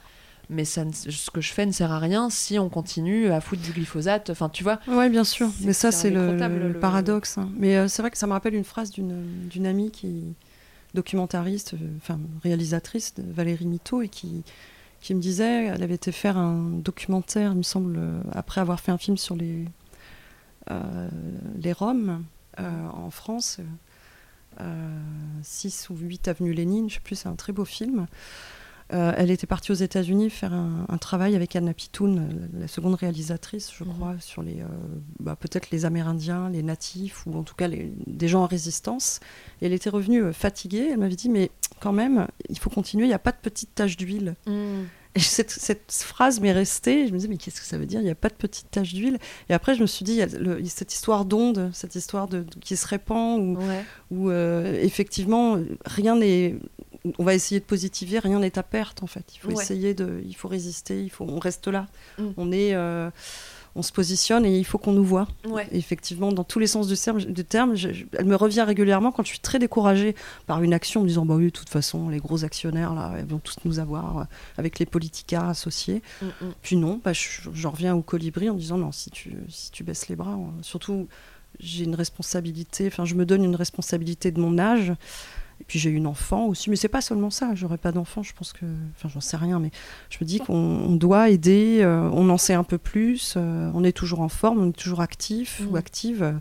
Mais 0.51 0.65
ça, 0.65 0.85
ne- 0.85 0.93
ce 0.93 1.31
que 1.31 1.41
je 1.41 1.53
fais 1.53 1.67
ne 1.67 1.73
sert 1.73 1.91
à 1.91 1.99
rien 1.99 2.31
si 2.31 2.59
on 2.59 2.69
continue 2.69 3.31
à 3.33 3.41
foutre 3.41 3.63
du 3.63 3.73
glyphosate. 3.73 4.31
Enfin, 4.31 4.49
tu 4.49 4.63
vois. 4.63 4.79
Ouais, 4.87 5.09
bien 5.09 5.25
sûr. 5.25 5.49
Mais 5.63 5.73
ça, 5.73 5.91
c'est 5.91 6.11
le, 6.11 6.79
paradoxe. 6.81 7.39
hein. 7.39 7.49
Mais 7.57 7.77
euh, 7.77 7.89
c'est 7.89 8.03
vrai 8.03 8.11
que 8.11 8.19
ça 8.19 8.27
me 8.27 8.33
rappelle 8.33 8.55
une 8.55 8.65
phrase 8.65 8.91
d'une 8.91 9.49
d'une 9.49 9.67
amie 9.67 9.91
qui 9.91 10.35
documentariste, 10.95 11.75
euh, 11.75 11.97
enfin 11.97 12.19
réalisatrice, 12.43 13.15
de 13.15 13.23
Valérie 13.23 13.67
Mito, 13.67 14.03
et 14.03 14.09
qui 14.09 14.45
me 15.11 15.21
disait, 15.21 15.67
elle 15.67 15.83
avait 15.83 15.95
été 15.95 16.13
faire 16.13 16.37
un 16.37 16.71
documentaire, 16.71 17.53
il 17.53 17.59
me 17.59 17.63
semble, 17.63 17.97
euh, 17.99 18.21
après 18.33 18.61
avoir 18.61 18.81
fait 18.81 18.93
un 18.93 18.99
film 18.99 19.17
sur 19.17 19.37
les 19.37 19.65
euh, 20.71 21.09
Roms 21.75 22.25
en 22.59 23.11
France, 23.11 23.61
euh, 24.61 25.01
6 25.43 25.89
ou 25.91 25.97
8 25.97 26.29
avenue 26.29 26.53
Lénine, 26.53 26.89
je 26.89 26.95
sais 26.95 27.01
plus, 27.01 27.17
c'est 27.17 27.29
un 27.29 27.35
très 27.35 27.53
beau 27.53 27.65
film. 27.65 28.07
Euh, 28.93 29.13
elle 29.17 29.31
était 29.31 29.47
partie 29.47 29.73
aux 29.73 29.77
États-Unis 29.77 30.29
faire 30.29 30.53
un, 30.53 30.85
un 30.89 30.99
travail 30.99 31.35
avec 31.35 31.57
Anna 31.57 31.73
Pitoun, 31.73 32.19
euh, 32.19 32.61
la 32.61 32.69
seconde 32.69 32.95
réalisatrice, 32.95 33.71
je 33.77 33.85
Mhm. 33.85 33.93
crois, 33.95 34.15
sur 34.21 34.43
les 34.43 34.61
euh, 34.61 34.67
bah, 35.19 35.35
peut-être 35.35 35.71
les 35.71 35.85
Amérindiens, 35.87 36.51
les 36.51 36.63
natifs, 36.63 37.27
ou 37.27 37.35
en 37.39 37.43
tout 37.43 37.55
cas 37.55 37.69
les- 37.69 37.93
des 38.07 38.29
gens 38.29 38.43
en 38.43 38.47
résistance. 38.47 39.21
Et 39.61 39.67
elle 39.67 39.73
était 39.73 39.91
revenue 39.91 40.23
euh, 40.23 40.33
fatiguée. 40.33 40.89
Elle 40.93 40.99
m'avait 40.99 41.17
dit 41.17 41.31
mais 41.31 41.51
quand 41.81 41.93
même, 41.93 42.27
il 42.51 42.59
faut 42.59 42.71
continuer. 42.71 43.05
Il 43.05 43.09
n'y 43.09 43.15
a 43.15 43.19
pas 43.19 43.33
de 43.33 43.39
petites 43.41 43.75
taches 43.75 43.97
d'huile. 43.97 44.35
Et 45.15 45.21
cette, 45.21 45.51
cette 45.51 45.93
phrase 45.93 46.41
m'est 46.41 46.53
restée. 46.53 47.07
Je 47.07 47.13
me 47.13 47.19
disais, 47.19 47.29
mais 47.29 47.37
qu'est-ce 47.37 47.61
que 47.61 47.67
ça 47.67 47.77
veut 47.77 47.85
dire? 47.85 48.01
Il 48.01 48.05
n'y 48.05 48.11
a 48.11 48.15
pas 48.15 48.31
de 48.31 48.35
petites 48.35 48.71
taches 48.71 48.95
d'huile. 48.95 49.19
Et 49.51 49.53
après, 49.53 49.75
je 49.75 49.83
me 49.83 49.87
suis 49.87 50.05
dit, 50.07 50.13
il 50.13 50.19
y 50.19 50.23
a 50.23 50.27
le- 50.27 50.65
cette 50.65 50.95
histoire 50.95 51.27
d'onde, 51.27 51.69
cette 51.75 51.95
histoire 51.97 52.29
de, 52.29 52.47
qui 52.63 52.77
se 52.77 52.87
répand, 52.87 53.39
où, 53.41 53.59
Ouais. 53.59 53.85
où, 54.11 54.31
euh, 54.31 54.73
effectivement, 54.83 55.59
rien 55.85 56.17
n'est. 56.17 56.57
On 57.19 57.25
va 57.25 57.35
essayer 57.35 57.61
de 57.61 57.65
positiver, 57.65 58.19
rien 58.21 58.39
n'est 58.39 58.59
à 58.59 58.63
perte 58.63 59.03
en 59.03 59.07
fait. 59.09 59.25
Il 59.35 59.39
faut 59.39 59.49
Ouais. 59.53 59.63
essayer 59.63 59.93
de. 59.95 60.23
Il 60.25 60.35
faut 60.37 60.49
résister, 60.49 61.03
il 61.03 61.11
faut, 61.11 61.25
on 61.29 61.39
reste 61.41 61.67
là. 61.69 61.87
Mm. 62.19 62.25
On 62.37 62.53
est. 62.53 62.75
euh, 62.75 63.11
on 63.75 63.81
se 63.81 63.91
positionne 63.91 64.45
et 64.45 64.59
il 64.59 64.65
faut 64.65 64.77
qu'on 64.77 64.93
nous 64.93 65.03
voit. 65.03 65.27
Ouais. 65.49 65.67
Effectivement, 65.73 66.31
dans 66.31 66.45
tous 66.45 66.59
les 66.59 66.67
sens 66.67 66.87
du 66.89 66.95
terme, 66.97 67.21
du 67.23 67.43
terme 67.43 67.75
je- 67.75 67.91
je- 67.95 68.05
elle 68.19 68.27
me 68.27 68.37
revient 68.37 68.61
régulièrement 68.61 69.13
quand 69.13 69.23
je 69.25 69.29
suis 69.31 69.39
très 69.41 69.59
découragée 69.59 70.15
par 70.47 70.63
une 70.63 70.75
action, 70.75 71.01
en 71.01 71.05
me 71.05 71.09
disant 71.09 71.25
bah 71.25 71.37
oui, 71.37 71.47
de 71.47 71.51
toute 71.51 71.71
façon, 71.71 72.11
les 72.11 72.19
gros 72.19 72.45
actionnaires 72.45 72.93
là, 72.95 73.15
ils 73.19 73.25
vont 73.25 73.39
tous 73.39 73.57
nous 73.65 73.79
avoir 73.79 74.19
euh, 74.19 74.25
avec 74.59 74.79
les 74.79 74.85
politicards 74.85 75.49
associés. 75.49 76.03
Mm, 76.21 76.27
mm. 76.27 76.53
Puis 76.61 76.77
non, 76.77 77.01
bah, 77.03 77.15
je- 77.15 77.49
j'en 77.55 77.71
reviens 77.71 77.95
au 77.95 78.03
colibri 78.03 78.51
en 78.51 78.55
me 78.55 78.61
disant 78.61 78.77
non, 78.77 78.93
si 78.93 79.11
tu, 79.11 79.33
si 79.49 79.71
tu 79.71 79.85
baisses 79.85 80.09
les 80.09 80.17
bras, 80.17 80.39
surtout 80.61 81.09
j'ai 81.59 81.85
une 81.85 81.95
responsabilité, 81.95 82.87
enfin 82.89 83.07
je 83.07 83.15
me 83.15 83.25
donne 83.25 83.43
une 83.43 83.57
responsabilité 83.57 84.31
de 84.33 84.41
mon 84.41 84.59
âge. 84.59 84.93
Et 85.63 85.65
puis 85.65 85.79
j'ai 85.79 85.91
une 85.91 86.09
enfant 86.09 86.47
aussi, 86.47 86.71
mais 86.71 86.77
c'est 86.77 86.89
pas 86.89 87.01
seulement 87.01 87.31
ça. 87.31 87.55
J'aurais 87.55 87.79
pas 87.79 87.93
d'enfant, 87.93 88.25
je 88.25 88.33
pense 88.35 88.53
que, 88.53 88.67
enfin 88.97 89.09
j'en 89.09 89.21
sais 89.21 89.37
rien, 89.37 89.61
mais 89.61 89.71
je 90.11 90.19
me 90.21 90.27
dis 90.27 90.41
qu'on 90.41 90.55
on 90.57 90.97
doit 90.97 91.31
aider, 91.31 91.79
euh, 91.83 92.11
on 92.13 92.29
en 92.31 92.37
sait 92.37 92.55
un 92.55 92.65
peu 92.65 92.79
plus, 92.79 93.35
euh, 93.37 93.71
on 93.73 93.85
est 93.85 93.93
toujours 93.93 94.21
en 94.23 94.29
forme, 94.29 94.59
on 94.61 94.69
est 94.71 94.77
toujours 94.77 95.01
actif 95.01 95.63
ou 95.71 95.77
active. 95.77 96.25
euh, 96.25 96.33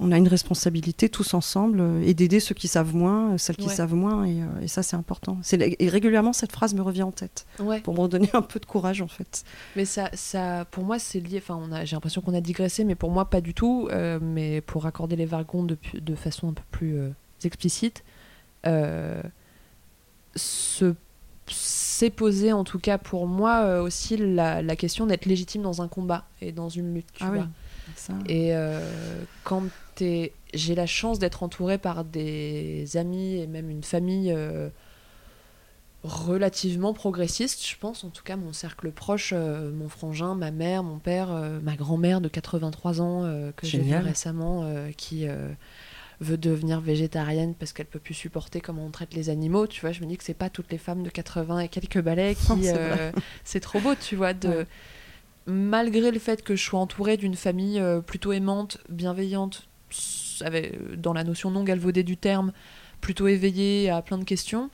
on 0.00 0.12
a 0.12 0.18
une 0.18 0.28
responsabilité 0.28 1.08
tous 1.08 1.32
ensemble 1.34 1.82
et 2.04 2.12
d'aider 2.14 2.38
ceux 2.40 2.54
qui 2.54 2.68
savent 2.68 2.94
moins, 2.94 3.38
celles 3.38 3.56
qui 3.56 3.68
Ouais. 3.68 3.74
savent 3.74 3.94
moins, 3.94 4.26
et, 4.26 4.42
et 4.60 4.68
ça 4.68 4.82
c'est 4.82 4.96
important. 4.96 5.38
Et 5.78 5.88
régulièrement 5.88 6.32
cette 6.34 6.52
phrase 6.52 6.74
me 6.74 6.82
revient 6.82 7.04
en 7.04 7.12
tête 7.12 7.46
Ouais. 7.60 7.80
pour 7.80 7.94
me 7.94 8.00
redonner 8.00 8.28
un 8.34 8.42
peu 8.42 8.60
de 8.60 8.66
courage 8.66 9.00
en 9.00 9.08
fait. 9.08 9.44
Mais 9.76 9.84
ça, 9.86 10.10
ça, 10.12 10.66
pour 10.70 10.84
moi, 10.84 10.98
c'est 10.98 11.20
lié. 11.20 11.38
Enfin, 11.38 11.58
on 11.62 11.72
a, 11.72 11.84
j'ai 11.86 11.96
l'impression 11.96 12.20
qu'on 12.20 12.34
a 12.34 12.40
digressé, 12.42 12.84
mais 12.84 12.96
pour 12.96 13.10
moi, 13.10 13.30
pas 13.30 13.40
du 13.40 13.54
tout. 13.54 13.88
Mais 14.20 14.60
pour 14.60 14.82
raccorder 14.82 15.16
les 15.16 15.26
wagons 15.26 15.62
de, 15.62 15.76
façon 16.16 16.48
un 16.50 16.54
peu 16.54 16.62
plus 16.72 16.98
explicite, 17.44 18.02
se, 20.36 20.94
s'est 21.48 22.10
posé, 22.10 22.52
en 22.52 22.64
tout 22.64 22.78
cas 22.78 22.98
pour 22.98 23.26
moi, 23.26 23.62
euh, 23.64 23.82
aussi 23.82 24.16
la, 24.16 24.62
la 24.62 24.76
question 24.76 25.06
d'être 25.06 25.26
légitime 25.26 25.62
dans 25.62 25.82
un 25.82 25.88
combat 25.88 26.24
et 26.40 26.52
dans 26.52 26.68
une 26.68 26.94
lutte. 26.94 27.12
Tu 27.12 27.24
Ah 27.24 27.30
oui. 27.30 27.38
vois. 27.38 27.48
Ça, 27.96 28.14
Et 28.26 28.54
euh, 28.56 28.80
quand 29.44 29.62
j'ai 30.00 30.74
la 30.74 30.86
chance 30.86 31.18
d'être 31.18 31.42
entourée 31.42 31.78
par 31.78 32.04
des 32.04 32.96
amis 32.96 33.36
et 33.36 33.46
même 33.46 33.70
une 33.70 33.84
famille 33.84 34.32
euh, 34.32 34.68
relativement 36.02 36.92
progressiste, 36.92 37.66
je 37.66 37.76
pense, 37.78 38.04
en 38.04 38.10
tout 38.10 38.22
cas 38.24 38.36
mon 38.36 38.52
cercle 38.52 38.90
proche, 38.90 39.32
euh, 39.34 39.70
mon 39.72 39.88
frangin, 39.88 40.34
ma 40.34 40.50
mère, 40.50 40.82
mon 40.82 40.98
père, 40.98 41.30
euh, 41.30 41.60
ma 41.62 41.76
grand-mère 41.76 42.20
de 42.20 42.28
83 42.28 43.00
ans 43.00 43.24
euh, 43.24 43.52
que 43.52 43.66
j'ai 43.66 43.78
vu 43.78 43.90
récemment, 44.02 44.62
euh, 44.64 44.90
qui 44.96 45.26
euh, 45.28 45.48
veut 46.24 46.38
devenir 46.38 46.80
végétarienne 46.80 47.54
parce 47.54 47.72
qu'elle 47.72 47.86
peut 47.86 47.98
plus 47.98 48.14
supporter 48.14 48.60
comment 48.60 48.84
on 48.84 48.90
traite 48.90 49.14
les 49.14 49.30
animaux, 49.30 49.66
tu 49.66 49.80
vois, 49.80 49.92
je 49.92 50.00
me 50.00 50.06
dis 50.06 50.16
que 50.16 50.24
c'est 50.24 50.34
pas 50.34 50.50
toutes 50.50 50.70
les 50.72 50.78
femmes 50.78 51.02
de 51.02 51.10
80 51.10 51.60
et 51.60 51.68
quelques 51.68 52.00
balais 52.00 52.34
qui... 52.40 52.64
C'est 52.64 52.74
euh, 52.76 53.12
c'est 53.44 53.60
trop 53.60 53.80
beau, 53.80 53.94
tu 53.94 54.16
vois, 54.16 54.32
de... 54.32 54.48
Ouais. 54.48 54.66
Malgré 55.46 56.10
le 56.10 56.18
fait 56.18 56.42
que 56.42 56.56
je 56.56 56.64
sois 56.64 56.80
entourée 56.80 57.18
d'une 57.18 57.34
famille 57.36 57.78
euh, 57.78 58.00
plutôt 58.00 58.32
aimante, 58.32 58.78
bienveillante, 58.88 59.68
avec, 60.40 60.74
euh, 60.74 60.96
dans 60.96 61.12
la 61.12 61.24
notion 61.24 61.50
non 61.50 61.64
galvaudée 61.64 62.02
du 62.02 62.16
terme, 62.16 62.52
plutôt 63.00 63.26
éveillée 63.26 63.90
à 63.90 64.02
plein 64.02 64.18
de 64.18 64.24
questions, 64.24 64.70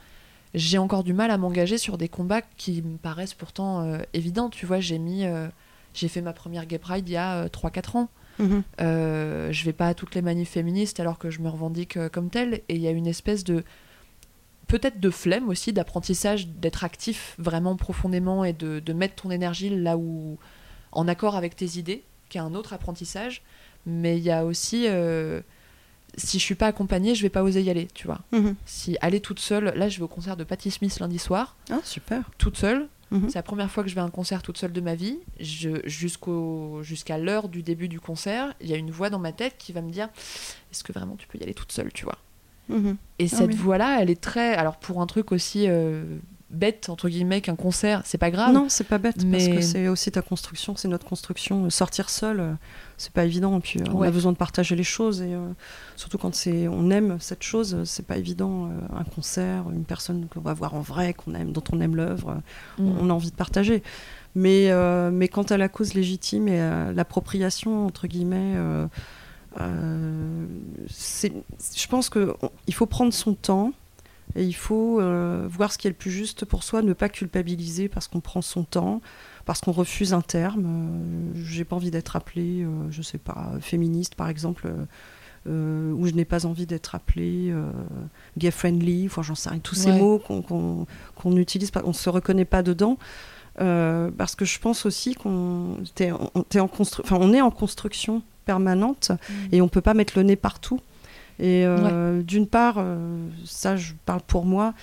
j'ai 0.55 0.79
encore 0.79 1.05
du 1.05 1.13
mal 1.13 1.31
à 1.31 1.39
m'engager 1.39 1.79
sur 1.79 1.99
des 1.99 2.09
combats 2.09 2.43
qui 2.43 2.83
me 2.83 2.97
paraissent 2.97 3.35
pourtant 3.35 3.83
euh, 3.83 3.99
évidents. 4.13 4.51
Tu 4.51 4.67
vois, 4.67 4.81
j'ai 4.81 4.99
mis, 4.99 5.25
euh, 5.25 5.49
j'ai 5.95 6.09
fait 6.09 6.23
ma 6.23 6.33
première 6.33 6.67
Gay 6.67 6.79
Pride 6.79 7.09
il 7.09 7.13
y 7.13 7.17
a 7.17 7.47
3-4 7.49 7.99
ans. 7.99 8.09
Mhm. 8.41 8.63
Euh, 8.81 9.53
je 9.53 9.65
vais 9.65 9.73
pas 9.73 9.89
à 9.89 9.95
toutes 9.95 10.15
les 10.15 10.23
manifs 10.23 10.51
féministes 10.51 10.99
alors 11.01 11.19
que 11.19 11.31
je 11.31 11.41
me 11.41 11.49
revendique 11.49 11.97
euh, 11.97 12.09
comme 12.09 12.31
telle. 12.31 12.55
Et 12.69 12.75
il 12.77 12.81
y 12.81 12.89
a 12.89 12.91
une 12.91 13.07
espèce 13.07 13.45
de. 13.45 13.63
Peut-être 14.67 15.01
de 15.01 15.11
flemme 15.11 15.49
aussi, 15.49 15.73
d'apprentissage, 15.73 16.47
d'être 16.47 16.85
actif 16.85 17.35
vraiment 17.39 17.75
profondément 17.77 18.45
et 18.45 18.53
de, 18.53 18.79
de 18.79 18.93
mettre 18.93 19.23
ton 19.23 19.31
énergie 19.31 19.69
là 19.71 19.97
où. 19.97 20.39
en 20.93 21.07
accord 21.09 21.37
avec 21.37 21.55
tes 21.57 21.79
idées, 21.79 22.03
qui 22.29 22.39
est 22.39 22.41
un 22.41 22.55
autre 22.55 22.73
apprentissage. 22.73 23.43
Mais 23.87 24.17
il 24.19 24.23
y 24.25 24.31
a 24.31 24.45
aussi. 24.45 24.87
euh, 24.89 25.41
si 26.17 26.39
je 26.41 26.45
suis 26.45 26.57
pas 26.57 26.67
accompagnée, 26.67 27.15
je 27.15 27.23
vais 27.23 27.29
pas 27.31 27.43
oser 27.45 27.63
y 27.63 27.71
aller, 27.71 27.87
tu 27.95 28.07
vois. 28.09 28.21
Mhm. 28.33 28.57
Si 28.67 28.97
aller 29.01 29.21
toute 29.21 29.39
seule, 29.39 29.73
là 29.77 29.89
je 29.89 29.99
vais 29.99 30.03
au 30.05 30.09
concert 30.09 30.37
de 30.37 30.43
Patti 30.45 30.71
Smith 30.71 30.99
lundi 30.99 31.19
soir, 31.21 31.57
Ah 31.71 31.79
super. 31.85 32.29
toute 32.37 32.57
seule. 32.57 32.89
Mhm. 33.11 33.29
C'est 33.29 33.39
la 33.39 33.43
première 33.43 33.71
fois 33.71 33.83
que 33.83 33.89
je 33.91 33.95
vais 33.95 34.01
à 34.01 34.05
un 34.05 34.11
concert 34.11 34.43
toute 34.43 34.57
seule 34.59 34.73
de 34.73 34.81
ma 34.81 34.95
vie. 34.95 35.19
Jusqu'au, 35.85 36.81
jusqu'à 36.83 37.19
l'heure 37.19 37.49
du 37.49 37.63
début 37.63 37.89
du 37.89 38.01
concert, 38.01 38.55
il 38.61 38.69
y 38.69 38.73
a 38.73 38.77
une 38.77 38.91
voix 38.91 39.11
dans 39.11 39.19
ma 39.19 39.33
tête 39.33 39.57
qui 39.59 39.73
va 39.73 39.81
me 39.83 39.91
dire 39.91 40.09
Est-ce 40.73 40.85
que 40.85 40.93
vraiment 40.93 41.17
tu 41.17 41.27
peux 41.27 41.39
y 41.39 41.43
aller 41.43 41.55
toute 41.55 41.73
seule, 41.73 41.93
tu 41.93 42.05
vois? 42.05 42.19
Mhm. 42.69 42.97
Et 43.19 43.25
Ah 43.33 43.37
cette 43.37 43.49
oui. 43.49 43.55
voix-là, 43.57 44.01
elle 44.01 44.11
est 44.11 44.21
très. 44.21 44.55
Alors 44.55 44.77
pour 44.77 45.01
un 45.01 45.07
truc 45.07 45.33
aussi 45.33 45.65
euh, 45.69 46.05
bête, 46.51 46.89
entre 46.89 47.09
guillemets, 47.09 47.41
qu'un 47.41 47.57
concert, 47.57 48.03
c'est 48.05 48.19
pas 48.19 48.31
grave. 48.31 48.53
Non, 48.53 48.67
c'est 48.69 48.85
pas 48.89 48.99
bête 48.99 49.17
parce 49.17 49.25
Mais- 49.27 49.57
que 49.57 49.61
c'est 49.63 49.89
aussi 49.89 50.11
ta 50.11 50.21
construction, 50.23 50.75
c'est 50.77 50.89
notre 50.89 51.07
construction. 51.07 51.65
Euh, 51.67 51.71
Sortir 51.71 52.11
seul, 52.11 52.41
euh, 52.41 52.53
c'est 52.97 53.13
pas 53.13 53.25
évident. 53.25 53.57
Et 53.57 53.61
puis 53.61 53.81
euh, 53.81 53.85
on 53.93 53.99
Ouais. 54.01 54.09
a 54.09 54.11
besoin 54.11 54.33
de 54.33 54.37
partager 54.37 54.75
les 54.77 54.83
choses 54.83 55.23
et 55.23 55.33
euh, 55.35 55.49
surtout 55.97 56.19
quand 56.19 56.35
c'est 56.35 56.67
on 56.69 56.91
aime 56.91 57.19
cette 57.21 57.43
chose, 57.43 57.79
c'est 57.85 58.07
pas 58.07 58.17
évident. 58.19 58.69
un 58.97 59.05
concert, 59.05 59.71
une 59.73 59.85
personne 59.85 60.27
qu'on 60.29 60.41
va 60.41 60.53
voir 60.55 60.75
en 60.75 60.81
vrai, 60.81 61.15
qu'on 61.15 61.35
aime, 61.35 61.53
dont 61.53 61.63
on 61.73 61.81
aime 61.81 61.95
l'œuvre, 61.97 62.41
Mm. 62.79 62.89
on 63.01 63.11
a 63.11 63.13
envie 63.13 63.31
de 63.31 63.37
partager. 63.37 63.83
Mais 64.35 64.71
euh, 64.71 65.11
mais 65.13 65.29
quant 65.29 65.43
à 65.43 65.57
la 65.57 65.69
cause 65.69 65.95
légitime 65.95 66.49
et 66.49 66.61
à 66.61 66.93
l'appropriation 66.93 67.87
entre 67.87 68.07
guillemets. 68.07 68.55
euh, 68.57 68.87
c'est- 70.89 71.33
je 71.77 71.87
pense 71.89 72.09
que 72.09 72.35
on- 72.43 72.51
il 72.67 72.75
faut 72.75 72.87
prendre 72.87 73.13
son 73.13 73.35
temps, 73.35 73.73
Et 74.37 74.45
il 74.45 74.53
faut 74.55 75.01
euh, 75.01 75.47
voir 75.51 75.73
ce 75.73 75.79
qui 75.79 75.87
est 75.87 75.91
le 75.91 75.97
plus 75.97 76.11
juste 76.11 76.45
pour 76.45 76.63
soi, 76.63 76.83
ne 76.83 76.93
pas 76.93 77.09
culpabiliser 77.09 77.89
parce 77.89 78.07
qu'on 78.09 78.21
prend 78.21 78.43
son 78.43 78.65
temps, 78.65 79.01
parce 79.45 79.61
qu'on 79.61 79.73
refuse 79.73 80.13
un 80.15 80.21
terme. 80.21 80.65
Euh, 81.35 81.43
J'ai 81.45 81.65
pas 81.65 81.77
envie 81.77 81.91
d'être 81.91 82.15
appelée, 82.17 82.63
euh, 82.63 82.69
je 82.91 83.03
sais 83.03 83.19
pas, 83.19 83.51
féministe 83.61 84.15
par 84.15 84.29
exemple, 84.29 84.67
euh, 84.69 84.85
euh, 85.49 85.93
ou 85.93 86.07
je 86.07 86.13
n'ai 86.13 86.25
pas 86.27 86.47
envie 86.47 86.67
d'être 86.67 86.95
appelée 86.95 87.53
gay 88.39 88.51
friendly, 88.51 89.07
enfin 89.07 89.23
j'en 89.23 89.35
sais 89.35 89.49
rien, 89.51 89.59
tous 89.59 89.75
ces 89.75 89.91
mots 89.99 90.19
qu'on 90.19 90.43
qu'on- 90.43 90.87
qu'on 91.17 91.37
utilise, 91.37 91.71
on 91.85 91.93
se 91.93 92.09
reconnaît 92.11 92.45
pas 92.45 92.63
dedans. 92.63 92.99
Parce 93.57 94.37
que 94.37 94.45
je 94.45 94.59
pense 94.59 94.87
aussi 94.87 95.15
qu'on 95.15 95.77
on- 95.79 96.43
t'es 96.49 96.61
en 96.61 96.67
constru- 96.69 97.01
enfin, 97.05 97.19
on 97.21 97.33
est 97.33 97.41
en 97.43 97.51
construction 97.51 98.23
permanente 98.47 99.13
et 99.53 99.61
on 99.61 99.69
peut 99.69 99.81
pas 99.83 99.95
mettre 99.95 100.15
le 100.17 100.23
nez 100.25 100.37
partout. 100.37 100.81
Et 101.41 101.65
euh, 101.65 102.23
d'une 102.23 102.47
part, 102.47 102.77
euh, 102.79 103.27
ça 103.45 103.77
je 103.77 103.95
parle 104.05 104.21
pour 104.27 104.45
moi, 104.45 104.75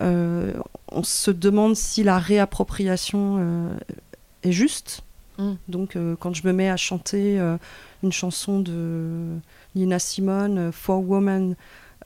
euh, 0.00 0.52
on 0.88 1.02
se 1.02 1.30
demande 1.30 1.74
si 1.74 2.02
la 2.02 2.18
réappropriation 2.18 3.76
est 4.42 4.52
juste. 4.52 5.02
Mm. 5.38 5.52
Donc 5.68 5.98
quand 6.20 6.34
je 6.34 6.46
me 6.46 6.52
mets 6.52 6.70
à 6.70 6.76
chanter 6.76 7.38
une 8.02 8.12
chanson 8.12 8.60
de 8.60 9.36
Nina 9.74 9.98
Simone, 9.98 10.70
For 10.72 11.00
Woman, 11.00 11.56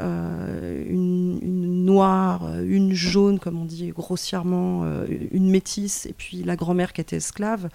euh, 0.01 0.83
une, 0.89 1.39
une 1.43 1.85
noire, 1.85 2.59
une 2.63 2.95
jaune, 2.95 3.39
comme 3.39 3.61
on 3.61 3.67
dit 3.67 3.89
grossièrement, 3.89 4.83
euh, 4.85 5.07
une 5.31 5.51
métisse, 5.51 6.07
et 6.07 6.15
puis 6.15 6.43
la 6.43 6.57
grand-mère 6.57 6.95
qui 6.95 7.03
était 7.03 7.17
esclave, 7.17 7.69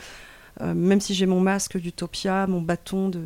euh, 0.61 0.73
même 0.73 1.01
si 1.01 1.13
j'ai 1.13 1.27
mon 1.27 1.39
masque 1.39 1.77
d'Utopia, 1.77 2.47
mon 2.47 2.61
bâton 2.61 3.09
de 3.09 3.21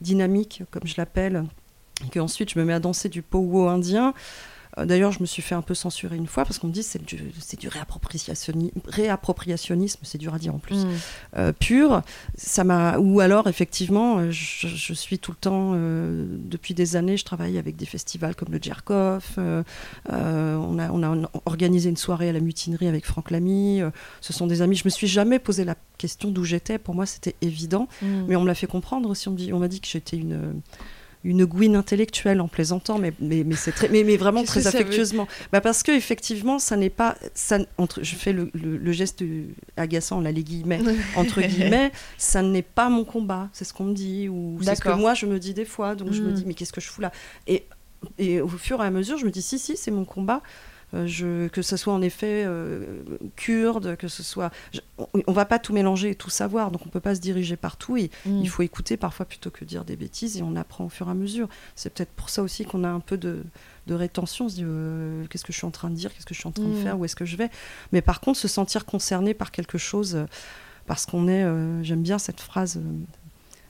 dynamique, 0.00 0.62
comme 0.72 0.86
je 0.86 0.94
l'appelle, 0.96 1.44
et 2.04 2.08
que 2.10 2.20
ensuite 2.20 2.50
je 2.52 2.58
me 2.58 2.64
mets 2.64 2.72
à 2.74 2.80
danser 2.80 3.08
du 3.08 3.22
pogo 3.22 3.68
indien. 3.68 4.12
Euh, 4.78 4.84
D'ailleurs, 4.84 5.10
je 5.12 5.20
me 5.20 5.26
suis 5.26 5.40
fait 5.40 5.54
un 5.54 5.62
peu 5.62 5.72
censurer 5.74 6.16
une 6.16 6.26
fois 6.26 6.44
parce 6.44 6.58
qu'on 6.58 6.66
me 6.66 6.72
dit 6.72 6.80
que 6.80 6.86
c'est 6.86 7.02
du, 7.02 7.68
réappropriationnisme, 8.88 10.00
c'est 10.02 10.18
dur 10.18 10.34
à 10.34 10.38
dire 10.38 10.54
en 10.54 10.58
plus 10.58 10.84
Mm. 10.84 10.88
euh, 11.38 11.52
pur. 11.52 12.02
Ça 12.36 12.62
m'a 12.64 12.98
ou 12.98 13.20
alors 13.20 13.48
effectivement, 13.48 14.18
euh, 14.18 14.30
je, 14.30 14.66
je 14.68 14.92
suis 14.92 15.18
tout 15.18 15.30
le 15.30 15.36
temps 15.38 15.72
euh, 15.74 16.26
depuis 16.28 16.74
des 16.74 16.96
années, 16.96 17.16
je 17.16 17.24
travaille 17.24 17.56
avec 17.56 17.76
des 17.76 17.86
festivals 17.86 18.34
comme 18.34 18.52
le 18.52 18.60
euh, 18.90 19.18
euh, 19.38 19.62
on 20.56 20.78
a 20.78 20.90
on 20.90 21.02
a 21.02 21.30
organisé 21.46 21.88
une 21.88 21.96
soirée 21.96 22.28
à 22.28 22.32
la 22.32 22.40
mutinerie 22.40 22.88
avec 22.88 23.06
Franck 23.06 23.30
Lamy. 23.30 23.80
ce 24.20 24.32
sont 24.34 24.46
des 24.46 24.60
amis. 24.60 24.76
Je 24.76 24.84
me 24.84 24.90
suis 24.90 25.06
jamais 25.06 25.38
posé 25.38 25.64
la 25.64 25.76
question 25.98 26.30
d'où 26.30 26.44
j'étais. 26.44 26.78
Pour 26.78 26.94
moi, 26.94 27.06
c'était 27.06 27.34
évident. 27.40 27.88
Mm. 28.02 28.24
Mais 28.28 28.36
on 28.36 28.42
me 28.42 28.46
l'a 28.48 28.54
fait 28.54 28.66
comprendre 28.66 29.08
aussi. 29.08 29.28
On 29.28 29.32
me 29.32 29.36
dit- 29.38 29.52
on 29.52 29.58
m'a 29.58 29.68
dit 29.68 29.80
que 29.80 29.88
j'étais 29.88 30.16
une 30.18 30.60
une 31.26 31.44
gouine 31.44 31.76
intellectuelle 31.76 32.40
en 32.40 32.48
plaisantant, 32.48 32.98
mais, 32.98 33.12
mais, 33.20 33.42
mais 33.44 33.56
c'est 33.56 33.72
très, 33.72 33.88
mais, 33.88 34.04
mais 34.04 34.16
vraiment 34.16 34.44
très 34.44 34.66
affectueusement. 34.66 35.26
Bah 35.52 35.60
parce 35.60 35.82
que 35.82 35.92
effectivement, 35.92 36.58
ça 36.58 36.76
n'est 36.76 36.90
pas, 36.90 37.16
ça, 37.34 37.58
entre, 37.78 38.02
je 38.02 38.14
fais 38.14 38.32
le, 38.32 38.50
le- 38.54 38.76
le 38.76 38.92
geste 38.92 39.22
agaçant 39.76 40.20
là, 40.20 40.32
les 40.32 40.44
guillemets 40.44 40.80
entre 41.16 41.40
guillemets, 41.46 41.92
ça 42.16 42.42
n'est 42.42 42.62
pas 42.62 42.88
mon 42.88 43.04
combat. 43.04 43.48
C'est 43.52 43.64
ce 43.64 43.72
qu'on 43.74 43.84
me 43.84 43.94
dit 43.94 44.28
ou 44.28 44.58
c'est 44.62 44.74
ce 44.76 44.80
que 44.80 44.88
moi 45.00 45.14
je 45.14 45.26
me 45.26 45.38
dis 45.38 45.52
des 45.54 45.64
fois. 45.64 45.94
Donc 45.94 46.12
je 46.12 46.22
me 46.22 46.30
Mm. 46.30 46.34
dis 46.34 46.44
mais 46.46 46.54
qu'est-ce 46.54 46.72
que 46.72 46.80
je 46.80 46.88
fous 46.88 47.00
là? 47.00 47.12
Et 47.46 47.64
et 48.18 48.40
au 48.40 48.48
fur 48.48 48.80
et 48.82 48.86
à 48.86 48.90
mesure, 48.90 49.16
je 49.18 49.24
me 49.26 49.30
dis 49.30 49.42
si 49.42 49.58
si, 49.58 49.76
c'est 49.76 49.90
mon 49.90 50.04
combat. 50.04 50.42
Euh, 50.94 51.04
je, 51.08 51.48
que 51.48 51.62
ce 51.62 51.76
soit 51.76 51.92
en 51.92 52.00
effet 52.00 52.44
euh, 52.46 53.02
kurde, 53.34 53.96
que 53.96 54.06
ce 54.06 54.22
soit. 54.22 54.52
je- 54.72 54.80
on, 54.98 55.06
on 55.26 55.32
va 55.32 55.44
pas 55.44 55.58
tout 55.58 55.72
mélanger 55.72 56.10
et 56.10 56.14
tout 56.14 56.30
savoir, 56.30 56.70
donc 56.70 56.86
on 56.86 56.88
peut 56.88 57.00
pas 57.00 57.16
se 57.16 57.20
diriger 57.20 57.56
partout 57.56 57.96
et 57.96 58.10
Mm. 58.24 58.38
il 58.42 58.48
faut 58.48 58.62
écouter 58.62 58.96
parfois 58.96 59.26
plutôt 59.26 59.50
que 59.50 59.64
dire 59.64 59.84
des 59.84 59.96
bêtises 59.96 60.36
et 60.38 60.42
on 60.42 60.54
apprend 60.54 60.84
au 60.84 60.88
fur 60.88 61.08
et 61.08 61.10
à 61.10 61.14
mesure. 61.14 61.48
C'est 61.74 61.92
peut-être 61.92 62.12
pour 62.12 62.30
ça 62.30 62.40
aussi 62.42 62.64
qu'on 62.64 62.84
a 62.84 62.88
un 62.88 63.00
peu 63.00 63.16
de, 63.18 63.42
de 63.88 63.94
rétention. 63.94 64.44
On 64.44 64.48
se 64.48 64.54
dit 64.54 64.62
euh, 64.64 65.26
qu'est-ce 65.28 65.44
que 65.44 65.52
je 65.52 65.58
suis 65.58 65.66
en 65.66 65.72
train 65.72 65.90
de 65.90 65.96
dire, 65.96 66.14
qu'est-ce 66.14 66.24
que 66.26 66.34
je 66.34 66.38
suis 66.38 66.48
en 66.48 66.52
train 66.52 66.62
de 66.64 66.68
Mm. 66.68 66.82
faire, 66.84 66.98
où 67.00 67.04
est-ce 67.04 67.16
que 67.16 67.24
je 67.24 67.36
vais. 67.36 67.50
Mais 67.92 68.00
par 68.00 68.20
contre, 68.20 68.38
se 68.38 68.46
sentir 68.48 68.84
concerné 68.86 69.34
par 69.34 69.50
quelque 69.50 69.78
chose, 69.78 70.14
euh, 70.14 70.24
parce 70.86 71.04
qu'on 71.04 71.26
est, 71.26 71.42
euh, 71.42 71.82
j'aime 71.82 72.02
bien 72.02 72.18
cette 72.20 72.40
phrase. 72.40 72.80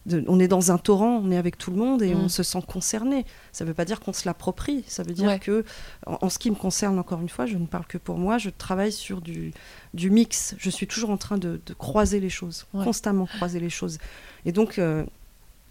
De- 0.06 0.24
on 0.28 0.38
est 0.40 0.48
dans 0.48 0.70
un 0.72 0.78
torrent, 0.78 1.20
on 1.22 1.30
est 1.30 1.36
avec 1.36 1.58
tout 1.58 1.70
le 1.70 1.76
monde 1.76 2.00
et 2.02 2.14
Mm. 2.14 2.20
on 2.20 2.28
se 2.28 2.42
sent 2.42 2.62
concerné. 2.66 3.26
Ça 3.52 3.64
ne 3.64 3.68
veut 3.68 3.74
pas 3.74 3.84
dire 3.84 4.00
qu'on 4.00 4.12
se 4.12 4.26
l'approprie. 4.26 4.84
Ça 4.88 5.02
veut 5.02 5.12
dire 5.12 5.28
Ouais. 5.28 5.38
que, 5.38 5.64
en, 6.06 6.18
en 6.22 6.28
ce 6.30 6.38
qui 6.38 6.50
me 6.50 6.54
concerne, 6.56 6.98
encore 6.98 7.20
une 7.20 7.28
fois, 7.28 7.44
je 7.46 7.56
ne 7.58 7.66
parle 7.66 7.86
que 7.86 7.98
pour 7.98 8.16
moi. 8.16 8.38
Je 8.38 8.50
travaille 8.50 8.92
sur 8.92 9.20
du, 9.20 9.52
du 9.94 10.08
mix. 10.10 10.54
Je 10.58 10.70
suis 10.70 10.86
toujours 10.86 11.10
en 11.10 11.16
train 11.16 11.38
de, 11.38 11.60
de 11.66 11.74
croiser 11.74 12.20
les 12.20 12.30
choses, 12.30 12.66
Ouais. 12.72 12.84
constamment 12.84 13.26
croiser 13.26 13.60
les 13.60 13.70
choses. 13.70 13.98
Et 14.44 14.52
donc, 14.52 14.78
euh, 14.78 15.04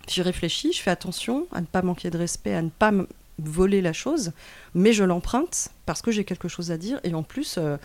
j'y 0.08 0.22
réfléchis, 0.22 0.72
je 0.74 0.82
fais 0.82 0.92
attention 0.92 1.48
à 1.52 1.62
ne 1.62 1.66
pas 1.66 1.82
manquer 1.82 2.10
de 2.12 2.18
respect, 2.18 2.54
à 2.54 2.62
ne 2.62 2.70
pas 2.70 2.92
voler 3.40 3.82
la 3.82 3.92
chose, 3.94 4.32
mais 4.74 4.94
je 4.94 5.04
l'emprunte 5.04 5.70
parce 5.86 6.02
que 6.02 6.12
j'ai 6.12 6.24
quelque 6.24 6.48
chose 6.48 6.72
à 6.72 6.78
dire. 6.78 7.00
Et 7.04 7.14
en 7.14 7.24
plus, 7.24 7.56
euh, 7.58 7.78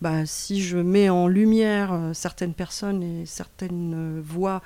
bah, 0.00 0.26
si 0.26 0.62
je 0.62 0.78
mets 0.78 1.08
en 1.08 1.26
lumière 1.28 1.92
euh, 1.92 2.12
certaines 2.12 2.54
personnes 2.54 3.02
et 3.02 3.24
certaines 3.26 3.94
euh, 3.94 4.20
voix 4.24 4.62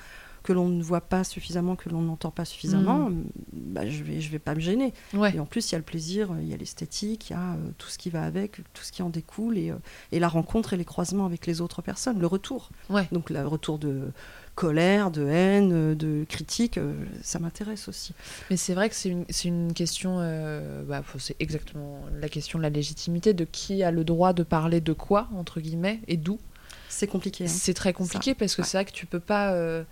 que 0.47 0.53
l'on 0.53 0.69
ne 0.69 0.81
voit 0.81 1.01
pas 1.01 1.25
suffisamment, 1.25 1.75
que 1.75 1.89
l'on 1.89 2.01
n'entend 2.01 2.31
pas 2.31 2.45
suffisamment, 2.45 3.11
bah, 3.51 3.85
je 3.85 4.01
vais, 4.01 4.21
je 4.21 4.31
vais 4.31 4.39
pas 4.39 4.55
me 4.55 4.61
gêner. 4.61 4.93
Ouais. 5.13 5.35
Et 5.35 5.41
en 5.41 5.45
plus, 5.45 5.69
il 5.69 5.73
y 5.73 5.75
a 5.75 5.77
le 5.77 5.83
plaisir, 5.83 6.29
il 6.39 6.47
y 6.47 6.53
a 6.53 6.57
l'esthétique, 6.57 7.29
il 7.29 7.33
y 7.33 7.35
a 7.35 7.55
euh, 7.55 7.57
tout 7.77 7.89
ce 7.89 7.97
qui 7.97 8.09
va 8.09 8.23
avec, 8.23 8.61
tout 8.73 8.83
ce 8.83 8.93
qui 8.93 9.01
en 9.01 9.09
découle, 9.09 9.57
et, 9.57 9.71
euh, 9.71 9.75
et 10.13 10.19
la 10.19 10.29
rencontre 10.29 10.71
et 10.71 10.77
les 10.77 10.85
croisements 10.85 11.25
avec 11.25 11.45
les 11.47 11.59
autres 11.59 11.81
personnes, 11.81 12.19
le 12.19 12.27
retour. 12.27 12.69
Ouais. 12.89 13.09
Donc 13.11 13.29
le 13.29 13.45
retour 13.45 13.77
de 13.77 14.03
colère, 14.55 15.11
de 15.11 15.27
haine, 15.27 15.71
euh, 15.73 15.95
de 15.95 16.25
critique, 16.29 16.77
euh, 16.77 16.93
ça 17.21 17.39
m'intéresse 17.39 17.89
aussi. 17.89 18.13
Mais 18.49 18.55
c'est 18.55 18.73
vrai 18.73 18.87
que 18.87 18.95
c'est 18.95 19.09
une, 19.09 19.25
une 19.43 19.73
question, 19.73 20.19
bah, 20.87 21.03
c'est 21.19 21.35
exactement 21.41 21.99
la 22.21 22.29
question 22.29 22.57
de 22.57 22.63
la 22.63 22.69
légitimité, 22.69 23.33
de 23.33 23.43
qui 23.43 23.83
a 23.83 23.91
le 23.91 24.05
droit 24.05 24.31
de 24.31 24.43
parler 24.43 24.79
de 24.79 24.93
quoi, 24.93 25.27
entre 25.35 25.59
guillemets, 25.59 25.99
et 26.07 26.15
d'où. 26.15 26.39
C'est 26.89 27.07
compliqué. 27.07 27.43
hein. 27.43 27.47
C'est 27.49 27.73
très 27.73 27.91
compliqué 27.91 28.33
parce 28.33 28.55
que 28.55 28.61
ouais. 28.61 28.67
c'est 28.67 28.77
vrai 28.77 28.85
que 28.85 28.93
tu 28.93 29.05
peux 29.05 29.19
pas. 29.19 29.51
euh, 29.51 29.83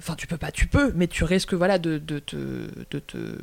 Enfin, 0.00 0.16
tu 0.16 0.26
peux 0.26 0.36
pas, 0.36 0.50
tu 0.50 0.66
peux, 0.66 0.92
mais 0.94 1.06
tu 1.06 1.22
risques 1.22 1.54
voilà, 1.54 1.78
de, 1.78 1.98
de, 1.98 2.18
te, 2.18 2.36
de 2.90 2.98
te 2.98 3.38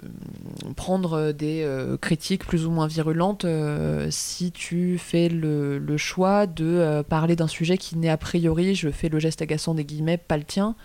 prendre 0.75 1.31
des 1.31 1.63
euh, 1.63 1.97
critiques 1.97 2.45
plus 2.45 2.65
ou 2.65 2.71
moins 2.71 2.87
virulentes 2.87 3.45
euh, 3.45 4.07
si 4.11 4.51
tu 4.51 4.97
fais 4.97 5.29
le, 5.29 5.79
le 5.79 5.97
choix 5.97 6.47
de 6.47 6.65
euh, 6.65 7.03
parler 7.03 7.37
d'un 7.37 7.47
sujet 7.47 7.77
qui 7.77 7.97
n'est 7.97 8.09
a 8.09 8.17
priori, 8.17 8.75
je 8.75 8.89
fais 8.89 9.07
le 9.07 9.17
geste 9.17 9.41
agaçant 9.41 9.73
des 9.73 9.85
guillemets, 9.85 10.17
pas 10.17 10.37
le 10.37 10.43
tien. 10.43 10.75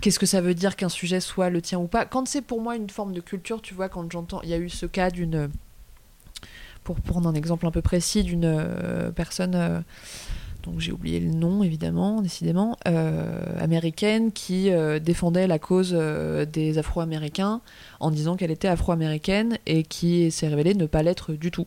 Qu'est-ce 0.00 0.18
que 0.18 0.26
ça 0.26 0.40
veut 0.40 0.54
dire 0.54 0.76
qu'un 0.76 0.90
sujet 0.90 1.18
soit 1.18 1.50
le 1.50 1.60
tien 1.60 1.78
ou 1.78 1.88
pas? 1.88 2.04
Quand 2.04 2.28
c'est 2.28 2.42
pour 2.42 2.60
moi 2.60 2.76
une 2.76 2.90
forme 2.90 3.12
de 3.12 3.20
culture, 3.20 3.60
tu 3.62 3.74
vois, 3.74 3.88
quand 3.88 4.12
j'entends, 4.12 4.40
il 4.42 4.50
y 4.50 4.54
a 4.54 4.58
eu 4.58 4.68
ce 4.68 4.86
cas 4.86 5.10
d'une, 5.10 5.50
pour 6.84 7.00
prendre 7.00 7.28
un 7.28 7.34
exemple 7.34 7.66
un 7.66 7.72
peu 7.72 7.82
précis, 7.82 8.22
d'une 8.22 9.12
personne, 9.16 9.82
donc 10.64 10.80
j'ai 10.80 10.92
oublié 10.92 11.20
le 11.20 11.30
nom 11.30 11.62
évidemment, 11.62 12.22
décidément, 12.22 12.76
euh, 12.88 13.38
américaine 13.60 14.32
qui 14.32 14.70
euh, 14.70 14.98
défendait 14.98 15.46
la 15.46 15.58
cause 15.58 15.92
euh, 15.94 16.44
des 16.46 16.78
Afro-Américains 16.78 17.60
en 18.00 18.10
disant 18.10 18.36
qu'elle 18.36 18.50
était 18.50 18.68
afro-américaine 18.68 19.58
et 19.66 19.82
qui 19.82 20.30
s'est 20.30 20.48
révélée 20.48 20.74
ne 20.74 20.86
pas 20.86 21.02
l'être 21.02 21.32
du 21.34 21.50
tout. 21.50 21.66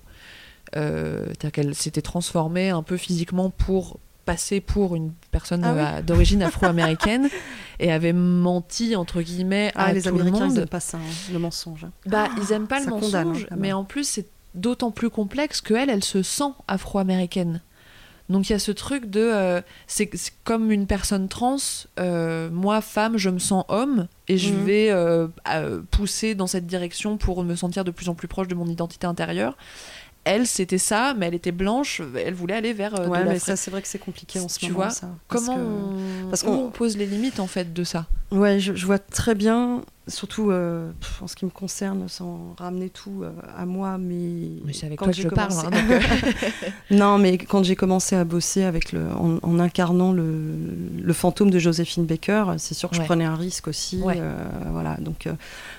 C'est-à-dire 0.73 1.51
qu'elle 1.51 1.75
s'était 1.75 2.01
transformée 2.01 2.69
un 2.71 2.83
peu 2.83 2.97
physiquement 2.97 3.49
pour 3.49 3.99
passer 4.25 4.59
pour 4.59 4.95
une 4.95 5.13
personne 5.31 5.61
Ah 5.63 5.97
oui. 5.99 6.03
d'origine 6.03 6.43
afro-américaine 6.43 7.29
et 7.79 7.91
avait 7.91 8.11
menti 8.13 8.95
entre 8.97 9.21
guillemets 9.21 9.71
Ah, 9.75 9.85
à 9.85 9.93
les 9.93 10.01
tout 10.01 10.09
Américains, 10.09 10.31
le 10.39 10.45
ils 10.45 10.47
monde. 10.49 10.57
n'aiment 10.57 10.67
pas 10.67 10.79
ça, 10.81 10.97
hein, 10.97 11.31
le 11.31 11.39
mensonge. 11.39 11.85
hein. 11.85 11.91
Bah, 12.05 12.27
ils 12.41 12.51
aiment 12.51 12.67
pas 12.67 12.79
le 12.81 12.87
condamne, 12.91 13.27
mensonge, 13.29 13.47
hein, 13.51 13.55
mais 13.57 13.71
en 13.71 13.85
plus, 13.85 14.03
c'est 14.05 14.27
d'autant 14.55 14.91
plus 14.91 15.09
complexe 15.09 15.61
qu'elle, 15.61 15.89
elle 15.89 16.03
se 16.03 16.23
sent 16.23 16.51
afro-américaine. 16.67 17.61
Donc 18.29 18.49
il 18.49 18.51
y 18.51 18.55
a 18.55 18.59
ce 18.59 18.71
truc 18.71 19.05
de. 19.09 19.21
euh, 19.21 19.61
c'est 19.87 20.09
comme 20.43 20.71
une 20.71 20.85
personne 20.85 21.29
trans, 21.29 21.55
euh, 21.99 22.49
moi, 22.51 22.81
femme, 22.81 23.17
je 23.17 23.29
me 23.29 23.39
sens 23.39 23.63
homme, 23.69 24.07
et 24.27 24.37
je 24.37 24.53
Mhm. 24.53 24.63
vais 24.65 24.87
euh, 24.91 25.27
pousser 25.91 26.35
dans 26.35 26.47
cette 26.47 26.67
direction 26.67 27.17
pour 27.17 27.43
me 27.43 27.55
sentir 27.55 27.85
de 27.85 27.91
plus 27.91 28.09
en 28.09 28.15
plus 28.15 28.27
proche 28.27 28.47
de 28.49 28.55
mon 28.55 28.67
identité 28.67 29.07
intérieure. 29.07 29.55
Elle, 30.25 30.45
c'était 30.45 30.77
ça, 30.77 31.13
mais 31.17 31.27
elle 31.27 31.35
était 31.35 31.53
blanche, 31.53 32.01
elle 32.17 32.33
voulait 32.33 32.55
aller 32.55 32.73
vers. 32.73 32.99
de 32.99 33.07
ouais, 33.07 33.23
mais 33.23 33.39
ça, 33.39 33.55
c'est 33.55 33.71
vrai 33.71 33.81
que 33.81 33.87
c'est 33.87 33.97
compliqué 33.97 34.41
en 34.41 34.49
ce 34.49 34.59
Tu 34.59 34.65
moment. 34.65 34.75
vois, 34.83 34.89
ça, 34.89 35.07
parce 35.29 35.45
Comment 35.45 35.55
que- 35.55 35.61
on... 35.61 35.89
parce 36.29 36.43
qu'on- 36.43 36.65
on 36.65 36.69
pose 36.69 36.97
les 36.97 37.05
limites 37.05 37.39
en 37.39 37.47
fait 37.47 37.73
de 37.73 37.85
ça? 37.85 38.07
Ouais, 38.31 38.59
je, 38.59 38.75
je 38.75 38.85
vois 38.85 38.99
très 38.99 39.35
bien, 39.35 39.83
surtout 40.07 40.51
euh, 40.51 40.91
en 41.21 41.27
ce 41.27 41.35
qui 41.35 41.45
me 41.45 41.49
concerne, 41.49 42.07
sans 42.07 42.55
ramener 42.57 42.89
tout 42.89 43.21
euh, 43.23 43.31
à 43.57 43.65
moi, 43.65 43.97
mais. 43.97 44.49
Mais 44.65 44.73
c'est 44.73 44.85
avec 44.85 44.99
quand 44.99 45.05
toi 45.05 45.11
que 45.11 45.17
j'ai 45.17 45.23
je 45.23 45.27
parle. 45.29 45.49
commencé- 45.51 45.67
hein, 45.67 45.71
donc, 45.89 46.73
non, 46.91 47.17
mais 47.17 47.37
quand 47.37 47.63
j'ai 47.63 47.75
commencé 47.75 48.15
à 48.15 48.23
bosser 48.23 48.63
avec 48.63 48.91
le, 48.91 49.05
en, 49.11 49.37
en 49.41 49.59
incarnant 49.59 50.11
le, 50.13 50.23
le 51.01 51.13
fantôme 51.13 51.49
de 51.49 51.59
Joséphine 51.59 52.05
Baker, 52.05 52.45
c'est 52.57 52.73
sûr 52.73 52.89
que 52.89 52.95
je 52.95 53.01
prenais 53.01 53.25
un 53.25 53.35
risque 53.35 53.67
aussi. 53.67 53.97
Ouais. 54.01 54.15
euh, 54.17 54.35
voilà, 54.71 54.95
donc, 54.99 55.27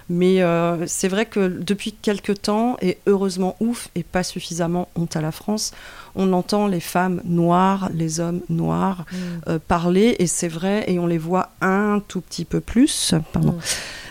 mais 0.08 0.42
c'est 0.86 1.08
vrai 1.08 1.26
que 1.26 1.48
depuis 1.48 1.92
quelques 1.92 2.42
temps, 2.42 2.76
et 2.82 2.98
heureusement 3.06 3.56
ouf, 3.60 3.88
et 3.94 4.02
pas 4.02 4.22
suffisamment 4.22 4.88
honte 4.96 5.16
à 5.16 5.20
la 5.20 5.32
France, 5.32 5.72
on 6.18 6.32
entend 6.34 6.66
les 6.66 6.80
femmes 6.80 7.22
noires, 7.24 7.88
les 7.94 8.20
hommes 8.20 8.40
noirs 8.50 9.06
Mm. 9.10 9.16
euh, 9.48 9.58
parler, 9.66 10.16
et 10.18 10.26
c'est 10.26 10.48
vrai, 10.48 10.84
et 10.88 10.98
on 10.98 11.06
les 11.06 11.16
voit 11.18 11.50
un 11.62 12.02
tout 12.06 12.20
petit 12.20 12.44
peu 12.44 12.60
plus. 12.60 13.14
Pardon. 13.32 13.52
Mm. 13.52 13.58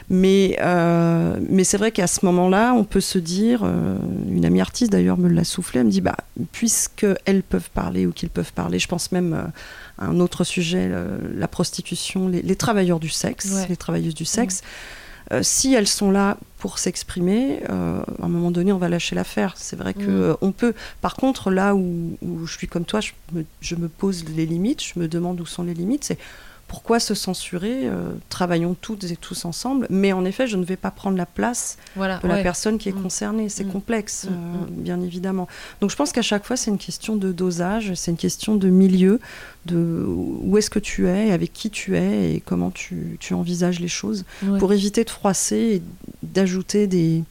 Mais, 0.10 0.58
euh, 0.62 1.38
mais 1.50 1.66
c'est 1.66 1.78
vrai 1.78 1.92
qu'à 1.92 2.08
ce 2.08 2.26
moment-là, 2.26 2.74
on 2.74 2.86
peut 2.86 3.02
se 3.02 3.18
dire, 3.20 3.62
euh, 3.66 3.98
une 4.32 4.46
amie 4.46 4.62
artiste 4.62 4.90
d'ailleurs 4.92 5.18
me 5.18 5.28
l'a 5.28 5.44
soufflé, 5.44 5.82
elle 5.82 5.88
me 5.88 5.92
dit, 5.92 6.00
bah, 6.00 6.16
puisqu'elles 6.54 7.44
peuvent 7.44 7.70
parler 7.74 8.06
ou 8.06 8.12
qu'ils 8.12 8.30
peuvent 8.30 8.54
parler, 8.54 8.80
je 8.80 8.88
pense 8.88 9.12
même 9.12 9.34
euh, 9.34 9.42
à 9.98 10.06
un 10.08 10.20
autre 10.22 10.44
sujet, 10.44 10.90
la 11.36 11.48
prostitution, 11.48 12.28
les, 12.30 12.42
les 12.42 12.56
travailleurs 12.56 13.00
du 13.00 13.10
sexe, 13.10 13.52
Ouais. 13.54 13.66
les 13.70 13.76
travailleuses 13.78 14.16
du 14.16 14.26
sexe, 14.26 14.62
euh, 14.64 14.66
si 15.42 15.74
elles 15.74 15.88
sont 15.88 16.12
là 16.12 16.38
pour 16.60 16.80
s'exprimer, 16.80 17.62
euh, 17.70 18.02
à 18.22 18.26
un 18.26 18.30
moment 18.30 18.52
donné, 18.52 18.72
on 18.72 18.78
va 18.78 18.90
lâcher 18.90 19.14
l'affaire. 19.16 19.54
C'est 19.58 19.76
vrai 19.76 19.94
que 19.94 20.00
Mm. 20.00 20.10
euh, 20.10 20.34
on 20.42 20.52
peut. 20.52 20.74
Par 21.02 21.16
contre, 21.16 21.52
là 21.52 21.76
où, 21.76 22.18
où 22.22 22.46
je 22.46 22.58
suis 22.58 22.68
comme 22.68 22.86
toi, 22.86 23.00
je 23.02 23.12
me, 23.34 23.46
je 23.62 23.76
me 23.76 23.88
pose 23.90 24.26
les 24.36 24.46
limites, 24.46 24.82
je 24.84 25.00
me 25.00 25.08
demande 25.08 25.40
où 25.42 25.46
sont 25.46 25.64
les 25.64 25.74
limites. 25.74 26.04
C'est 26.04 26.18
pourquoi 26.68 27.00
se 27.00 27.14
censurer 27.14 27.88
euh, 27.88 28.12
Travaillons 28.30 28.76
toutes 28.80 29.06
et 29.06 29.16
tous 29.16 29.46
ensemble. 29.46 29.88
Mais 29.90 30.12
en 30.12 30.26
effet, 30.26 30.48
je 30.48 30.58
ne 30.58 30.66
vais 30.66 30.76
pas 30.76 30.92
prendre 30.92 31.18
la 31.18 31.26
place 31.26 31.78
Voilà. 31.96 32.20
de 32.20 32.28
la 32.28 32.36
ouais. 32.36 32.44
personne 32.44 32.78
qui 32.78 32.90
est 32.90 32.92
Mm. 32.96 33.02
concernée. 33.04 33.50
C'est 33.50 33.64
Mm. 33.64 33.72
complexe, 33.72 34.26
Mm. 34.26 34.34
euh, 34.34 34.66
bien 34.70 35.02
évidemment. 35.02 35.48
Donc 35.82 35.92
je 35.92 35.96
pense 35.96 36.12
qu'à 36.12 36.22
chaque 36.22 36.46
fois, 36.46 36.58
c'est 36.58 36.70
une 36.70 36.78
question 36.78 37.16
de 37.16 37.32
dosage, 37.32 37.94
c'est 37.96 38.12
une 38.12 38.18
question 38.18 38.56
de 38.56 38.68
milieu, 38.70 39.20
de 39.66 40.04
où 40.08 40.58
est-ce 40.58 40.70
que 40.70 40.80
tu 40.80 41.08
es, 41.08 41.32
avec 41.32 41.54
qui 41.54 41.70
tu 41.70 41.96
es 41.98 42.34
et 42.36 42.42
comment 42.42 42.72
tu, 42.72 43.18
tu 43.20 43.34
envisages 43.34 43.80
les 43.80 43.88
choses, 43.88 44.26
Ouais. 44.46 44.60
pour 44.60 44.74
éviter 44.74 45.04
de 45.04 45.10
froisser 45.10 45.56
et 45.76 45.82
d'ajouter 46.24 46.88
des, 46.88 47.24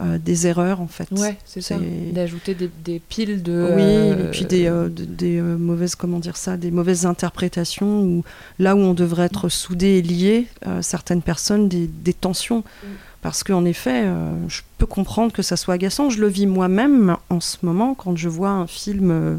euh, 0.00 0.18
des 0.18 0.46
erreurs, 0.46 0.80
en 0.80 0.86
fait. 0.86 1.08
Ouais, 1.12 1.36
c'est 1.44 1.60
ça. 1.60 1.76
D'ajouter 2.12 2.54
des, 2.54 2.70
des 2.84 2.98
piles 2.98 3.42
de. 3.42 3.72
Oui, 3.76 3.82
euh, 3.82 4.26
et 4.26 4.30
puis 4.30 4.44
des, 4.44 4.66
euh, 4.66 4.88
de- 4.88 5.04
des 5.04 5.38
euh, 5.38 5.56
mauvaises, 5.58 5.94
comment 5.94 6.18
dire 6.18 6.36
ça, 6.36 6.56
des 6.56 6.70
mauvaises 6.70 7.04
interprétations, 7.06 8.02
ou 8.02 8.24
là 8.58 8.74
où 8.74 8.78
on 8.78 8.94
devrait 8.94 9.26
être 9.26 9.48
soudé 9.48 9.98
et 9.98 10.02
lié, 10.02 10.46
euh, 10.66 10.80
certaines 10.82 11.22
personnes, 11.22 11.68
des, 11.68 11.86
des 11.86 12.14
tensions. 12.14 12.60
Mm. 12.60 12.86
Parce 13.20 13.44
qu'en 13.44 13.64
effet, 13.64 14.02
euh, 14.04 14.32
je 14.48 14.62
peux 14.78 14.86
comprendre 14.86 15.32
que 15.32 15.42
ça 15.42 15.56
soit 15.56 15.74
agaçant. 15.74 16.10
Je 16.10 16.20
le 16.20 16.26
vis 16.26 16.46
moi-même 16.46 17.16
en 17.30 17.38
ce 17.40 17.58
moment 17.62 17.94
quand 17.94 18.16
je 18.16 18.28
vois 18.28 18.50
un 18.50 18.66
film 18.66 19.10
euh, 19.12 19.36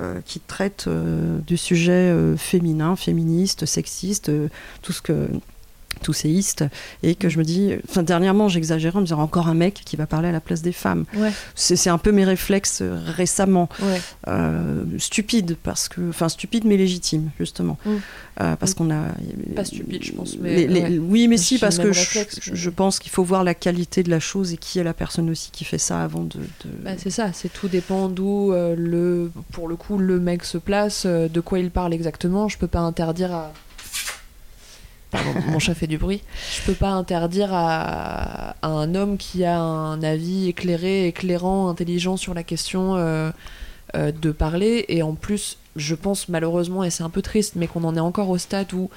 euh, 0.00 0.20
qui 0.24 0.38
traite 0.38 0.84
euh, 0.86 1.38
du 1.44 1.56
sujet 1.56 1.90
euh, 1.92 2.36
féminin, 2.36 2.94
féministe, 2.94 3.66
sexiste, 3.66 4.28
euh, 4.28 4.46
tout 4.82 4.92
ce 4.92 5.02
que 5.02 5.28
tout 6.02 6.12
séiste, 6.12 6.64
et 7.02 7.14
que 7.14 7.28
je 7.28 7.38
me 7.38 7.44
dis, 7.44 7.72
enfin 7.88 8.02
dernièrement 8.02 8.48
j'exagérais 8.48 8.96
en 8.96 9.00
me 9.00 9.06
disant 9.06 9.20
encore 9.20 9.48
un 9.48 9.54
mec 9.54 9.82
qui 9.84 9.96
va 9.96 10.06
parler 10.06 10.28
à 10.28 10.32
la 10.32 10.40
place 10.40 10.62
des 10.62 10.72
femmes. 10.72 11.04
Ouais, 11.16 11.30
C'est 11.54 11.76
c'est 11.76 11.90
un 11.90 11.98
peu 11.98 12.12
mes 12.12 12.24
réflexes 12.24 12.80
euh, 12.82 12.98
récemment 13.16 13.68
ouais. 13.82 14.00
euh, 14.28 14.84
stupide 14.98 15.56
parce 15.62 15.88
que 15.88 16.00
enfin 16.08 16.28
stupide 16.28 16.64
mais 16.64 16.76
légitime 16.76 17.30
justement 17.38 17.78
Mm. 17.84 17.90
Euh, 18.40 18.56
parce 18.56 18.72
Mm. 18.72 18.74
qu'on 18.76 18.90
a 18.90 19.02
Pas 19.54 19.64
stupide, 19.64 20.02
je 20.02 20.12
pense, 20.12 20.36
mais 20.38 20.54
les- 20.56 20.66
les- 20.66 20.80
ouais. 20.82 20.98
oui 20.98 21.28
mais 21.28 21.36
si 21.36 21.58
parce 21.58 21.76
que 21.78 21.92
je, 21.92 21.98
réflexe, 22.00 22.38
je- 22.42 22.50
mais- 22.52 22.56
je 22.56 22.70
pense 22.70 22.98
qu'il 22.98 23.10
faut 23.10 23.22
voir 23.24 23.44
la 23.44 23.54
qualité 23.54 24.02
de 24.02 24.08
la 24.10 24.20
chose 24.20 24.52
et 24.52 24.56
qui 24.56 24.78
est 24.78 24.84
la 24.84 24.94
personne 24.94 25.28
aussi 25.28 25.50
qui 25.50 25.64
fait 25.64 25.78
ça 25.78 26.02
avant 26.02 26.22
de, 26.22 26.38
de- 26.38 26.70
Bah, 26.84 26.92
c'est 26.96 27.10
ça, 27.10 27.32
c'est 27.34 27.52
tout 27.52 27.68
dépend 27.68 28.08
d'où 28.08 28.52
euh, 28.52 28.74
le, 28.78 29.30
pour 29.52 29.68
le 29.68 29.76
coup, 29.76 29.98
le 29.98 30.18
mec 30.20 30.44
se 30.44 30.56
place, 30.58 31.04
de 31.06 31.40
quoi 31.40 31.58
il 31.58 31.70
parle 31.70 31.92
exactement. 31.92 32.48
Je 32.48 32.56
peux 32.56 32.66
pas 32.66 32.80
interdire 32.80 33.32
à. 33.34 33.52
Pardon, 35.10 35.40
mon 35.48 35.58
chat 35.58 35.74
fait 35.74 35.88
du 35.88 35.98
bruit. 35.98 36.22
Je 36.54 36.62
peux 36.62 36.74
pas 36.74 36.90
interdire 36.90 37.50
à, 37.52 38.54
un 38.62 38.94
homme 38.94 39.18
qui 39.18 39.44
a 39.44 39.58
un 39.58 40.02
avis 40.02 40.48
éclairé, 40.48 41.06
éclairant, 41.08 41.68
intelligent 41.68 42.16
sur 42.16 42.32
la 42.32 42.44
question 42.44 42.94
euh, 42.96 43.30
euh, 43.96 44.12
de 44.12 44.30
parler. 44.30 44.84
Et 44.88 45.02
en 45.02 45.14
plus, 45.14 45.58
je 45.74 45.94
pense 45.96 46.28
malheureusement, 46.28 46.84
et 46.84 46.90
c'est 46.90 47.02
un 47.02 47.10
peu 47.10 47.22
triste, 47.22 47.54
mais 47.56 47.66
qu'on 47.66 47.84
en 47.84 47.96
est 47.96 48.00
encore 48.00 48.28
au 48.28 48.38
stade 48.38 48.72
où 48.72 48.88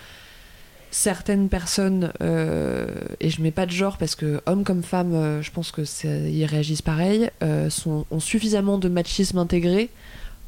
certaines 0.92 1.50
personnes, 1.50 2.14
euh, 2.22 2.86
et 3.20 3.32
je 3.32 3.42
mets 3.42 3.50
pas 3.50 3.66
de 3.66 3.72
genre 3.72 3.98
parce 3.98 4.14
que 4.14 4.42
hommes 4.46 4.64
comme 4.64 4.84
femmes, 4.84 5.42
je 5.42 5.50
pense 5.50 5.72
que 5.72 5.82
ils 6.28 6.46
réagissent 6.46 6.84
pareil, 6.84 7.32
ont 7.42 8.20
suffisamment 8.20 8.78
de 8.78 8.88
machisme 8.88 9.40
intégré 9.40 9.90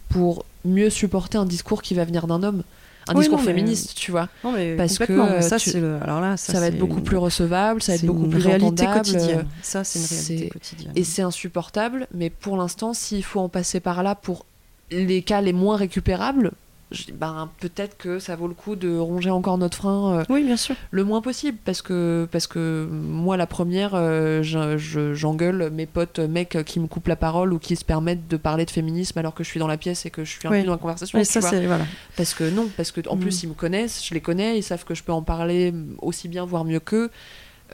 pour 0.09 0.45
mieux 0.63 0.91
supporter 0.91 1.39
un 1.39 1.45
discours 1.45 1.81
qui 1.81 1.95
va 1.95 2.05
venir 2.05 2.27
d'un 2.27 2.43
homme. 2.43 2.63
Un 3.07 3.13
Oui, 3.13 3.19
discours 3.19 3.37
non, 3.37 3.43
mais- 3.45 3.51
féministe, 3.53 3.93
tu 3.95 4.09
vois. 4.11 4.27
non 4.43 4.51
mais 4.51 4.75
parce 4.75 4.97
que, 4.97 5.41
ça 5.41 5.57
tu- 5.59 5.69
c'est 5.69 5.79
le 5.79 5.97
alors 6.01 6.21
là 6.21 6.37
ça, 6.37 6.53
Ça, 6.53 6.59
va 6.59 6.67
être 6.67 6.77
beaucoup 6.79 6.97
une- 6.97 7.03
plus 7.03 7.17
recevable, 7.17 7.81
ça 7.81 7.91
va 7.91 7.95
être 7.97 8.05
beaucoup 8.05 8.27
plus 8.27 8.39
réalité 8.41 8.85
quotidienne 8.87 9.39
euh, 9.39 9.43
ça 9.61 9.83
c'est 9.83 9.99
une 9.99 10.05
réalité 10.05 10.49
quotidienne 10.49 10.91
Et 10.95 11.03
c'est 11.03 11.21
insupportable, 11.21 12.07
mais 12.13 12.29
pour 12.31 12.57
l'instant, 12.57 12.93
s'il 12.95 13.23
faut 13.23 13.39
en 13.41 13.49
passer 13.49 13.79
par 13.79 14.01
là 14.01 14.15
pour 14.15 14.45
les 14.91 15.21
cas 15.21 15.41
les 15.41 15.53
moins 15.53 15.77
récupérables, 15.77 16.51
je- 16.91 17.11
ben, 17.11 17.49
peut-être 17.59 17.97
que 17.97 18.19
ça 18.19 18.35
vaut 18.35 18.47
le 18.47 18.53
coup 18.53 18.75
de 18.75 18.95
ronger 18.97 19.29
encore 19.31 19.57
notre 19.57 19.77
frein 19.77 20.19
euh, 20.19 20.23
oui 20.29 20.43
bien 20.43 20.55
sûr 20.57 20.75
le 20.91 21.03
moins 21.03 21.21
possible. 21.21 21.57
Parce 21.65 21.81
que, 21.81 22.27
parce 22.31 22.47
que 22.47 22.87
moi, 22.91 23.37
la 23.37 23.47
première, 23.47 23.91
euh, 23.95 24.43
je- 24.43 24.77
je- 24.77 25.13
j'engueule 25.13 25.69
mes 25.71 25.85
potes 25.87 26.19
mecs 26.19 26.57
qui 26.65 26.79
me 26.79 26.87
coupent 26.87 27.07
la 27.07 27.15
parole 27.15 27.53
ou 27.53 27.59
qui 27.59 27.75
se 27.75 27.83
permettent 27.85 28.27
de 28.27 28.37
parler 28.37 28.65
de 28.65 28.71
féminisme 28.71 29.17
alors 29.19 29.33
que 29.33 29.43
je 29.43 29.49
suis 29.49 29.59
dans 29.59 29.67
la 29.67 29.77
pièce 29.77 30.05
et 30.05 30.09
que 30.11 30.23
je 30.23 30.29
suis 30.31 30.47
un 30.47 30.51
Oui. 30.51 30.61
peu 30.61 30.67
dans 30.67 30.73
la 30.73 30.77
conversation. 30.77 31.23
ça 31.23 31.39
voilà 31.41 31.85
Parce 32.15 32.33
que 32.33 32.49
non, 32.49 32.67
parce 32.77 32.91
que 32.91 33.01
en 33.09 33.15
Mm. 33.15 33.19
plus 33.19 33.43
ils 33.43 33.49
me 33.49 33.53
connaissent, 33.55 34.05
je 34.07 34.13
les 34.13 34.21
connais, 34.21 34.57
ils 34.59 34.63
savent 34.63 34.85
que 34.85 34.93
je 34.95 35.03
peux 35.03 35.11
en 35.13 35.21
parler 35.23 35.73
aussi 36.01 36.27
bien, 36.27 36.45
voire 36.45 36.65
mieux 36.65 36.79
qu'eux. 36.79 37.09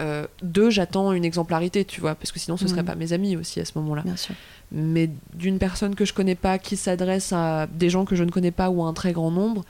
Euh, 0.01 0.25
deux, 0.41 0.69
j'attends 0.69 1.11
une 1.13 1.23
exemplarité, 1.23 1.85
tu 1.85 2.01
vois, 2.01 2.15
parce 2.15 2.31
que 2.31 2.39
sinon 2.39 2.57
ce 2.57 2.67
serait 2.67 2.81
Mm. 2.81 2.85
pas 2.85 2.95
mes 2.95 3.13
amis 3.13 3.37
aussi 3.37 3.59
à 3.61 3.65
ce 3.65 3.71
moment-là. 3.77 4.01
bien 4.01 4.17
sûr 4.17 4.35
Mais 4.71 5.09
d'une 5.35 5.59
personne 5.59 5.95
que 5.95 6.03
je 6.05 6.13
connais 6.13 6.35
pas, 6.35 6.57
qui 6.59 6.75
s'adresse 6.75 7.31
à 7.33 7.67
des 7.67 7.89
gens 7.89 8.03
que 8.05 8.15
je 8.15 8.23
ne 8.23 8.31
connais 8.31 8.51
pas 8.51 8.69
ou 8.69 8.83
à 8.83 8.87
un 8.87 8.93
très 8.93 9.11
grand 9.13 9.31
nombre, 9.31 9.63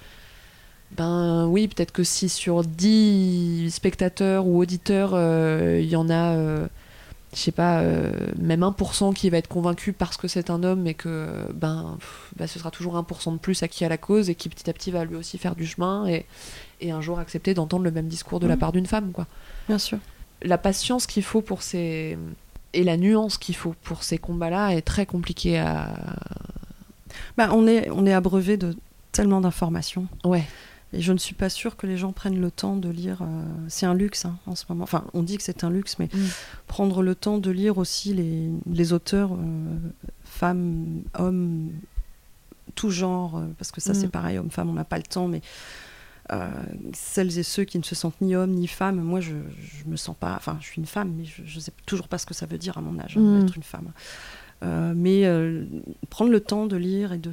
ben 0.98 1.46
oui, 1.48 1.68
peut-être 1.68 1.92
que 1.92 2.04
si 2.04 2.28
sur 2.30 2.64
10 2.64 3.72
spectateurs 3.72 4.46
ou 4.46 4.58
auditeurs, 4.60 5.12
euh, 5.14 5.80
il 5.82 5.90
y 5.90 5.96
en 5.96 6.10
a, 6.10 6.36
euh, 6.36 6.68
je 7.34 7.40
sais 7.40 7.54
pas, 7.54 7.80
euh, 7.80 8.12
même 8.38 8.62
1% 8.62 9.14
qui 9.14 9.30
va 9.30 9.38
être 9.38 9.48
convaincu 9.48 9.94
parce 9.94 10.18
que 10.18 10.28
c'est 10.28 10.50
un 10.50 10.64
homme 10.64 10.86
et 10.88 10.94
que 10.94 11.28
ben, 11.54 11.96
pff, 11.98 12.32
bah, 12.36 12.46
ce 12.48 12.60
sera 12.60 12.72
toujours 12.72 12.98
1% 12.98 13.32
de 13.32 13.38
plus 13.38 13.64
à 13.64 13.70
qui 13.70 13.86
a 13.86 13.90
la 13.90 13.98
cause 13.98 14.30
et 14.30 14.36
qui 14.36 14.50
petit 14.50 14.70
à 14.70 14.74
petit 14.74 14.92
va 14.92 15.06
lui 15.06 15.16
aussi 15.16 15.38
faire 15.38 15.56
du 15.56 15.66
chemin 15.66 16.08
et, 16.08 16.26
et 16.82 16.92
un 16.92 17.00
jour 17.00 17.20
accepter 17.20 17.54
d'entendre 17.54 17.86
le 17.86 17.92
même 17.92 18.08
discours 18.08 18.42
de 18.42 18.48
la 18.48 18.56
Mhm. 18.56 18.60
part 18.60 18.72
d'une 18.74 18.86
femme, 18.88 19.12
quoi 19.14 19.28
bien 19.70 19.78
sûr 19.78 19.98
la 20.44 20.58
patience 20.58 21.06
qu'il 21.08 21.24
faut 21.24 21.42
pour 21.42 21.62
ces 21.62 22.18
et 22.74 22.84
la 22.84 22.96
nuance 22.98 23.38
qu'il 23.38 23.56
faut 23.56 23.76
pour 23.84 24.04
ces 24.04 24.18
combats-là 24.18 24.70
est 24.76 24.82
très 24.82 25.06
compliquée 25.06 25.60
à 25.60 25.90
bah, 27.38 27.50
on 27.54 27.68
est 27.68 27.90
on 27.92 28.06
est 28.06 28.14
abreuvé 28.14 28.58
de 28.58 28.76
tellement 29.12 29.42
d'informations 29.42 30.08
ouais 30.24 30.44
Et 30.94 31.02
je 31.02 31.12
ne 31.14 31.18
suis 31.18 31.36
pas 31.36 31.50
sûre 31.50 31.76
que 31.78 31.86
les 31.88 31.98
gens 31.98 32.12
prennent 32.14 32.40
le 32.40 32.50
temps 32.52 32.76
de 32.78 32.90
lire. 32.90 33.22
euh, 33.22 33.44
c'est 33.68 33.86
un 33.86 33.94
luxe 33.94 34.26
hein, 34.26 34.38
en 34.46 34.56
ce 34.56 34.66
moment. 34.70 34.84
Enfin, 34.84 35.04
on 35.14 35.24
dit 35.24 35.38
que 35.38 35.44
c'est 35.44 35.64
un 35.64 35.70
luxe, 35.70 35.98
mais 36.00 36.10
Mm. 36.14 36.18
prendre 36.68 37.02
le 37.02 37.14
temps 37.16 37.38
de 37.38 37.50
lire 37.52 37.78
aussi 37.78 38.14
les, 38.14 38.50
les 38.70 38.92
auteurs, 38.94 39.32
euh, 39.34 39.38
femmes, 40.26 41.02
hommes, 41.18 41.70
tout 42.76 42.90
genre, 42.90 43.38
euh, 43.38 43.48
parce 43.58 43.72
que 43.72 43.80
ça 43.82 43.92
Mm. 43.94 43.96
c'est 43.96 44.08
pareil, 44.12 44.38
hommes-femmes, 44.38 44.70
on 44.70 44.74
n'a 44.74 44.84
pas 44.86 44.98
le 44.98 45.04
temps, 45.04 45.28
mais 45.30 45.42
euh, 46.32 46.50
celles 46.94 47.38
et 47.38 47.44
ceux 47.44 47.64
qui 47.66 47.78
ne 47.78 47.84
se 47.84 47.94
sentent 47.96 48.20
ni 48.22 48.36
hommes 48.36 48.52
ni 48.52 48.68
femmes, 48.68 49.02
moi 49.02 49.20
je, 49.20 49.34
je 49.84 49.90
me 49.90 49.96
sens 49.98 50.16
pas. 50.18 50.34
Enfin, 50.36 50.58
je 50.62 50.66
suis 50.68 50.80
une 50.80 50.86
femme, 50.88 51.14
mais 51.18 51.26
je 51.26 51.56
ne 51.56 51.60
sais 51.60 51.74
toujours 51.86 52.08
pas 52.08 52.18
ce 52.18 52.26
que 52.26 52.34
ça 52.34 52.46
veut 52.46 52.58
dire 52.58 52.78
à 52.78 52.82
mon 52.82 53.00
âge, 53.00 53.18
hein, 53.18 53.22
Mm. 53.22 53.42
être 53.46 53.56
une 53.58 53.64
femme. 53.64 53.92
Euh, 54.64 54.94
mais 54.96 55.26
euh, 55.26 55.66
prendre 56.10 56.32
le 56.32 56.40
temps 56.40 56.68
de 56.68 56.78
lire 56.78 57.14
et 57.14 57.18
de 57.18 57.32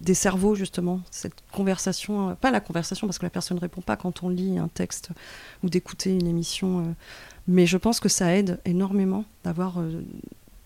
des 0.00 0.14
cerveaux 0.14 0.54
justement 0.54 1.00
cette 1.10 1.32
conversation 1.50 2.36
pas 2.36 2.50
la 2.50 2.60
conversation 2.60 3.06
parce 3.06 3.18
que 3.18 3.24
la 3.24 3.30
personne 3.30 3.56
ne 3.56 3.60
répond 3.60 3.80
pas 3.80 3.96
quand 3.96 4.22
on 4.22 4.28
lit 4.28 4.58
un 4.58 4.68
texte 4.68 5.08
ou 5.62 5.70
d'écouter 5.70 6.12
une 6.12 6.26
émission 6.26 6.94
mais 7.48 7.64
je 7.66 7.78
pense 7.78 8.00
que 8.00 8.10
ça 8.10 8.36
aide 8.36 8.60
énormément 8.66 9.24
d'avoir 9.44 9.78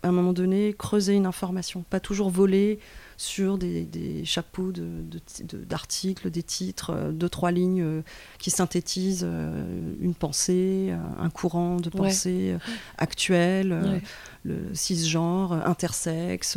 à 0.03 0.09
un 0.09 0.12
moment 0.12 0.32
donné 0.32 0.74
creusé 0.78 1.14
une 1.14 1.26
information 1.26 1.84
pas 1.90 1.99
toujours 2.01 2.30
voler 2.30 2.78
sur 3.16 3.59
des, 3.59 3.82
des 3.84 4.24
chapeaux 4.24 4.70
de- 4.70 5.03
de 5.03 5.18
ti- 5.18 5.42
de- 5.42 5.64
d'articles 5.64 6.30
des 6.30 6.44
titres 6.44 6.90
euh, 6.94 7.11
deux 7.11 7.28
trois 7.28 7.51
lignes 7.51 7.82
euh, 7.82 8.03
qui 8.38 8.51
synthétisent 8.51 9.24
euh, 9.28 9.94
une 10.01 10.14
pensée 10.14 10.92
un 11.18 11.30
courant 11.30 11.76
de 11.80 11.90
pensée 11.90 12.55
actuel 12.96 13.72
Ouais. 13.72 14.03
le 14.44 14.57
cisgenre, 14.72 15.53
intersexe, 15.66 16.57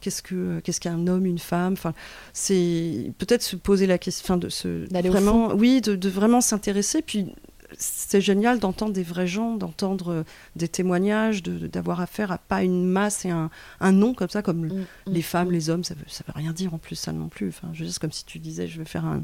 qu'est-ce 0.00 0.22
que 0.22 0.60
qu'est-ce 0.60 0.80
qu'un 0.80 1.06
homme, 1.08 1.26
une 1.26 1.38
femme. 1.40 1.72
Enfin, 1.74 1.94
c'est 2.32 3.12
peut-être 3.18 3.42
se 3.42 3.56
poser 3.56 3.86
la 3.86 3.98
question, 3.98 4.24
enfin 4.24 4.36
de 4.38 4.48
se 4.48 4.86
vraiment, 5.08 5.52
oui, 5.52 5.80
de, 5.80 5.96
de 5.96 6.08
vraiment 6.08 6.40
s'intéresser. 6.40 7.02
Puis 7.02 7.34
c'est 7.78 8.20
génial 8.20 8.58
d'entendre 8.58 8.92
des 8.92 9.02
vrais 9.02 9.26
gens, 9.26 9.56
d'entendre 9.56 10.08
euh, 10.12 10.22
des 10.56 10.68
témoignages, 10.68 11.42
de- 11.42 11.66
d'avoir 11.66 12.00
affaire 12.00 12.32
à 12.32 12.38
pas 12.38 12.62
une 12.62 12.84
masse 12.86 13.24
et 13.24 13.30
un, 13.30 13.50
un 13.80 13.92
nom 13.92 14.14
comme 14.14 14.28
ça, 14.30 14.42
comme 14.42 14.66
Mm, 14.66 14.72
mm, 14.72 14.84
les 15.12 15.22
femmes, 15.22 15.48
mm. 15.48 15.52
les 15.52 15.70
hommes, 15.70 15.84
ça 15.84 15.94
veut, 15.94 16.04
ça 16.08 16.24
veut 16.26 16.32
rien 16.36 16.52
dire 16.52 16.74
en 16.74 16.78
plus, 16.78 16.96
ça 16.96 17.12
non 17.12 17.28
plus. 17.28 17.48
Enfin, 17.48 17.68
je 17.72 17.84
c'est 17.84 17.98
comme 17.98 18.12
si 18.12 18.24
tu 18.24 18.38
disais, 18.38 18.66
je 18.68 18.78
vais 18.78 18.84
faire 18.84 19.04
un- 19.04 19.18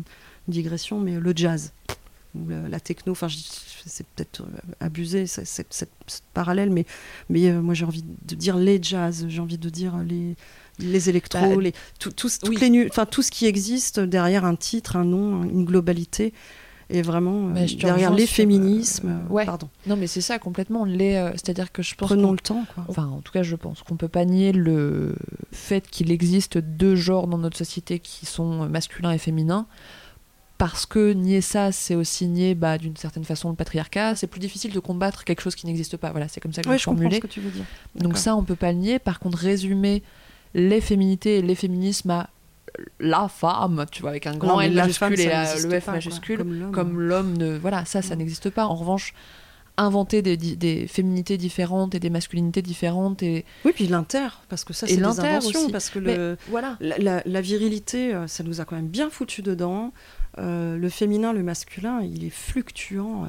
une 0.49 0.53
digression, 0.53 1.01
mais 1.01 1.19
le 1.19 1.33
jazz. 1.35 1.73
ou 2.35 2.49
la, 2.51 2.69
la 2.69 2.81
techno. 2.81 3.13
Enfin, 3.13 3.29
c'est 3.87 4.07
peut-être 4.09 4.43
euh, 4.43 4.75
abusé 4.81 5.27
c'est- 5.27 5.47
c'est- 5.47 5.67
c'est- 5.71 5.89
ce 6.07 6.21
parallèle, 6.35 6.69
mais, 6.71 6.85
mais 7.31 7.49
euh, 7.49 7.63
moi 7.63 7.73
j'ai 7.73 7.87
envie 7.87 8.05
de 8.27 8.35
dire 8.35 8.59
les 8.59 8.79
jazz, 8.83 9.25
j'ai 9.29 9.41
envie 9.41 9.57
de 9.57 9.71
dire 9.71 9.97
les, 10.07 10.37
les 10.79 11.09
électros, 11.09 11.57
Bah, 11.57 11.63
les, 11.63 11.73
tout, 11.99 12.11
tout, 12.11 12.29
toutes 12.29 12.49
oui. 12.51 12.59
les 12.71 12.89
enfin, 12.91 13.07
tout 13.07 13.23
ce 13.23 13.31
qui 13.31 13.47
existe 13.47 14.01
derrière 14.01 14.45
un 14.45 14.55
titre, 14.55 14.97
un 14.97 15.05
nom, 15.05 15.45
une 15.45 15.65
globalité. 15.65 16.35
Et 16.89 17.03
vraiment, 17.03 17.49
euh, 17.57 17.67
derrière 17.81 18.13
les 18.15 18.23
euh, 18.25 18.27
féminismes, 18.29 19.09
euh, 19.29 19.33
ouais. 19.33 19.45
pardon, 19.45 19.69
Non, 19.89 19.97
mais 19.97 20.07
c'est 20.07 20.21
ça 20.21 20.39
complètement. 20.39 20.85
Les, 20.85 21.17
euh, 21.17 21.33
c'est-à-dire 21.33 21.73
que 21.73 21.83
je 21.83 21.95
pense. 21.97 22.09
prenons 22.09 22.31
le 22.33 22.39
temps. 22.39 22.65
Quoi. 22.75 22.85
Enfin, 22.89 23.07
en 23.07 23.21
tout 23.23 23.33
cas, 23.33 23.43
je 23.43 23.57
pense 23.57 23.83
qu'on 23.83 23.97
peut 23.97 24.07
pas 24.09 24.25
nier 24.25 24.53
le 24.53 25.17
fait 25.51 25.89
qu'il 25.91 26.13
existe 26.13 26.59
deux 26.59 26.95
genres 26.95 27.27
dans 27.27 27.39
notre 27.39 27.57
société 27.57 27.99
qui 27.99 28.25
sont 28.25 28.69
masculins 28.69 29.11
et 29.11 29.19
féminins. 29.19 29.67
Parce 30.59 30.87
que 30.87 31.13
nier 31.13 31.41
ça, 31.43 31.71
c'est 31.71 31.95
aussi 31.97 32.29
nier 32.29 32.55
bah, 32.55 32.79
d'une 32.79 32.97
certaine 32.97 33.25
façon 33.25 33.51
le 33.51 33.57
patriarcat. 33.57 34.15
C'est 34.15 34.27
plus 34.27 34.41
difficile 34.41 34.73
de 34.73 34.79
combattre 34.81 35.25
quelque 35.25 35.43
chose 35.43 35.55
qui 35.55 35.67
n'existe 35.67 35.97
pas. 35.99 36.13
Voilà, 36.13 36.29
c'est 36.29 36.41
comme 36.41 36.53
ça 36.55 36.63
que 36.63 36.69
Ouais, 36.69 36.79
je 36.79 36.85
formuler. 36.85 37.17
ce 37.17 37.21
que 37.21 37.27
tu 37.27 37.41
veux 37.41 37.51
dire. 37.51 37.65
Donc 37.97 38.17
ça, 38.17 38.35
on 38.37 38.43
peut 38.45 38.57
pas 38.57 38.73
le 38.73 38.79
nier. 38.79 38.99
Par 38.99 39.19
contre, 39.19 39.37
résumer 39.39 40.03
les 40.55 40.81
féminités 40.81 41.39
et 41.39 41.43
les 41.43 41.55
féminismes 41.57 42.11
à 42.11 42.31
la 43.01 43.29
femme, 43.29 43.87
tu 43.91 44.03
vois, 44.03 44.11
avec 44.11 44.27
un 44.27 44.37
grand 44.37 44.55
Non, 44.57 44.61
L 44.61 44.75
majuscule 44.75 45.21
et 45.21 45.27
la- 45.29 45.55
le 45.61 45.81
F 45.81 45.85
pas, 45.87 45.93
majuscule, 45.93 46.39
comme 46.39 46.53
l'homme. 46.59 46.73
comme 46.73 47.01
l'homme 47.01 47.37
ne 47.37 47.57
voilà 47.59 47.85
ça 47.85 48.03
ça 48.03 48.17
n'existe 48.17 48.51
pas 48.51 48.67
en 48.67 48.75
revanche 48.75 49.15
inventer 49.79 50.23
des, 50.23 50.87
féminités 50.89 51.37
différentes 51.37 51.95
et 51.95 52.01
des 52.01 52.09
masculinités 52.09 52.63
différentes 52.63 53.23
et 53.23 53.45
Oui, 53.67 53.73
puis 53.75 53.87
l'inter, 53.87 54.29
parce 54.49 54.65
que 54.65 54.73
ça, 54.73 54.87
c'est 54.87 54.97
des 54.97 55.03
inventions, 55.05 55.61
aussi. 55.65 55.71
parce 55.73 55.91
que 55.91 55.99
le, 55.99 56.39
voilà 56.49 56.79
la, 56.81 56.97
la- 56.97 57.23
la 57.27 57.41
virilité, 57.43 58.15
euh, 58.15 58.27
ça 58.27 58.43
nous 58.43 58.63
a 58.63 58.65
quand 58.65 58.77
même 58.77 58.89
bien 58.89 59.11
foutu 59.11 59.43
dedans. 59.43 59.93
Euh, 60.39 60.79
le 60.79 60.89
féminin, 60.89 61.35
le 61.35 61.43
masculin, 61.43 62.01
il 62.03 62.25
est 62.25 62.31
fluctuant 62.31 63.25
euh, 63.25 63.29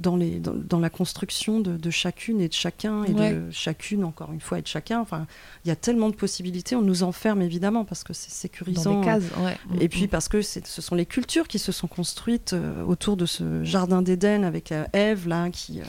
dans, 0.00 0.16
les, 0.16 0.40
dans, 0.40 0.54
dans 0.54 0.80
la 0.80 0.90
construction 0.90 1.60
de, 1.60 1.76
de 1.76 1.90
chacune 1.90 2.40
et 2.40 2.48
de 2.48 2.52
chacun, 2.52 3.04
et 3.04 3.12
Ouais. 3.12 3.32
de 3.32 3.50
chacune, 3.52 4.02
encore 4.04 4.32
une 4.32 4.40
fois, 4.40 4.58
et 4.58 4.62
de 4.62 4.66
chacun. 4.66 5.00
Enfin, 5.00 5.26
il 5.64 5.68
y 5.68 5.70
a 5.70 5.76
tellement 5.76 6.08
de 6.10 6.16
possibilités, 6.16 6.74
on 6.74 6.82
nous 6.82 7.02
enferme 7.04 7.42
évidemment, 7.42 7.84
parce 7.84 8.02
que 8.02 8.12
c'est 8.12 8.30
sécurisant. 8.32 8.94
dans 8.94 9.00
des 9.00 9.06
cases 9.06 9.22
ouais. 9.38 9.56
Et 9.80 9.84
Mm, 9.86 9.88
puis 9.88 10.04
mm. 10.04 10.08
parce 10.08 10.28
que 10.28 10.42
ce 10.42 10.60
sont 10.82 10.94
les 10.96 11.06
cultures 11.06 11.46
qui 11.46 11.58
se 11.58 11.70
sont 11.72 11.86
construites 11.86 12.54
euh, 12.54 12.82
autour 12.84 13.16
de 13.16 13.24
ce 13.26 13.62
jardin 13.64 14.02
d'Éden 14.02 14.42
avec 14.44 14.72
euh, 14.72 14.84
Ève 14.92 15.28
là, 15.28 15.48
qui 15.50 15.80
euh, 15.80 15.84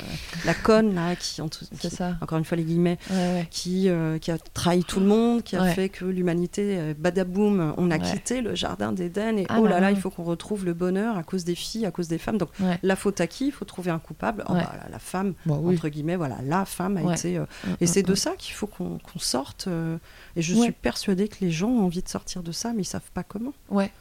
la 0.46 0.54
conne 0.54 0.94
là, 0.96 1.16
qui, 1.16 1.42
ça 1.90 2.18
encore 2.22 2.38
une 2.38 2.46
fois 2.46 2.58
les 2.58 2.64
guillemets, 2.64 2.98
ouais, 3.10 3.48
qui, 3.50 3.90
euh, 3.90 4.20
qui 4.20 4.30
a 4.32 4.38
trahi 4.38 4.84
tout 4.84 5.00
le 5.00 5.06
monde, 5.08 5.42
qui 5.44 5.56
a 5.56 5.66
fait 5.66 5.90
que 5.90 6.06
l'humanité, 6.06 6.94
badaboum, 7.00 7.74
on 7.78 7.90
a 7.92 7.98
quitté 8.00 8.42
le 8.42 8.56
jardin 8.56 8.92
d'Éden 8.92 9.38
et 9.40 9.46
Ah 9.50 9.58
oh 9.60 9.68
là 9.68 9.80
là 9.80 9.92
il 9.92 9.98
faut 9.98 10.10
qu'on 10.10 10.24
retrouve 10.24 10.66
le 10.66 10.74
bonheur 10.74 11.18
à 11.18 11.24
cause 11.24 11.44
des 11.44 11.56
filles, 11.56 11.86
à 11.86 11.92
cause 11.92 12.08
des 12.08 12.18
femmes. 12.18 12.38
Donc 12.38 12.50
la 12.84 12.96
faute 12.96 13.20
à 13.22 13.28
qui? 13.28 13.48
Il 13.48 13.52
faut 13.52 13.66
trouver 13.66 13.92
un 13.96 14.00
coupable. 14.00 14.44
Oh, 14.48 14.54
Ouais. 14.54 14.62
bah, 14.62 14.72
la, 14.84 14.90
la 14.90 15.00
femme, 15.00 15.34
oui. 15.48 15.74
entre 15.76 15.90
guillemets, 15.90 16.16
voilà, 16.16 16.38
la 16.44 16.66
femme 16.66 16.98
a 16.98 17.02
Ouais. 17.02 17.14
été. 17.16 17.38
euh, 17.38 17.46
Mm, 17.66 17.70
et 17.82 17.84
mm, 17.86 17.88
c'est 17.88 18.04
de 18.04 18.12
mm. 18.14 18.16
ça 18.16 18.32
qu'il 18.38 18.54
faut 18.54 18.68
qu'on 18.68 19.00
sorte. 19.18 19.66
euh, 19.68 19.98
et 20.36 20.42
je 20.42 20.54
suis 20.54 20.72
persuadée 20.72 21.28
que 21.28 21.38
les 21.42 21.52
gens 21.52 21.70
ont 21.70 21.86
envie 21.86 22.04
de 22.04 22.10
sortir 22.10 22.44
de 22.44 22.52
ça, 22.52 22.74
mais 22.74 22.82
ils 22.84 22.86
savent 22.86 23.12
pas 23.14 23.24
comment. 23.24 23.54
ouais 23.70 23.92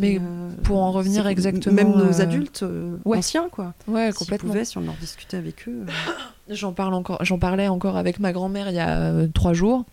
Mais 0.00 0.18
euh, 0.20 0.50
pour 0.64 0.82
en 0.82 0.90
revenir 0.92 1.26
exactement, 1.26 1.74
Même 1.74 1.92
nos 1.96 2.20
adultes 2.20 2.62
euh, 2.64 2.96
ouais. 3.04 3.18
anciens, 3.18 3.48
quoi. 3.50 3.72
ouais 3.88 4.10
complètement 4.12 4.48
pouvaient, 4.50 4.64
si 4.64 4.76
on 4.78 4.86
en 4.88 4.96
discutait 5.00 5.36
avec 5.36 5.68
eux. 5.68 5.86
euh, 5.88 6.14
J'en 6.54 6.72
parle 6.72 6.94
encore, 6.94 7.24
j'en 7.24 7.38
parlais 7.38 7.66
encore 7.68 7.96
avec 7.96 8.20
ma 8.20 8.32
grand-mère 8.32 8.68
il 8.68 8.74
y 8.76 8.80
a 8.80 9.26
trois 9.34 9.52
jours, 9.52 9.84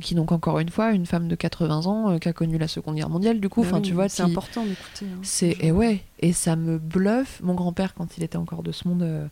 qui 0.00 0.14
donc 0.14 0.32
encore 0.32 0.58
une 0.58 0.68
fois 0.70 0.92
une 0.92 1.06
femme 1.06 1.28
de 1.28 1.34
80 1.34 1.86
ans 1.86 2.10
euh, 2.12 2.18
qui 2.18 2.28
a 2.28 2.32
connu 2.32 2.58
la 2.58 2.68
Seconde 2.68 2.96
Guerre 2.96 3.10
mondiale. 3.10 3.40
Du 3.40 3.48
coup, 3.48 3.62
bah 3.62 3.68
enfin 3.68 3.76
oui, 3.78 3.82
tu 3.82 3.92
vois, 3.92 4.08
c'est 4.08 4.24
qui- 4.24 4.30
important 4.30 4.62
d'écouter. 4.64 5.04
hein, 5.06 5.18
c'est 5.22 5.56
et 5.60 5.70
ouais 5.72 6.00
et 6.20 6.32
ça 6.32 6.56
me 6.56 6.78
bluffe. 6.78 7.40
Mon 7.42 7.54
grand-père 7.54 7.94
quand 7.94 8.16
il 8.16 8.22
était 8.24 8.36
encore 8.38 8.62
de 8.62 8.72
ce 8.72 8.88
monde, 8.88 9.02
euh, 9.02 9.26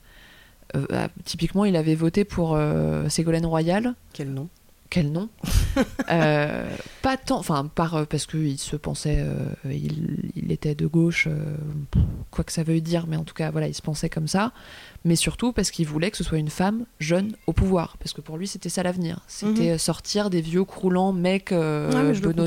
euh, 0.76 0.86
ah, 0.92 1.08
typiquement 1.24 1.64
il 1.64 1.76
avait 1.76 1.94
voté 1.94 2.24
pour 2.24 2.58
Ségolène 3.08 3.46
Royal. 3.46 3.94
Quel 4.12 4.30
nom? 4.32 4.48
Quel 4.90 5.12
nom 5.12 5.28
Euh, 6.10 6.68
Pas 7.02 7.16
tant, 7.16 7.38
enfin 7.38 7.64
par 7.72 7.94
euh, 7.94 8.04
parce 8.04 8.26
qu'il 8.26 8.58
se 8.58 8.74
pensait, 8.74 9.18
euh, 9.20 9.36
il, 9.72 10.30
il 10.34 10.50
était 10.50 10.74
de 10.74 10.86
gauche, 10.88 11.28
euh, 11.30 11.56
quoi 12.32 12.42
que 12.42 12.50
ça 12.52 12.64
veuille 12.64 12.82
dire, 12.82 13.06
mais 13.06 13.16
en 13.16 13.22
tout 13.22 13.34
cas 13.34 13.50
voilà, 13.52 13.68
il 13.68 13.74
se 13.74 13.82
pensait 13.82 14.08
comme 14.08 14.26
ça. 14.26 14.52
Mais 15.04 15.14
surtout 15.16 15.52
parce 15.52 15.70
qu'il 15.70 15.86
voulait 15.86 16.10
que 16.10 16.16
ce 16.16 16.24
soit 16.24 16.38
une 16.38 16.50
femme 16.50 16.84
jeune 16.98 17.36
au 17.46 17.52
pouvoir, 17.52 17.96
parce 17.98 18.12
que 18.12 18.20
pour 18.20 18.36
lui 18.36 18.48
c'était 18.48 18.68
ça 18.68 18.82
l'avenir. 18.82 19.20
C'était 19.28 19.70
euh, 19.70 19.78
sortir 19.78 20.28
des 20.28 20.40
vieux 20.40 20.64
croulants 20.64 21.12
mecs 21.12 21.52
Ah 21.52 21.56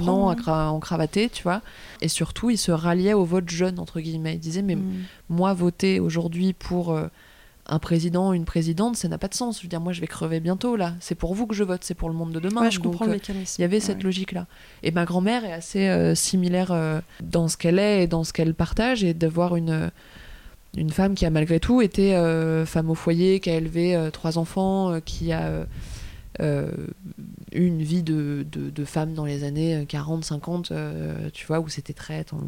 comprends, 0.01 0.29
à 0.29 0.35
cra- 0.35 0.67
en 0.69 0.79
cravaté, 0.81 1.29
tu 1.29 1.43
vois. 1.43 1.61
Et 2.01 2.09
surtout, 2.09 2.49
il 2.49 2.57
se 2.57 2.71
ralliait 2.71 3.13
au 3.13 3.23
vote 3.23 3.49
jeune 3.49 3.79
entre 3.79 4.01
guillemets. 4.01 4.33
Il 4.35 4.39
disait 4.39 4.61
mais 4.61 4.75
Mm. 4.75 5.03
moi 5.29 5.53
voter 5.53 5.99
aujourd'hui 6.01 6.51
pour 6.53 6.99
un 7.65 7.79
président, 7.79 8.33
une 8.33 8.45
présidente, 8.45 8.97
ça 8.97 9.07
n'a 9.07 9.17
pas 9.17 9.27
de 9.29 9.33
sens. 9.33 9.57
Je 9.59 9.63
veux 9.63 9.69
dire, 9.69 9.79
moi 9.79 9.93
je 9.93 10.01
vais 10.01 10.07
crever 10.07 10.39
bientôt 10.39 10.75
là. 10.75 10.93
C'est 10.99 11.15
pour 11.15 11.33
vous 11.33 11.47
que 11.47 11.55
je 11.55 11.63
vote, 11.63 11.83
c'est 11.83 11.93
pour 11.93 12.09
le 12.09 12.15
monde 12.15 12.31
de 12.33 12.39
demain. 12.39 12.61
Ouais, 12.63 12.71
je 12.71 12.79
Donc, 12.79 12.91
comprends 12.91 13.05
euh, 13.05 13.09
le 13.09 13.13
mécanisme. 13.15 13.55
il 13.57 13.61
y 13.61 13.65
avait 13.65 13.79
cette 13.79 14.03
logique-là. 14.03 14.47
Et 14.83 14.91
ma 14.91 15.05
grand-mère 15.05 15.45
est 15.45 15.53
assez 15.53 15.87
euh, 15.87 16.13
similaire 16.15 16.71
euh, 16.71 16.99
dans 17.21 17.47
ce 17.47 17.55
qu'elle 17.57 17.79
est 17.79 18.03
et 18.03 18.07
dans 18.07 18.23
ce 18.25 18.33
qu'elle 18.33 18.53
partage, 18.53 19.03
et 19.05 19.13
d'avoir 19.13 19.55
une, 19.55 19.91
une 20.75 20.89
femme 20.89 21.15
qui 21.15 21.25
a 21.25 21.29
malgré 21.29 21.59
tout 21.61 21.81
été 21.81 22.15
euh, 22.15 22.65
femme 22.65 22.89
au 22.89 22.95
foyer, 22.95 23.39
qui 23.39 23.49
a 23.49 23.55
élevé 23.55 23.95
euh, 23.95 24.09
trois 24.11 24.37
enfants, 24.37 24.91
euh, 24.91 24.99
qui 24.99 25.31
a 25.31 25.43
euh, 25.43 25.65
euh, 26.41 26.69
eu 27.53 27.65
une 27.65 27.81
vie 27.83 28.03
de, 28.03 28.45
de, 28.51 28.71
de 28.71 28.85
femme 28.85 29.13
dans 29.13 29.23
les 29.25 29.43
années 29.45 29.85
40, 29.87 30.25
50, 30.25 30.71
euh, 30.71 31.29
tu 31.31 31.45
vois, 31.45 31.59
où 31.61 31.69
c'était 31.69 31.93
très 31.93 32.23
ton- 32.25 32.39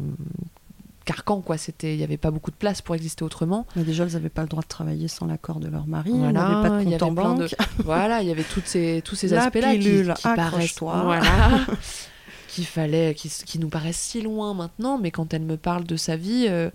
carcan, 1.06 1.40
quoi. 1.40 1.56
C'était, 1.56 1.94
il 1.94 1.96
n'y 1.96 2.04
avait 2.04 2.18
pas 2.18 2.30
beaucoup 2.30 2.50
de 2.50 2.56
place 2.56 2.82
pour 2.82 2.94
exister 2.94 3.24
autrement. 3.24 3.66
Mais 3.76 3.82
déjà, 3.84 4.04
elles 4.04 4.12
n'avaient 4.12 4.28
pas 4.28 4.42
le 4.42 4.48
droit 4.48 4.62
de 4.62 4.68
travailler 4.68 5.08
sans 5.08 5.24
l'accord 5.26 5.58
de 5.60 5.68
leur 5.68 5.86
mari. 5.86 6.10
Voilà, 6.12 6.28
elles 6.28 6.34
n'avaient 6.34 6.68
pas 6.68 6.76
de 6.76 6.82
il 6.82 6.88
y 6.92 6.98
compte 6.98 7.02
en 7.18 7.22
avait 7.28 7.38
de- 7.38 7.42
banque. 7.44 7.54
voilà, 7.84 8.20
il 8.22 8.28
y 8.28 8.30
avait 8.30 8.42
toutes 8.44 8.66
ces, 8.66 9.00
tous 9.04 9.14
ces 9.16 9.32
aspects-là 9.32 9.74
qui, 9.76 9.80
qui 9.80 10.04
paraissent, 10.22 10.26
accroche-toi. 10.26 11.02
voilà, 11.04 11.60
qu'il 12.48 12.66
fallait, 12.66 13.14
qui, 13.14 13.28
qui 13.30 13.58
nous 13.58 13.68
paraissent 13.68 13.96
si 14.00 14.20
loin 14.20 14.52
maintenant, 14.52 14.98
mais 14.98 15.10
quand 15.10 15.32
elle 15.32 15.42
me 15.42 15.56
parle 15.56 15.84
de 15.84 15.96
sa 15.96 16.16
vie, 16.16 16.46
euh, 16.50 16.70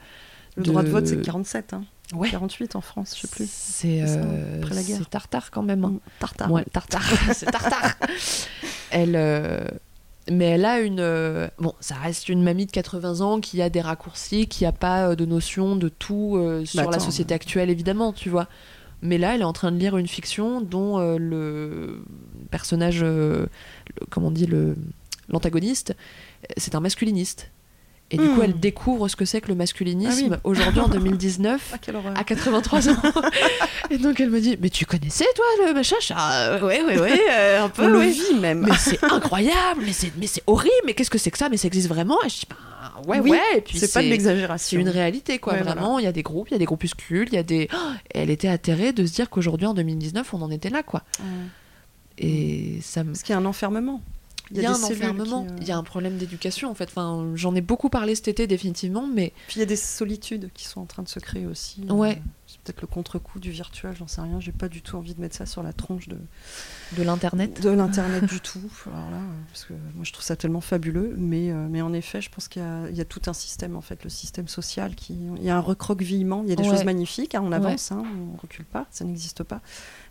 Le 0.55 0.63
de- 0.63 0.69
droit 0.69 0.81
de 0.83 0.89
vote, 0.89 1.05
c'est 1.07 1.21
47. 1.21 1.73
Hein. 1.73 1.83
ouais, 2.13 2.29
48 2.29 2.75
en 2.75 2.81
France, 2.81 3.15
je 3.15 3.21
sais 3.21 3.27
plus. 3.27 3.49
c'est 3.49 4.01
euh, 4.05 4.61
tartare 5.09 5.51
quand 5.51 5.63
même. 5.63 5.83
hein. 5.85 5.89
Mm, 5.93 5.99
Tartare. 6.19 6.51
Ouais, 6.51 6.63
tartare, 6.71 7.03
c'est 7.33 7.45
tartare. 7.51 7.95
Elle, 8.91 9.15
euh, 9.15 9.65
mais 10.29 10.45
elle 10.45 10.65
a 10.65 10.79
une, 10.81 10.99
euh, 10.99 11.47
bon, 11.59 11.73
ça 11.79 11.95
reste 11.95 12.29
une 12.29 12.43
mamie 12.43 12.65
de 12.65 12.71
80 12.71 13.21
ans 13.21 13.39
qui 13.39 13.61
a 13.61 13.69
des 13.69 13.81
raccourcis, 13.81 14.47
qui 14.47 14.65
a 14.65 14.71
pas 14.71 15.09
euh, 15.09 15.15
de 15.15 15.25
notion 15.25 15.75
de 15.75 15.89
tout 15.89 16.35
euh, 16.37 16.63
sur 16.65 16.81
la 16.81 16.85
Bah, 16.87 16.91
attends, 16.95 17.05
société 17.05 17.33
actuelle 17.33 17.69
évidemment, 17.69 18.13
tu 18.13 18.29
vois. 18.29 18.47
Mais 19.01 19.17
là, 19.17 19.33
elle 19.33 19.41
est 19.41 19.45
en 19.45 19.53
train 19.53 19.71
de 19.71 19.77
lire 19.77 19.97
une 19.97 20.07
fiction 20.07 20.61
dont 20.61 20.99
le 21.17 22.03
personnage, 22.51 23.01
le- 23.01 23.49
comment 24.11 24.27
on 24.27 24.31
dit, 24.31 24.45
le 24.45 24.75
l'antagoniste, 25.29 25.95
c'est 26.57 26.75
un 26.75 26.81
masculiniste. 26.81 27.49
Et 28.13 28.17
du 28.17 28.23
Hmm. 28.23 28.35
coup, 28.35 28.41
elle 28.43 28.59
découvre 28.59 29.07
ce 29.07 29.15
que 29.15 29.23
c'est 29.23 29.39
que 29.39 29.47
le 29.47 29.55
masculinisme 29.55 30.33
Ah 30.33 30.35
oui. 30.35 30.39
aujourd'hui 30.43 30.81
en 30.81 30.87
2019 30.89 31.69
Ah, 31.73 32.19
à 32.19 32.23
83 32.25 32.89
ans. 32.89 32.95
et 33.89 33.97
donc 33.97 34.19
elle 34.19 34.29
me 34.29 34.39
dit 34.41 34.57
Mais 34.61 34.69
tu 34.69 34.85
connaissais 34.85 35.25
toi 35.35 35.45
le 35.65 35.73
machin? 35.73 35.95
Ah, 36.13 36.57
ouais, 36.61 36.83
ouais, 36.83 36.99
ouais, 36.99 37.19
euh, 37.31 37.61
un 37.61 37.65
On 37.65 37.69
peu. 37.69 37.89
le 37.89 37.97
ouais. 37.99 38.09
vit 38.11 38.35
même. 38.39 38.65
Mais 38.67 38.75
c'est 38.77 39.01
incroyable, 39.03 39.83
mais 39.85 39.93
c'est, 40.27 40.43
horrible, 40.45 40.73
mais 40.85 40.93
qu'est-ce 40.93 41.09
que 41.09 41.17
c'est 41.17 41.31
que 41.31 41.37
ça? 41.37 41.47
Mais 41.49 41.55
ça 41.57 41.67
existe 41.67 41.87
vraiment? 41.87 42.17
Et 42.25 42.29
je 42.29 42.39
dis 42.39 42.47
Bah, 42.49 42.57
Ouais, 43.07 43.19
Oui, 43.21 43.31
ouais. 43.31 43.39
Et 43.57 43.61
puis 43.61 43.79
c'est 43.79 43.91
pas 43.93 44.03
de 44.03 44.57
c'est 44.57 44.75
une 44.75 44.89
réalité, 44.89 45.39
quoi. 45.39 45.53
Ouais, 45.53 45.61
vraiment, 45.61 45.97
il 45.97 46.03
y 46.05 46.07
a 46.07 46.11
des 46.11 46.21
groupes, 46.23 46.49
il 46.49 46.51
y 46.51 46.55
a 46.55 46.59
des 46.59 46.65
groupuscules, 46.65 47.27
il 47.31 47.35
y 47.35 47.37
a 47.39 47.43
des. 47.43 47.67
Oh 47.73 47.77
et 48.13 48.19
elle 48.19 48.29
était 48.29 48.47
atterrée 48.49 48.91
de 48.93 49.05
se 49.05 49.13
dire 49.13 49.29
qu'aujourd'hui, 49.29 49.65
en 49.67 49.73
2019, 49.73 50.33
on 50.33 50.41
en 50.41 50.51
était 50.51 50.69
là, 50.69 50.83
quoi. 50.83 51.03
Ouais. 51.19 51.25
Et 52.17 52.79
ça 52.81 53.03
me. 53.03 53.11
Parce 53.11 53.23
qu'il 53.23 53.33
y 53.33 53.35
a 53.35 53.39
un 53.39 53.45
enfermement. 53.45 54.01
Il 54.53 54.61
y 54.61 54.65
a, 54.65 54.71
un 54.71 54.83
enfermement, 54.83 55.45
qui, 55.45 55.51
euh, 55.51 55.57
il 55.61 55.67
y 55.67 55.71
a 55.71 55.77
un 55.77 55.83
problème 55.83 56.17
d'éducation 56.17 56.69
en 56.69 56.73
fait. 56.73 56.85
Enfin, 56.85 57.31
j'en 57.35 57.55
ai 57.55 57.61
beaucoup 57.61 57.89
parlé 57.89 58.15
cet 58.15 58.27
été 58.27 58.47
définitivement, 58.47 59.07
mais 59.07 59.33
Puis 59.47 59.57
il 59.57 59.59
y 59.59 59.63
a 59.63 59.67
des 59.67 59.75
solitudes 59.75 60.49
qui 60.53 60.65
sont 60.65 60.81
en 60.81 60.85
train 60.85 61.03
de 61.03 61.09
se 61.09 61.19
créer 61.19 61.45
aussi. 61.45 61.81
Euh, 61.89 61.93
Ouais. 61.93 62.21
C'est 62.51 62.59
peut-être 62.63 62.81
le 62.81 62.87
contre-coup 62.87 63.39
du 63.39 63.49
virtuel, 63.51 63.95
j'en 63.97 64.07
sais 64.07 64.19
rien. 64.21 64.39
J'ai 64.41 64.51
pas 64.51 64.67
du 64.67 64.81
tout 64.81 64.97
envie 64.97 65.13
de 65.15 65.21
mettre 65.21 65.35
ça 65.37 65.45
sur 65.45 65.63
la 65.63 65.71
tronche 65.71 66.09
de, 66.09 66.17
de 66.97 67.03
l'internet. 67.03 67.61
de 67.61 67.69
l'internet 67.69 68.25
du 68.25 68.41
tout. 68.41 68.59
Alors 68.93 69.09
là, 69.09 69.17
euh, 69.17 69.41
parce 69.47 69.63
que 69.63 69.71
moi 69.73 70.03
je 70.03 70.11
trouve 70.11 70.25
ça 70.25 70.35
tellement 70.35 70.59
fabuleux, 70.59 71.13
mais, 71.17 71.49
euh, 71.51 71.67
mais 71.69 71.81
en 71.81 71.93
effet, 71.93 72.19
je 72.21 72.29
pense 72.29 72.47
qu'il 72.49 72.61
y, 72.61 72.65
a- 72.65 72.89
il 72.89 72.95
y 72.97 73.01
a 73.01 73.05
tout 73.05 73.21
un 73.27 73.33
système 73.33 73.75
en 73.77 73.81
fait, 73.81 74.03
le 74.03 74.09
système 74.09 74.47
social 74.49 74.95
qui, 74.95 75.13
il 75.37 75.43
y 75.43 75.49
a 75.49 75.55
un 75.55 75.61
recroquevillement. 75.61 76.43
Il 76.43 76.49
y 76.49 76.53
a 76.53 76.55
des 76.57 76.63
Ouais. 76.63 76.69
choses 76.69 76.83
magnifiques, 76.83 77.35
hein, 77.35 77.41
on 77.43 77.51
avance, 77.53 77.91
hein, 77.93 78.03
on 78.33 78.35
recule 78.41 78.65
pas, 78.65 78.85
ça 78.91 79.05
n'existe 79.05 79.43
pas. 79.43 79.61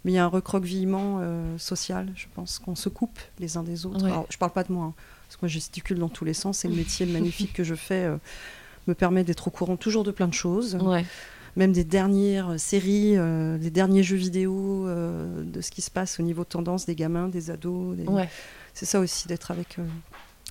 Mais 0.05 0.13
il 0.13 0.15
y 0.15 0.19
a 0.19 0.25
un 0.25 0.29
recroquevillement 0.29 1.19
euh, 1.21 1.59
social. 1.59 2.11
Je 2.17 2.27
pense 2.35 2.59
qu'on 2.59 2.75
se 2.75 2.89
coupe 2.89 3.19
les 3.39 3.59
uns 3.59 3.63
des 3.63 3.85
autres. 3.85 4.03
Ouais. 4.05 4.11
Alors, 4.11 4.27
je 4.31 4.39
parle 4.39 4.53
pas 4.53 4.65
de 4.65 4.73
moi, 4.73 4.87
hein, 4.87 4.95
parce 5.27 5.37
que 5.37 5.43
moi 5.43 5.49
je 5.49 5.55
gesticule 5.55 5.99
dans 5.99 6.09
tous 6.09 6.25
les 6.25 6.35
sens 6.35 6.65
et 6.65 6.69
le 6.69 6.75
métier 6.83 7.05
magnifique 7.05 7.53
que 7.53 7.65
je 7.65 7.75
fais. 7.75 8.05
euh, 8.07 8.17
me 8.87 8.95
permet 8.95 9.25
d'être 9.25 9.47
au 9.47 9.51
courant 9.51 9.77
toujours 9.77 10.05
de 10.05 10.11
plein 10.11 10.27
de 10.27 10.33
choses, 10.35 10.75
Ouais. 10.77 11.05
Même 11.61 11.73
des 11.73 11.85
dernières 11.85 12.59
séries, 12.59 13.13
euh, 13.17 13.59
des 13.59 13.71
derniers 13.71 14.03
jeux 14.03 14.17
vidéo, 14.17 14.87
euh, 14.89 15.45
de 15.45 15.61
ce 15.61 15.71
qui 15.71 15.83
se 15.83 15.91
passe 15.91 16.19
au 16.19 16.23
niveau 16.23 16.43
tendance 16.45 16.87
des 16.87 16.95
gamins, 16.97 17.29
des 17.29 17.51
ados. 17.51 17.97
des- 17.97 18.09
Ouais. 18.09 18.29
c'est 18.75 18.87
ça 18.87 18.99
aussi 18.99 19.29
d'être 19.29 19.51
avec 19.51 19.79
euh, 19.79 19.85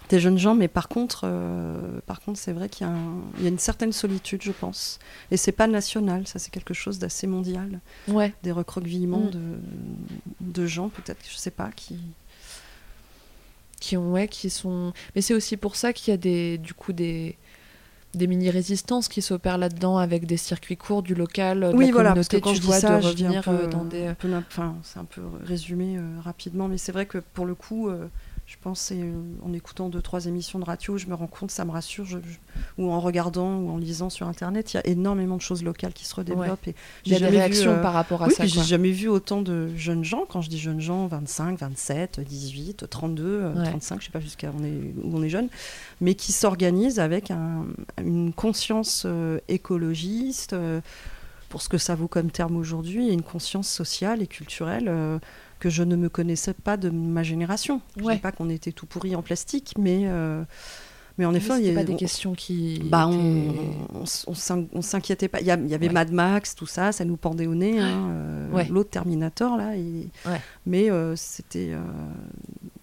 des 0.09 0.19
jeunes 0.19 0.37
gens, 0.37 0.55
mais 0.55 0.67
par 0.67 0.87
contre, 0.87 1.21
euh, 1.25 1.99
par 2.05 2.19
contre, 2.21 2.39
c'est 2.39 2.53
vrai 2.53 2.69
qu'il 2.69 2.85
un- 2.87 3.21
y 3.41 3.45
a 3.45 3.49
une 3.49 3.59
certaine 3.59 3.91
solitude, 3.91 4.41
je 4.43 4.51
pense, 4.51 4.99
et 5.31 5.37
c'est 5.37 5.51
pas 5.51 5.67
national, 5.67 6.25
ça 6.27 6.37
c'est 6.39 6.51
quelque 6.51 6.73
chose 6.73 6.97
d'assez 6.99 7.27
mondial, 7.27 7.79
Ouais. 8.07 8.33
des 8.43 8.51
recroquevillements 8.51 9.25
Mm. 9.27 9.31
de, 9.31 9.41
de 10.41 10.65
gens, 10.67 10.89
peut-être, 10.89 11.19
je 11.29 11.37
sais 11.37 11.51
pas, 11.51 11.69
qui. 11.75 11.97
qui 13.79 13.95
ont 13.97 14.11
ouais 14.11 14.27
qui 14.27 14.49
sont 14.49 14.91
mais 15.15 15.21
c'est 15.21 15.33
aussi 15.33 15.55
pour 15.55 15.75
ça 15.77 15.93
qu'il 15.93 16.11
y 16.11 16.13
a 16.13 16.17
des 16.17 16.57
du 16.57 16.73
coup 16.73 16.91
des 16.91 17.37
des 18.13 18.27
mini 18.27 18.49
résistances 18.49 19.07
qui 19.07 19.21
s'opèrent 19.21 19.57
là-dedans 19.57 19.97
avec 19.97 20.25
des 20.25 20.37
circuits 20.37 20.77
courts 20.77 21.03
du 21.03 21.13
local 21.13 21.61
de 21.61 21.75
oui, 21.75 21.87
la 21.87 21.91
voilà, 21.91 22.13
parce 22.13 22.27
que 22.27 22.37
tu 22.37 22.61
vois 22.61 22.79
ça, 22.79 22.99
de 22.99 23.05
revenir 23.05 23.43
peu, 23.43 23.51
euh, 23.51 23.67
dans 23.67 23.83
des 23.83 24.13
peu 24.17 24.33
enfin, 24.35 24.75
c'est 24.83 24.99
un 24.99 25.05
peu 25.05 25.21
résumé 25.43 25.97
euh, 25.97 26.01
rapidement, 26.23 26.67
mais 26.67 26.77
c'est 26.77 26.91
vrai 26.91 27.05
que 27.05 27.19
pour 27.19 27.45
le 27.45 27.53
coup, 27.53 27.87
euh, 27.87 28.07
je 28.51 28.55
pense, 28.59 28.91
euh, 28.91 29.13
en 29.45 29.53
écoutant 29.53 29.89
deux 29.89 30.01
trois 30.01 30.25
émissions 30.25 30.57
de 30.57 30.65
radio, 30.65 30.97
je 30.97 31.05
me 31.05 31.13
rends 31.13 31.27
compte, 31.27 31.51
ça 31.51 31.65
me 31.65 31.69
rassure, 31.71 32.05
je- 32.05 32.17
je- 32.17 32.81
ou 32.81 32.91
en 32.91 32.99
regardant 32.99 33.57
ou 33.59 33.69
en 33.69 33.77
lisant 33.77 34.09
sur 34.09 34.27
internet, 34.27 34.73
il 34.73 34.77
y 34.77 34.79
a 34.79 34.87
énormément 34.87 35.37
de 35.37 35.41
choses 35.41 35.63
locales 35.63 35.93
qui 35.93 36.03
se 36.05 36.15
redéveloppent 36.15 36.67
et 36.67 36.73
il 37.05 37.11
y 37.11 37.15
a 37.15 37.19
des 37.19 37.25
vu, 37.25 37.31
réactions 37.37 37.73
euh, 37.73 37.81
par 37.83 37.93
rapport 37.93 38.23
à 38.23 38.27
oui, 38.27 38.33
ça 38.33 38.47
j'ai 38.47 38.61
jamais 38.63 38.89
vu 38.89 39.07
autant 39.07 39.43
de 39.43 39.69
jeunes 39.77 40.03
gens. 40.03 40.25
Quand 40.27 40.41
je 40.41 40.49
dis 40.49 40.57
jeunes 40.57 40.81
gens, 40.81 41.05
25, 41.05 41.59
27, 41.59 42.21
18, 42.21 42.89
32, 42.89 43.23
euh, 43.23 43.53
Ouais. 43.53 43.65
35, 43.69 43.99
je 44.01 44.05
sais 44.07 44.11
pas 44.11 44.19
jusqu'à 44.19 44.49
où 44.49 44.55
on 45.13 45.21
est 45.21 45.29
jeune, 45.29 45.49
mais 46.01 46.15
qui 46.15 46.31
s'organisent 46.31 46.99
avec 46.99 47.29
un- 47.29 47.65
une 48.03 48.33
conscience 48.33 49.03
euh, 49.05 49.37
écologiste, 49.47 50.53
euh, 50.53 50.81
pour 51.49 51.61
ce 51.61 51.69
que 51.69 51.77
ça 51.77 51.93
vaut 51.95 52.07
comme 52.07 52.29
terme 52.31 52.55
aujourd'hui, 52.57 53.09
et 53.09 53.13
une 53.13 53.21
conscience 53.23 53.67
sociale 53.69 54.21
et 54.21 54.27
culturelle 54.27 54.85
euh, 54.87 55.17
que 55.59 55.69
je 55.69 55.83
ne 55.83 55.95
me 55.95 56.09
connaissais 56.09 56.53
pas 56.53 56.77
de 56.77 56.89
ma 56.89 57.23
génération. 57.23 57.81
Je 57.97 58.03
Ouais. 58.03 58.15
dis 58.15 58.21
pas 58.21 58.31
qu'on 58.31 58.49
était 58.49 58.71
tout 58.71 58.85
pourri 58.85 59.15
en 59.15 59.21
plastique, 59.21 59.73
mais, 59.77 60.03
euh, 60.05 60.43
mais 61.17 61.25
en 61.25 61.33
effet, 61.33 61.53
il 61.57 61.63
y 61.63 61.65
c'était 61.67 61.71
a- 61.77 61.81
pas 61.81 61.83
des 61.85 61.93
on- 61.93 61.97
questions 61.97 62.33
qui 62.33 62.81
bah, 62.85 63.07
on, 63.07 63.51
étaient- 63.51 64.69
on, 64.73 64.81
s'inquiétait 64.81 65.27
pas. 65.27 65.41
Il 65.41 65.47
y, 65.47 65.51
avait 65.51 65.87
Ouais. 65.87 65.93
Mad 65.93 66.11
Max, 66.11 66.55
tout 66.55 66.65
ça, 66.65 66.91
ça 66.93 67.03
nous 67.05 67.17
pendait 67.17 67.47
au 67.47 67.55
nez. 67.55 67.77
hein, 67.79 68.09
euh, 68.11 68.49
Ouais. 68.51 68.67
L'autre 68.69 68.89
Terminator, 68.89 69.57
là. 69.57 69.71
Ouais. 69.71 70.41
Mais 70.65 70.89
euh, 70.89 71.15
c'était 71.17 71.71
euh, 71.73 71.81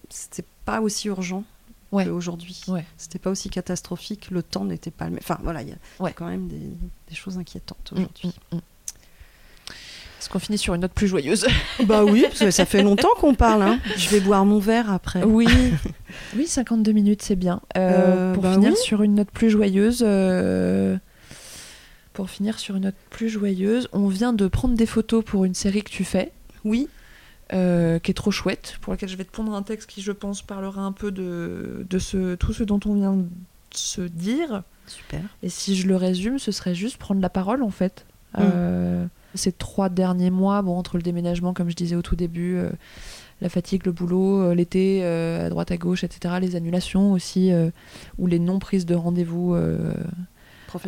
c'était 0.09 0.45
pas 0.65 0.81
aussi 0.81 1.07
urgent 1.07 1.43
qu'aujourd'hui. 1.91 2.61
Ouais. 2.67 2.85
C'était 2.97 3.17
pas 3.19 3.29
aussi 3.31 3.49
catastrophique. 3.49 4.29
Le 4.29 4.43
temps 4.43 4.65
n'était 4.65 4.91
pas 4.91 5.05
le 5.05 5.11
même. 5.11 5.19
Enfin, 5.23 5.39
voilà, 5.41 5.61
il 5.63 5.69
y 5.69 5.71
a 5.71 6.11
quand 6.11 6.27
même 6.27 6.47
des, 6.47 6.59
des 7.09 7.15
choses 7.15 7.37
inquiétantes 7.37 7.91
Mm, 7.91 7.95
aujourd'hui. 7.97 8.33
mm, 8.51 8.55
mm. 8.57 8.61
Est-ce 10.27 10.33
qu'on 10.33 10.39
finit 10.39 10.57
sur 10.57 10.73
une 10.73 10.81
note 10.81 10.91
plus 10.91 11.07
joyeuse 11.07 11.47
bah 11.85 12.03
oui, 12.03 12.23
parce 12.23 12.39
que 12.39 12.51
ça 12.51 12.65
fait 12.65 12.83
longtemps 12.83 13.13
qu'on 13.17 13.33
parle. 13.33 13.61
hein. 13.63 13.79
Je 13.95 14.09
vais 14.09 14.19
boire 14.19 14.43
mon 14.43 14.59
verre 14.59 14.91
après. 14.91 15.23
Oui, 15.23 15.47
oui, 16.35 16.45
52 16.47 16.91
minutes, 16.91 17.21
c'est 17.21 17.37
bien. 17.37 17.61
Euh, 17.77 18.31
Euh, 18.31 18.33
pour 18.33 18.43
bah 18.43 18.51
finir 18.55 18.71
oui. 18.71 18.75
sur 18.77 19.03
une 19.03 19.15
note 19.15 19.31
plus 19.31 19.49
joyeuse, 19.49 20.03
euh, 20.05 20.97
pour 22.11 22.29
finir 22.29 22.59
sur 22.59 22.75
une 22.75 22.83
note 22.83 22.95
plus 23.09 23.29
joyeuse, 23.29 23.87
on 23.93 24.09
vient 24.09 24.33
de 24.33 24.47
prendre 24.49 24.75
des 24.75 24.85
photos 24.85 25.23
pour 25.23 25.45
une 25.45 25.53
série 25.53 25.81
que 25.81 25.89
tu 25.91 26.03
fais, 26.03 26.33
Oui, 26.65 26.89
euh, 27.53 27.97
qui 27.99 28.11
est 28.11 28.13
trop 28.13 28.31
chouette, 28.31 28.75
pour 28.81 28.91
laquelle 28.91 29.07
je 29.07 29.15
vais 29.15 29.23
te 29.23 29.31
pondre 29.31 29.53
un 29.55 29.63
texte 29.63 29.89
qui, 29.89 30.01
je 30.01 30.11
pense, 30.11 30.41
parlera 30.41 30.81
un 30.81 30.91
peu 30.91 31.09
de, 31.11 31.85
de 31.89 31.99
ce, 31.99 32.35
tout 32.35 32.51
ce 32.51 32.65
dont 32.65 32.81
on 32.85 32.95
vient 32.95 33.13
de 33.15 33.27
se 33.73 34.01
dire. 34.01 34.63
super. 34.87 35.21
Et 35.41 35.47
si 35.47 35.77
je 35.77 35.87
le 35.87 35.95
résume, 35.95 36.37
ce 36.37 36.51
serait 36.51 36.75
juste 36.75 36.97
prendre 36.97 37.21
la 37.21 37.29
parole, 37.29 37.63
en 37.63 37.69
fait. 37.71 38.05
Mm. 38.37 38.41
Euh, 38.41 39.05
ces 39.35 39.51
trois 39.51 39.89
derniers 39.89 40.29
mois, 40.31 40.61
bon, 40.61 40.77
entre 40.77 40.97
le 40.97 41.03
déménagement, 41.03 41.53
comme 41.53 41.69
je 41.69 41.75
disais 41.75 41.95
au 41.95 42.01
tout 42.01 42.15
début, 42.15 42.55
euh, 42.57 42.69
la 43.41 43.49
fatigue, 43.49 43.85
le 43.85 43.91
boulot, 43.91 44.41
euh, 44.41 44.55
l'été, 44.55 45.01
euh, 45.03 45.45
à 45.45 45.49
droite, 45.49 45.71
à 45.71 45.77
gauche, 45.77 46.03
etc., 46.03 46.35
les 46.41 46.55
annulations 46.55 47.11
aussi, 47.11 47.51
ou 48.17 48.27
les 48.27 48.39
non-prises 48.39 48.85
de 48.85 48.95
rendez-vous 48.95 49.55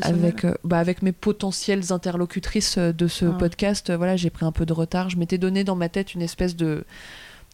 avec, 0.01 0.45
bah, 0.63 0.79
avec 0.79 1.01
mes 1.01 1.11
potentielles 1.11 1.91
interlocutrices 1.91 2.77
de 2.77 3.07
ce 3.07 3.25
Ah. 3.25 3.31
podcast. 3.37 3.91
voilà, 3.91 4.15
j'ai 4.15 4.29
pris 4.29 4.45
un 4.45 4.51
peu 4.51 4.65
de 4.65 4.73
retard. 4.73 5.09
Je 5.09 5.17
m'étais 5.17 5.37
donné 5.37 5.63
dans 5.63 5.75
ma 5.75 5.89
tête 5.89 6.13
une 6.13 6.21
espèce 6.21 6.55
de 6.55 6.83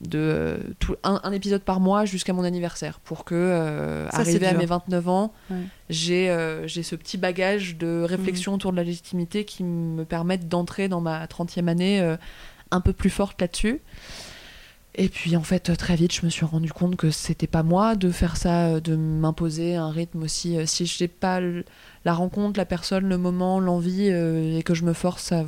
de 0.01 0.19
euh, 0.19 0.57
tout, 0.79 0.95
un, 1.03 1.21
un 1.23 1.31
épisode 1.31 1.61
par 1.61 1.79
mois 1.79 2.03
jusqu'à 2.05 2.33
mon 2.33 2.43
anniversaire 2.43 2.99
pour 2.99 3.23
que 3.23 3.33
euh, 3.35 4.09
Ça, 4.09 4.17
arrivé 4.19 4.45
à 4.45 4.53
mes 4.53 4.65
29 4.65 5.07
ans 5.09 5.33
Ouais. 5.49 5.57
j'ai 5.89 6.29
euh, 6.29 6.67
j'ai 6.67 6.83
ce 6.83 6.95
petit 6.95 7.17
bagage 7.17 7.77
de 7.77 8.01
réflexion 8.07 8.51
Mhm. 8.51 8.55
autour 8.55 8.71
de 8.73 8.77
la 8.77 8.83
légitimité 8.83 9.45
qui 9.45 9.63
me 9.63 10.03
permettent 10.03 10.49
d'entrer 10.49 10.87
dans 10.89 10.99
ma 11.01 11.25
30e 11.27 11.67
année 11.69 12.01
euh, 12.01 12.17
un 12.71 12.81
peu 12.81 12.91
plus 12.93 13.09
forte 13.09 13.39
là-dessus. 13.39 13.81
Et 14.97 15.09
puis 15.09 15.35
en 15.35 15.43
fait 15.43 15.75
très 15.75 15.95
vite 15.95 16.13
je 16.13 16.25
me 16.25 16.29
suis 16.29 16.45
rendu 16.45 16.71
compte 16.71 16.95
que 16.95 17.11
c'était 17.11 17.47
pas 17.47 17.63
moi 17.63 17.95
de 17.95 18.09
faire 18.11 18.37
ça, 18.37 18.67
euh, 18.67 18.79
de 18.79 18.95
m'imposer 18.95 19.75
un 19.75 19.89
rythme 19.89 20.23
aussi. 20.23 20.57
Euh, 20.57 20.65
Si 20.65 20.85
je 20.85 21.03
n'ai 21.03 21.07
pas 21.07 21.41
la 22.05 22.13
rencontre, 22.13 22.57
la 22.57 22.65
personne, 22.65 23.07
le 23.09 23.17
moment, 23.17 23.59
l'envie 23.59 24.09
euh, 24.09 24.57
et 24.57 24.63
que 24.63 24.73
je 24.73 24.83
me 24.83 24.93
force 24.93 25.31
à... 25.31 25.45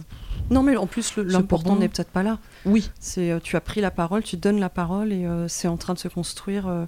Non, 0.49 0.63
mais 0.63 0.75
en 0.77 0.87
plus, 0.87 1.17
l'important 1.17 1.75
n'est 1.75 1.89
peut-être 1.89 2.09
pas 2.11 2.23
là. 2.23 2.39
Oui, 2.65 2.89
C'est 2.99 3.39
tu 3.43 3.55
as 3.55 3.61
pris 3.61 3.81
la 3.81 3.91
parole, 3.91 4.23
tu 4.23 4.37
donnes 4.37 4.59
la 4.59 4.69
parole 4.69 5.11
et 5.11 5.25
euh, 5.25 5.47
c'est 5.47 5.67
en 5.67 5.77
train 5.77 5.93
de 5.93 5.99
se 5.99 6.07
construire 6.07 6.67
euh, 6.67 6.85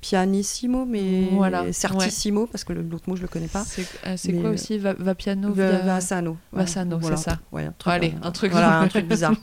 pianissimo, 0.00 0.84
mais 0.86 1.28
Voilà, 1.32 1.72
certissimo 1.72 2.46
parce 2.46 2.64
que 2.64 2.72
le- 2.72 2.82
l'autre 2.82 3.08
mot 3.08 3.16
je 3.16 3.22
le 3.22 3.28
connais 3.28 3.48
pas. 3.48 3.64
c'est 3.64 3.86
euh, 4.06 4.40
quoi 4.40 4.50
aussi 4.50 4.78
va, 4.78 4.94
va 4.94 5.14
piano 5.14 5.52
Va- 5.52 5.70
via- 5.70 5.78
Vassano. 5.80 6.32
Ouais, 6.52 6.60
Vassano, 6.60 6.98
voilà, 6.98 7.16
c'est 7.16 7.24
ça. 7.30 7.38
Ouais, 7.52 7.64
un 7.64 7.74
truc, 7.76 7.92
Allez, 7.92 8.14
un 8.22 8.30
truc- 8.30 8.52
Voilà, 8.52 8.78
un 8.80 8.88
truc 8.88 9.06
bizarre. 9.08 9.34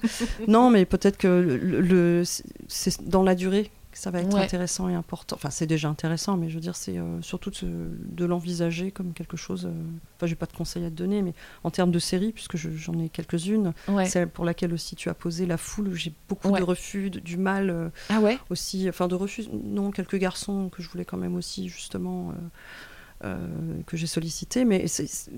non, 0.48 0.70
mais 0.70 0.86
peut-être 0.86 1.18
que 1.18 1.28
le, 1.28 1.82
le- 1.82 2.24
c'est 2.68 3.08
dans 3.10 3.24
la 3.24 3.36
durée 3.36 3.70
ça 3.98 4.12
va 4.12 4.20
être 4.22 4.34
Ouais. 4.36 4.42
intéressant 4.42 4.90
et 4.90 4.94
important. 4.94 5.36
Enfin, 5.38 5.50
c'est 5.50 5.66
déjà 5.68 5.88
intéressant, 5.90 6.36
mais 6.38 6.50
je 6.50 6.56
veux 6.56 6.60
dire, 6.62 6.76
c'est 6.76 6.98
euh, 6.98 7.22
surtout 7.22 7.50
de, 7.64 8.26
l'envisager 8.26 8.92
comme 8.92 9.14
quelque 9.14 9.38
chose. 9.38 9.66
euh, 9.66 9.72
Enfin, 10.18 10.28
j'ai 10.28 10.36
pas 10.36 10.46
de 10.46 10.54
conseils 10.54 10.84
à 10.86 10.90
te 10.90 10.96
donner, 10.96 11.22
mais 11.22 11.34
en 11.64 11.72
termes 11.72 11.92
de 11.92 12.00
série, 12.00 12.32
puisque 12.32 12.58
je- 12.58 12.72
j'en 12.72 12.98
ai 13.00 13.10
quelques-unes, 13.10 13.74
Ouais. 13.88 14.06
celle 14.06 14.28
pour 14.30 14.46
laquelle 14.46 14.74
aussi 14.74 14.96
tu 14.96 15.10
as 15.10 15.14
posé 15.14 15.46
la 15.46 15.58
foule, 15.58 15.88
où 15.88 15.94
j'ai 15.96 16.14
beaucoup 16.30 16.50
Ouais. 16.50 16.60
de 16.60 16.66
refus, 16.66 17.10
de- 17.10 17.20
du 17.20 17.38
mal. 17.38 17.70
euh, 17.70 17.90
Ah 18.10 18.20
aussi, 18.50 18.88
enfin 18.90 19.08
de 19.08 19.16
refus, 19.16 19.46
non, 19.52 19.92
quelques 19.92 20.18
garçons 20.18 20.70
que 20.70 20.82
je 20.84 20.90
voulais 20.90 21.06
quand 21.06 21.18
même 21.18 21.36
aussi 21.36 21.70
justement 21.70 22.34
euh, 23.24 23.38
que 23.88 23.96
j'ai 23.98 24.08
sollicité, 24.08 24.66
mais 24.66 24.88
c'est- 24.88 25.30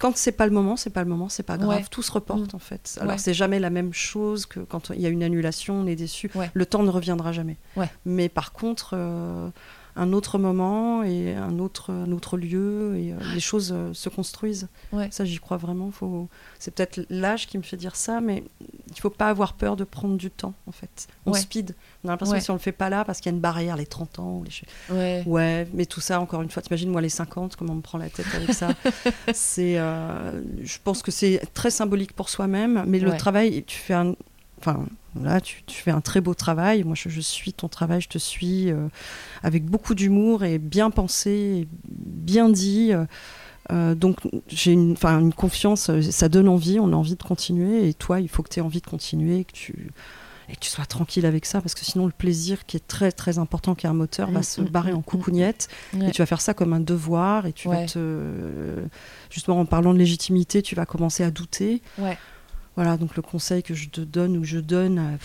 quand 0.00 0.16
c'est 0.16 0.32
pas 0.32 0.46
le 0.46 0.52
moment, 0.52 0.76
c'est 0.76 0.90
pas 0.90 1.04
le 1.04 1.08
moment, 1.08 1.28
c'est 1.28 1.42
pas 1.44 1.56
grave, 1.56 1.68
Ouais. 1.68 1.84
tout 1.90 2.02
se 2.02 2.10
reporte 2.10 2.52
Mm. 2.52 2.56
en 2.56 2.58
fait. 2.58 2.98
Alors 3.00 3.12
Ouais. 3.12 3.18
c'est 3.18 3.34
jamais 3.34 3.60
la 3.60 3.70
même 3.70 3.92
chose 3.92 4.46
que 4.46 4.58
quand 4.60 4.90
il 4.90 5.00
y 5.00 5.06
a 5.06 5.08
une 5.10 5.22
annulation, 5.22 5.74
on 5.80 5.86
est 5.86 5.94
déçu. 5.94 6.30
Ouais. 6.34 6.50
Le 6.54 6.66
temps 6.66 6.82
ne 6.82 6.90
reviendra 6.90 7.30
jamais. 7.32 7.56
Mais 8.04 8.28
par 8.28 8.52
contre, 8.52 8.94
euh, 8.94 9.48
un 9.96 10.12
autre 10.12 10.38
moment 10.38 11.02
et 11.02 11.34
un 11.34 11.58
autre, 11.58 11.90
un 11.92 12.12
autre 12.12 12.36
lieu 12.36 12.96
et 12.96 13.12
euh, 13.12 13.16
les 13.34 13.40
choses 13.40 13.72
euh, 13.74 13.92
se 13.92 14.08
construisent. 14.08 14.68
Ouais. 14.92 15.08
Ça, 15.10 15.24
j'y 15.24 15.38
crois 15.38 15.56
vraiment. 15.56 15.90
Faut... 15.90 16.28
C'est 16.58 16.72
peut-être 16.74 17.00
l'âge 17.10 17.46
qui 17.46 17.58
me 17.58 17.62
fait 17.62 17.76
dire 17.76 17.96
ça, 17.96 18.20
mais 18.20 18.44
il 18.90 19.00
faut 19.00 19.10
pas 19.10 19.28
avoir 19.28 19.54
peur 19.54 19.76
de 19.76 19.84
prendre 19.84 20.16
du 20.16 20.30
temps, 20.30 20.54
en 20.66 20.72
fait. 20.72 21.08
On 21.26 21.32
Ouais. 21.32 21.38
speed. 21.40 21.74
On 22.04 22.08
a 22.08 22.12
l'impression 22.12 22.32
Ouais. 22.34 22.38
que 22.38 22.44
si 22.44 22.50
on 22.50 22.54
le 22.54 22.60
fait 22.60 22.72
pas 22.72 22.88
là, 22.90 23.04
parce 23.04 23.18
qu'il 23.20 23.30
y 23.30 23.34
a 23.34 23.36
une 23.36 23.40
barrière, 23.42 23.76
les 23.76 23.86
30 23.86 24.18
ans, 24.18 24.42
les... 24.44 24.94
Ouais. 24.94 25.22
Ouais, 25.26 25.68
mais 25.74 25.86
tout 25.86 26.00
ça, 26.00 26.20
encore 26.20 26.42
une 26.42 26.50
fois, 26.50 26.62
t'imagines, 26.62 26.90
moi, 26.90 27.00
les 27.00 27.08
50, 27.08 27.56
comment 27.56 27.72
on 27.72 27.76
me 27.76 27.82
prend 27.82 27.98
la 27.98 28.08
tête 28.10 28.26
avec 28.34 28.52
ça 28.54 28.68
C'est, 29.34 29.78
euh, 29.78 30.40
Je 30.62 30.78
pense 30.82 31.02
que 31.02 31.10
c'est 31.10 31.40
très 31.54 31.70
symbolique 31.70 32.12
pour 32.14 32.28
soi-même, 32.28 32.84
mais 32.86 32.98
le 32.98 33.16
travail, 33.16 33.64
tu 33.64 33.76
fais 33.78 33.94
un... 33.94 34.14
Enfin, 34.60 34.84
là, 35.20 35.40
tu, 35.40 35.62
tu 35.66 35.80
fais 35.82 35.90
un 35.90 36.00
très 36.00 36.20
beau 36.20 36.34
travail. 36.34 36.84
Moi, 36.84 36.94
je, 36.94 37.08
je 37.08 37.20
suis 37.20 37.52
ton 37.52 37.68
travail, 37.68 38.00
je 38.00 38.08
te 38.08 38.18
suis 38.18 38.70
euh, 38.70 38.88
avec 39.42 39.64
beaucoup 39.64 39.94
d'humour 39.94 40.44
et 40.44 40.58
bien 40.58 40.90
pensé, 40.90 41.30
et 41.62 41.68
bien 41.88 42.48
dit. 42.48 42.92
euh, 42.92 43.04
euh, 43.72 43.94
donc, 43.94 44.16
j'ai 44.48 44.72
une, 44.72 44.96
une 45.02 45.32
confiance, 45.32 45.90
ça 46.10 46.28
donne 46.28 46.48
envie, 46.48 46.78
on 46.80 46.92
a 46.92 46.96
envie 46.96 47.14
de 47.16 47.22
continuer. 47.22 47.88
Et 47.88 47.94
toi, 47.94 48.20
il 48.20 48.28
faut 48.28 48.42
que 48.42 48.48
tu 48.48 48.58
aies 48.58 48.62
envie 48.62 48.80
de 48.80 48.86
continuer, 48.86 49.44
que 49.44 49.52
tu, 49.52 49.90
et 50.48 50.54
que 50.54 50.60
tu 50.60 50.68
sois 50.70 50.84
tranquille 50.86 51.24
avec 51.24 51.46
ça, 51.46 51.60
parce 51.60 51.74
que 51.76 51.84
sinon, 51.84 52.06
le 52.06 52.12
plaisir 52.12 52.66
qui 52.66 52.76
est 52.76 52.86
très, 52.86 53.12
très 53.12 53.38
important, 53.38 53.76
qui 53.76 53.86
est 53.86 53.88
un 53.88 53.94
moteur, 53.94 54.30
va 54.32 54.42
se 54.42 54.60
mm, 54.60 54.68
barrer 54.68 54.92
mm, 54.92 54.96
en 54.96 54.98
mm, 54.98 55.04
coucougnette. 55.04 55.68
Et 56.02 56.10
tu 56.10 56.20
vas 56.20 56.26
faire 56.26 56.40
ça 56.40 56.52
comme 56.52 56.72
un 56.72 56.80
devoir, 56.80 57.46
et 57.46 57.52
tu 57.52 57.68
Ouais. 57.68 57.82
vas 57.82 57.86
te. 57.86 58.82
justement, 59.30 59.60
en 59.60 59.66
parlant 59.66 59.94
de 59.94 59.98
légitimité, 59.98 60.62
tu 60.62 60.74
vas 60.74 60.84
commencer 60.86 61.22
à 61.22 61.30
douter. 61.30 61.80
Ouais. 61.98 62.18
Voilà, 62.76 62.96
donc 62.96 63.16
le 63.16 63.22
conseil 63.22 63.62
que 63.62 63.74
je 63.74 63.88
te 63.88 64.00
donne 64.00 64.36
ou 64.36 64.44
je 64.44 64.58
donne 64.58 65.18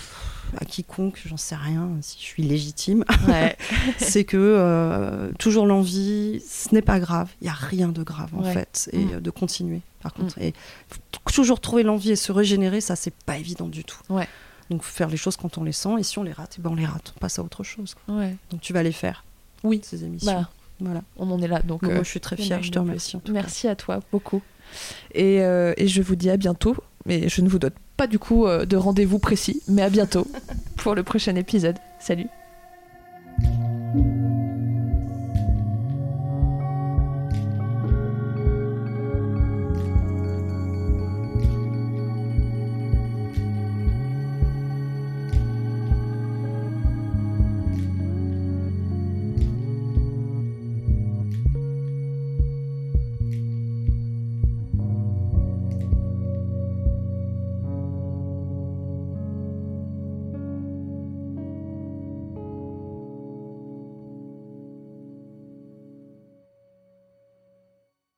à, 0.59 0.65
quiconque, 0.65 1.21
j'en 1.25 1.37
sais 1.37 1.55
rien, 1.55 1.89
si 2.01 2.17
je 2.19 2.23
suis 2.23 2.43
légitime, 2.43 3.05
Ouais. 3.27 3.55
c'est 3.97 4.23
que 4.25 4.35
euh, 4.37 5.31
toujours 5.39 5.65
l'envie, 5.65 6.41
ce 6.47 6.73
n'est 6.73 6.81
pas 6.81 6.99
grave, 6.99 7.29
il 7.41 7.45
n'y 7.45 7.49
a 7.49 7.53
rien 7.53 7.89
de 7.89 8.03
grave 8.03 8.31
en 8.35 8.43
Ouais. 8.43 8.53
fait, 8.53 8.89
et 8.93 8.97
Mm. 9.05 9.13
euh, 9.13 9.19
de 9.21 9.29
continuer 9.29 9.81
par 10.01 10.13
contre. 10.13 10.37
Et 10.39 10.53
toujours 11.33 11.59
trouver 11.61 11.83
l'envie 11.83 12.11
et 12.11 12.15
se 12.15 12.31
régénérer, 12.31 12.81
ça 12.81 12.95
c'est 12.95 13.13
pas 13.25 13.37
évident 13.37 13.67
du 13.67 13.83
tout. 13.83 13.99
Ouais. 14.09 14.27
Donc 14.69 14.83
faire 14.83 15.09
les 15.09 15.17
choses 15.17 15.37
quand 15.37 15.57
on 15.57 15.63
les 15.63 15.71
sent, 15.71 15.95
et 15.99 16.03
si 16.03 16.17
on 16.19 16.23
les 16.23 16.33
rate, 16.33 16.55
eh 16.57 16.61
ben 16.61 16.71
on 16.71 16.75
les 16.75 16.85
rate, 16.85 17.13
on 17.15 17.19
passe 17.19 17.37
à 17.39 17.43
autre 17.43 17.63
chose. 17.63 17.95
Donc 18.07 18.61
tu 18.61 18.73
vas 18.73 18.83
les 18.83 18.91
faire, 18.91 19.23
Oui. 19.63 19.81
ces 19.83 20.03
émissions. 20.03 20.31
Bah, 20.41 20.49
Voilà. 20.79 21.01
on 21.17 21.29
en 21.31 21.41
est 21.41 21.47
là. 21.47 21.61
Donc, 21.61 21.83
euh, 21.83 21.93
moi 21.93 22.03
je 22.03 22.09
suis 22.09 22.19
très 22.19 22.35
fière, 22.37 22.61
je 22.63 22.71
te 22.71 22.79
remercie. 22.79 23.13
cas. 23.19 23.31
Merci 23.31 23.67
à 23.67 23.75
toi 23.75 23.99
beaucoup. 24.11 24.41
Et, 25.13 25.41
euh, 25.41 25.73
et 25.77 25.87
je 25.87 26.01
vous 26.01 26.15
dis 26.15 26.29
à 26.29 26.37
bientôt. 26.37 26.75
Mais 27.05 27.29
je 27.29 27.41
ne 27.41 27.49
vous 27.49 27.59
donne 27.59 27.71
pas 27.97 28.07
du 28.07 28.19
coup 28.19 28.47
euh, 28.47 28.65
de 28.65 28.77
rendez-vous 28.77 29.19
précis, 29.19 29.61
mais 29.67 29.81
à 29.81 29.89
bientôt 29.89 30.27
pour 30.77 30.95
le 30.95 31.03
prochain 31.03 31.35
épisode. 31.35 31.77
Salut. 31.99 32.27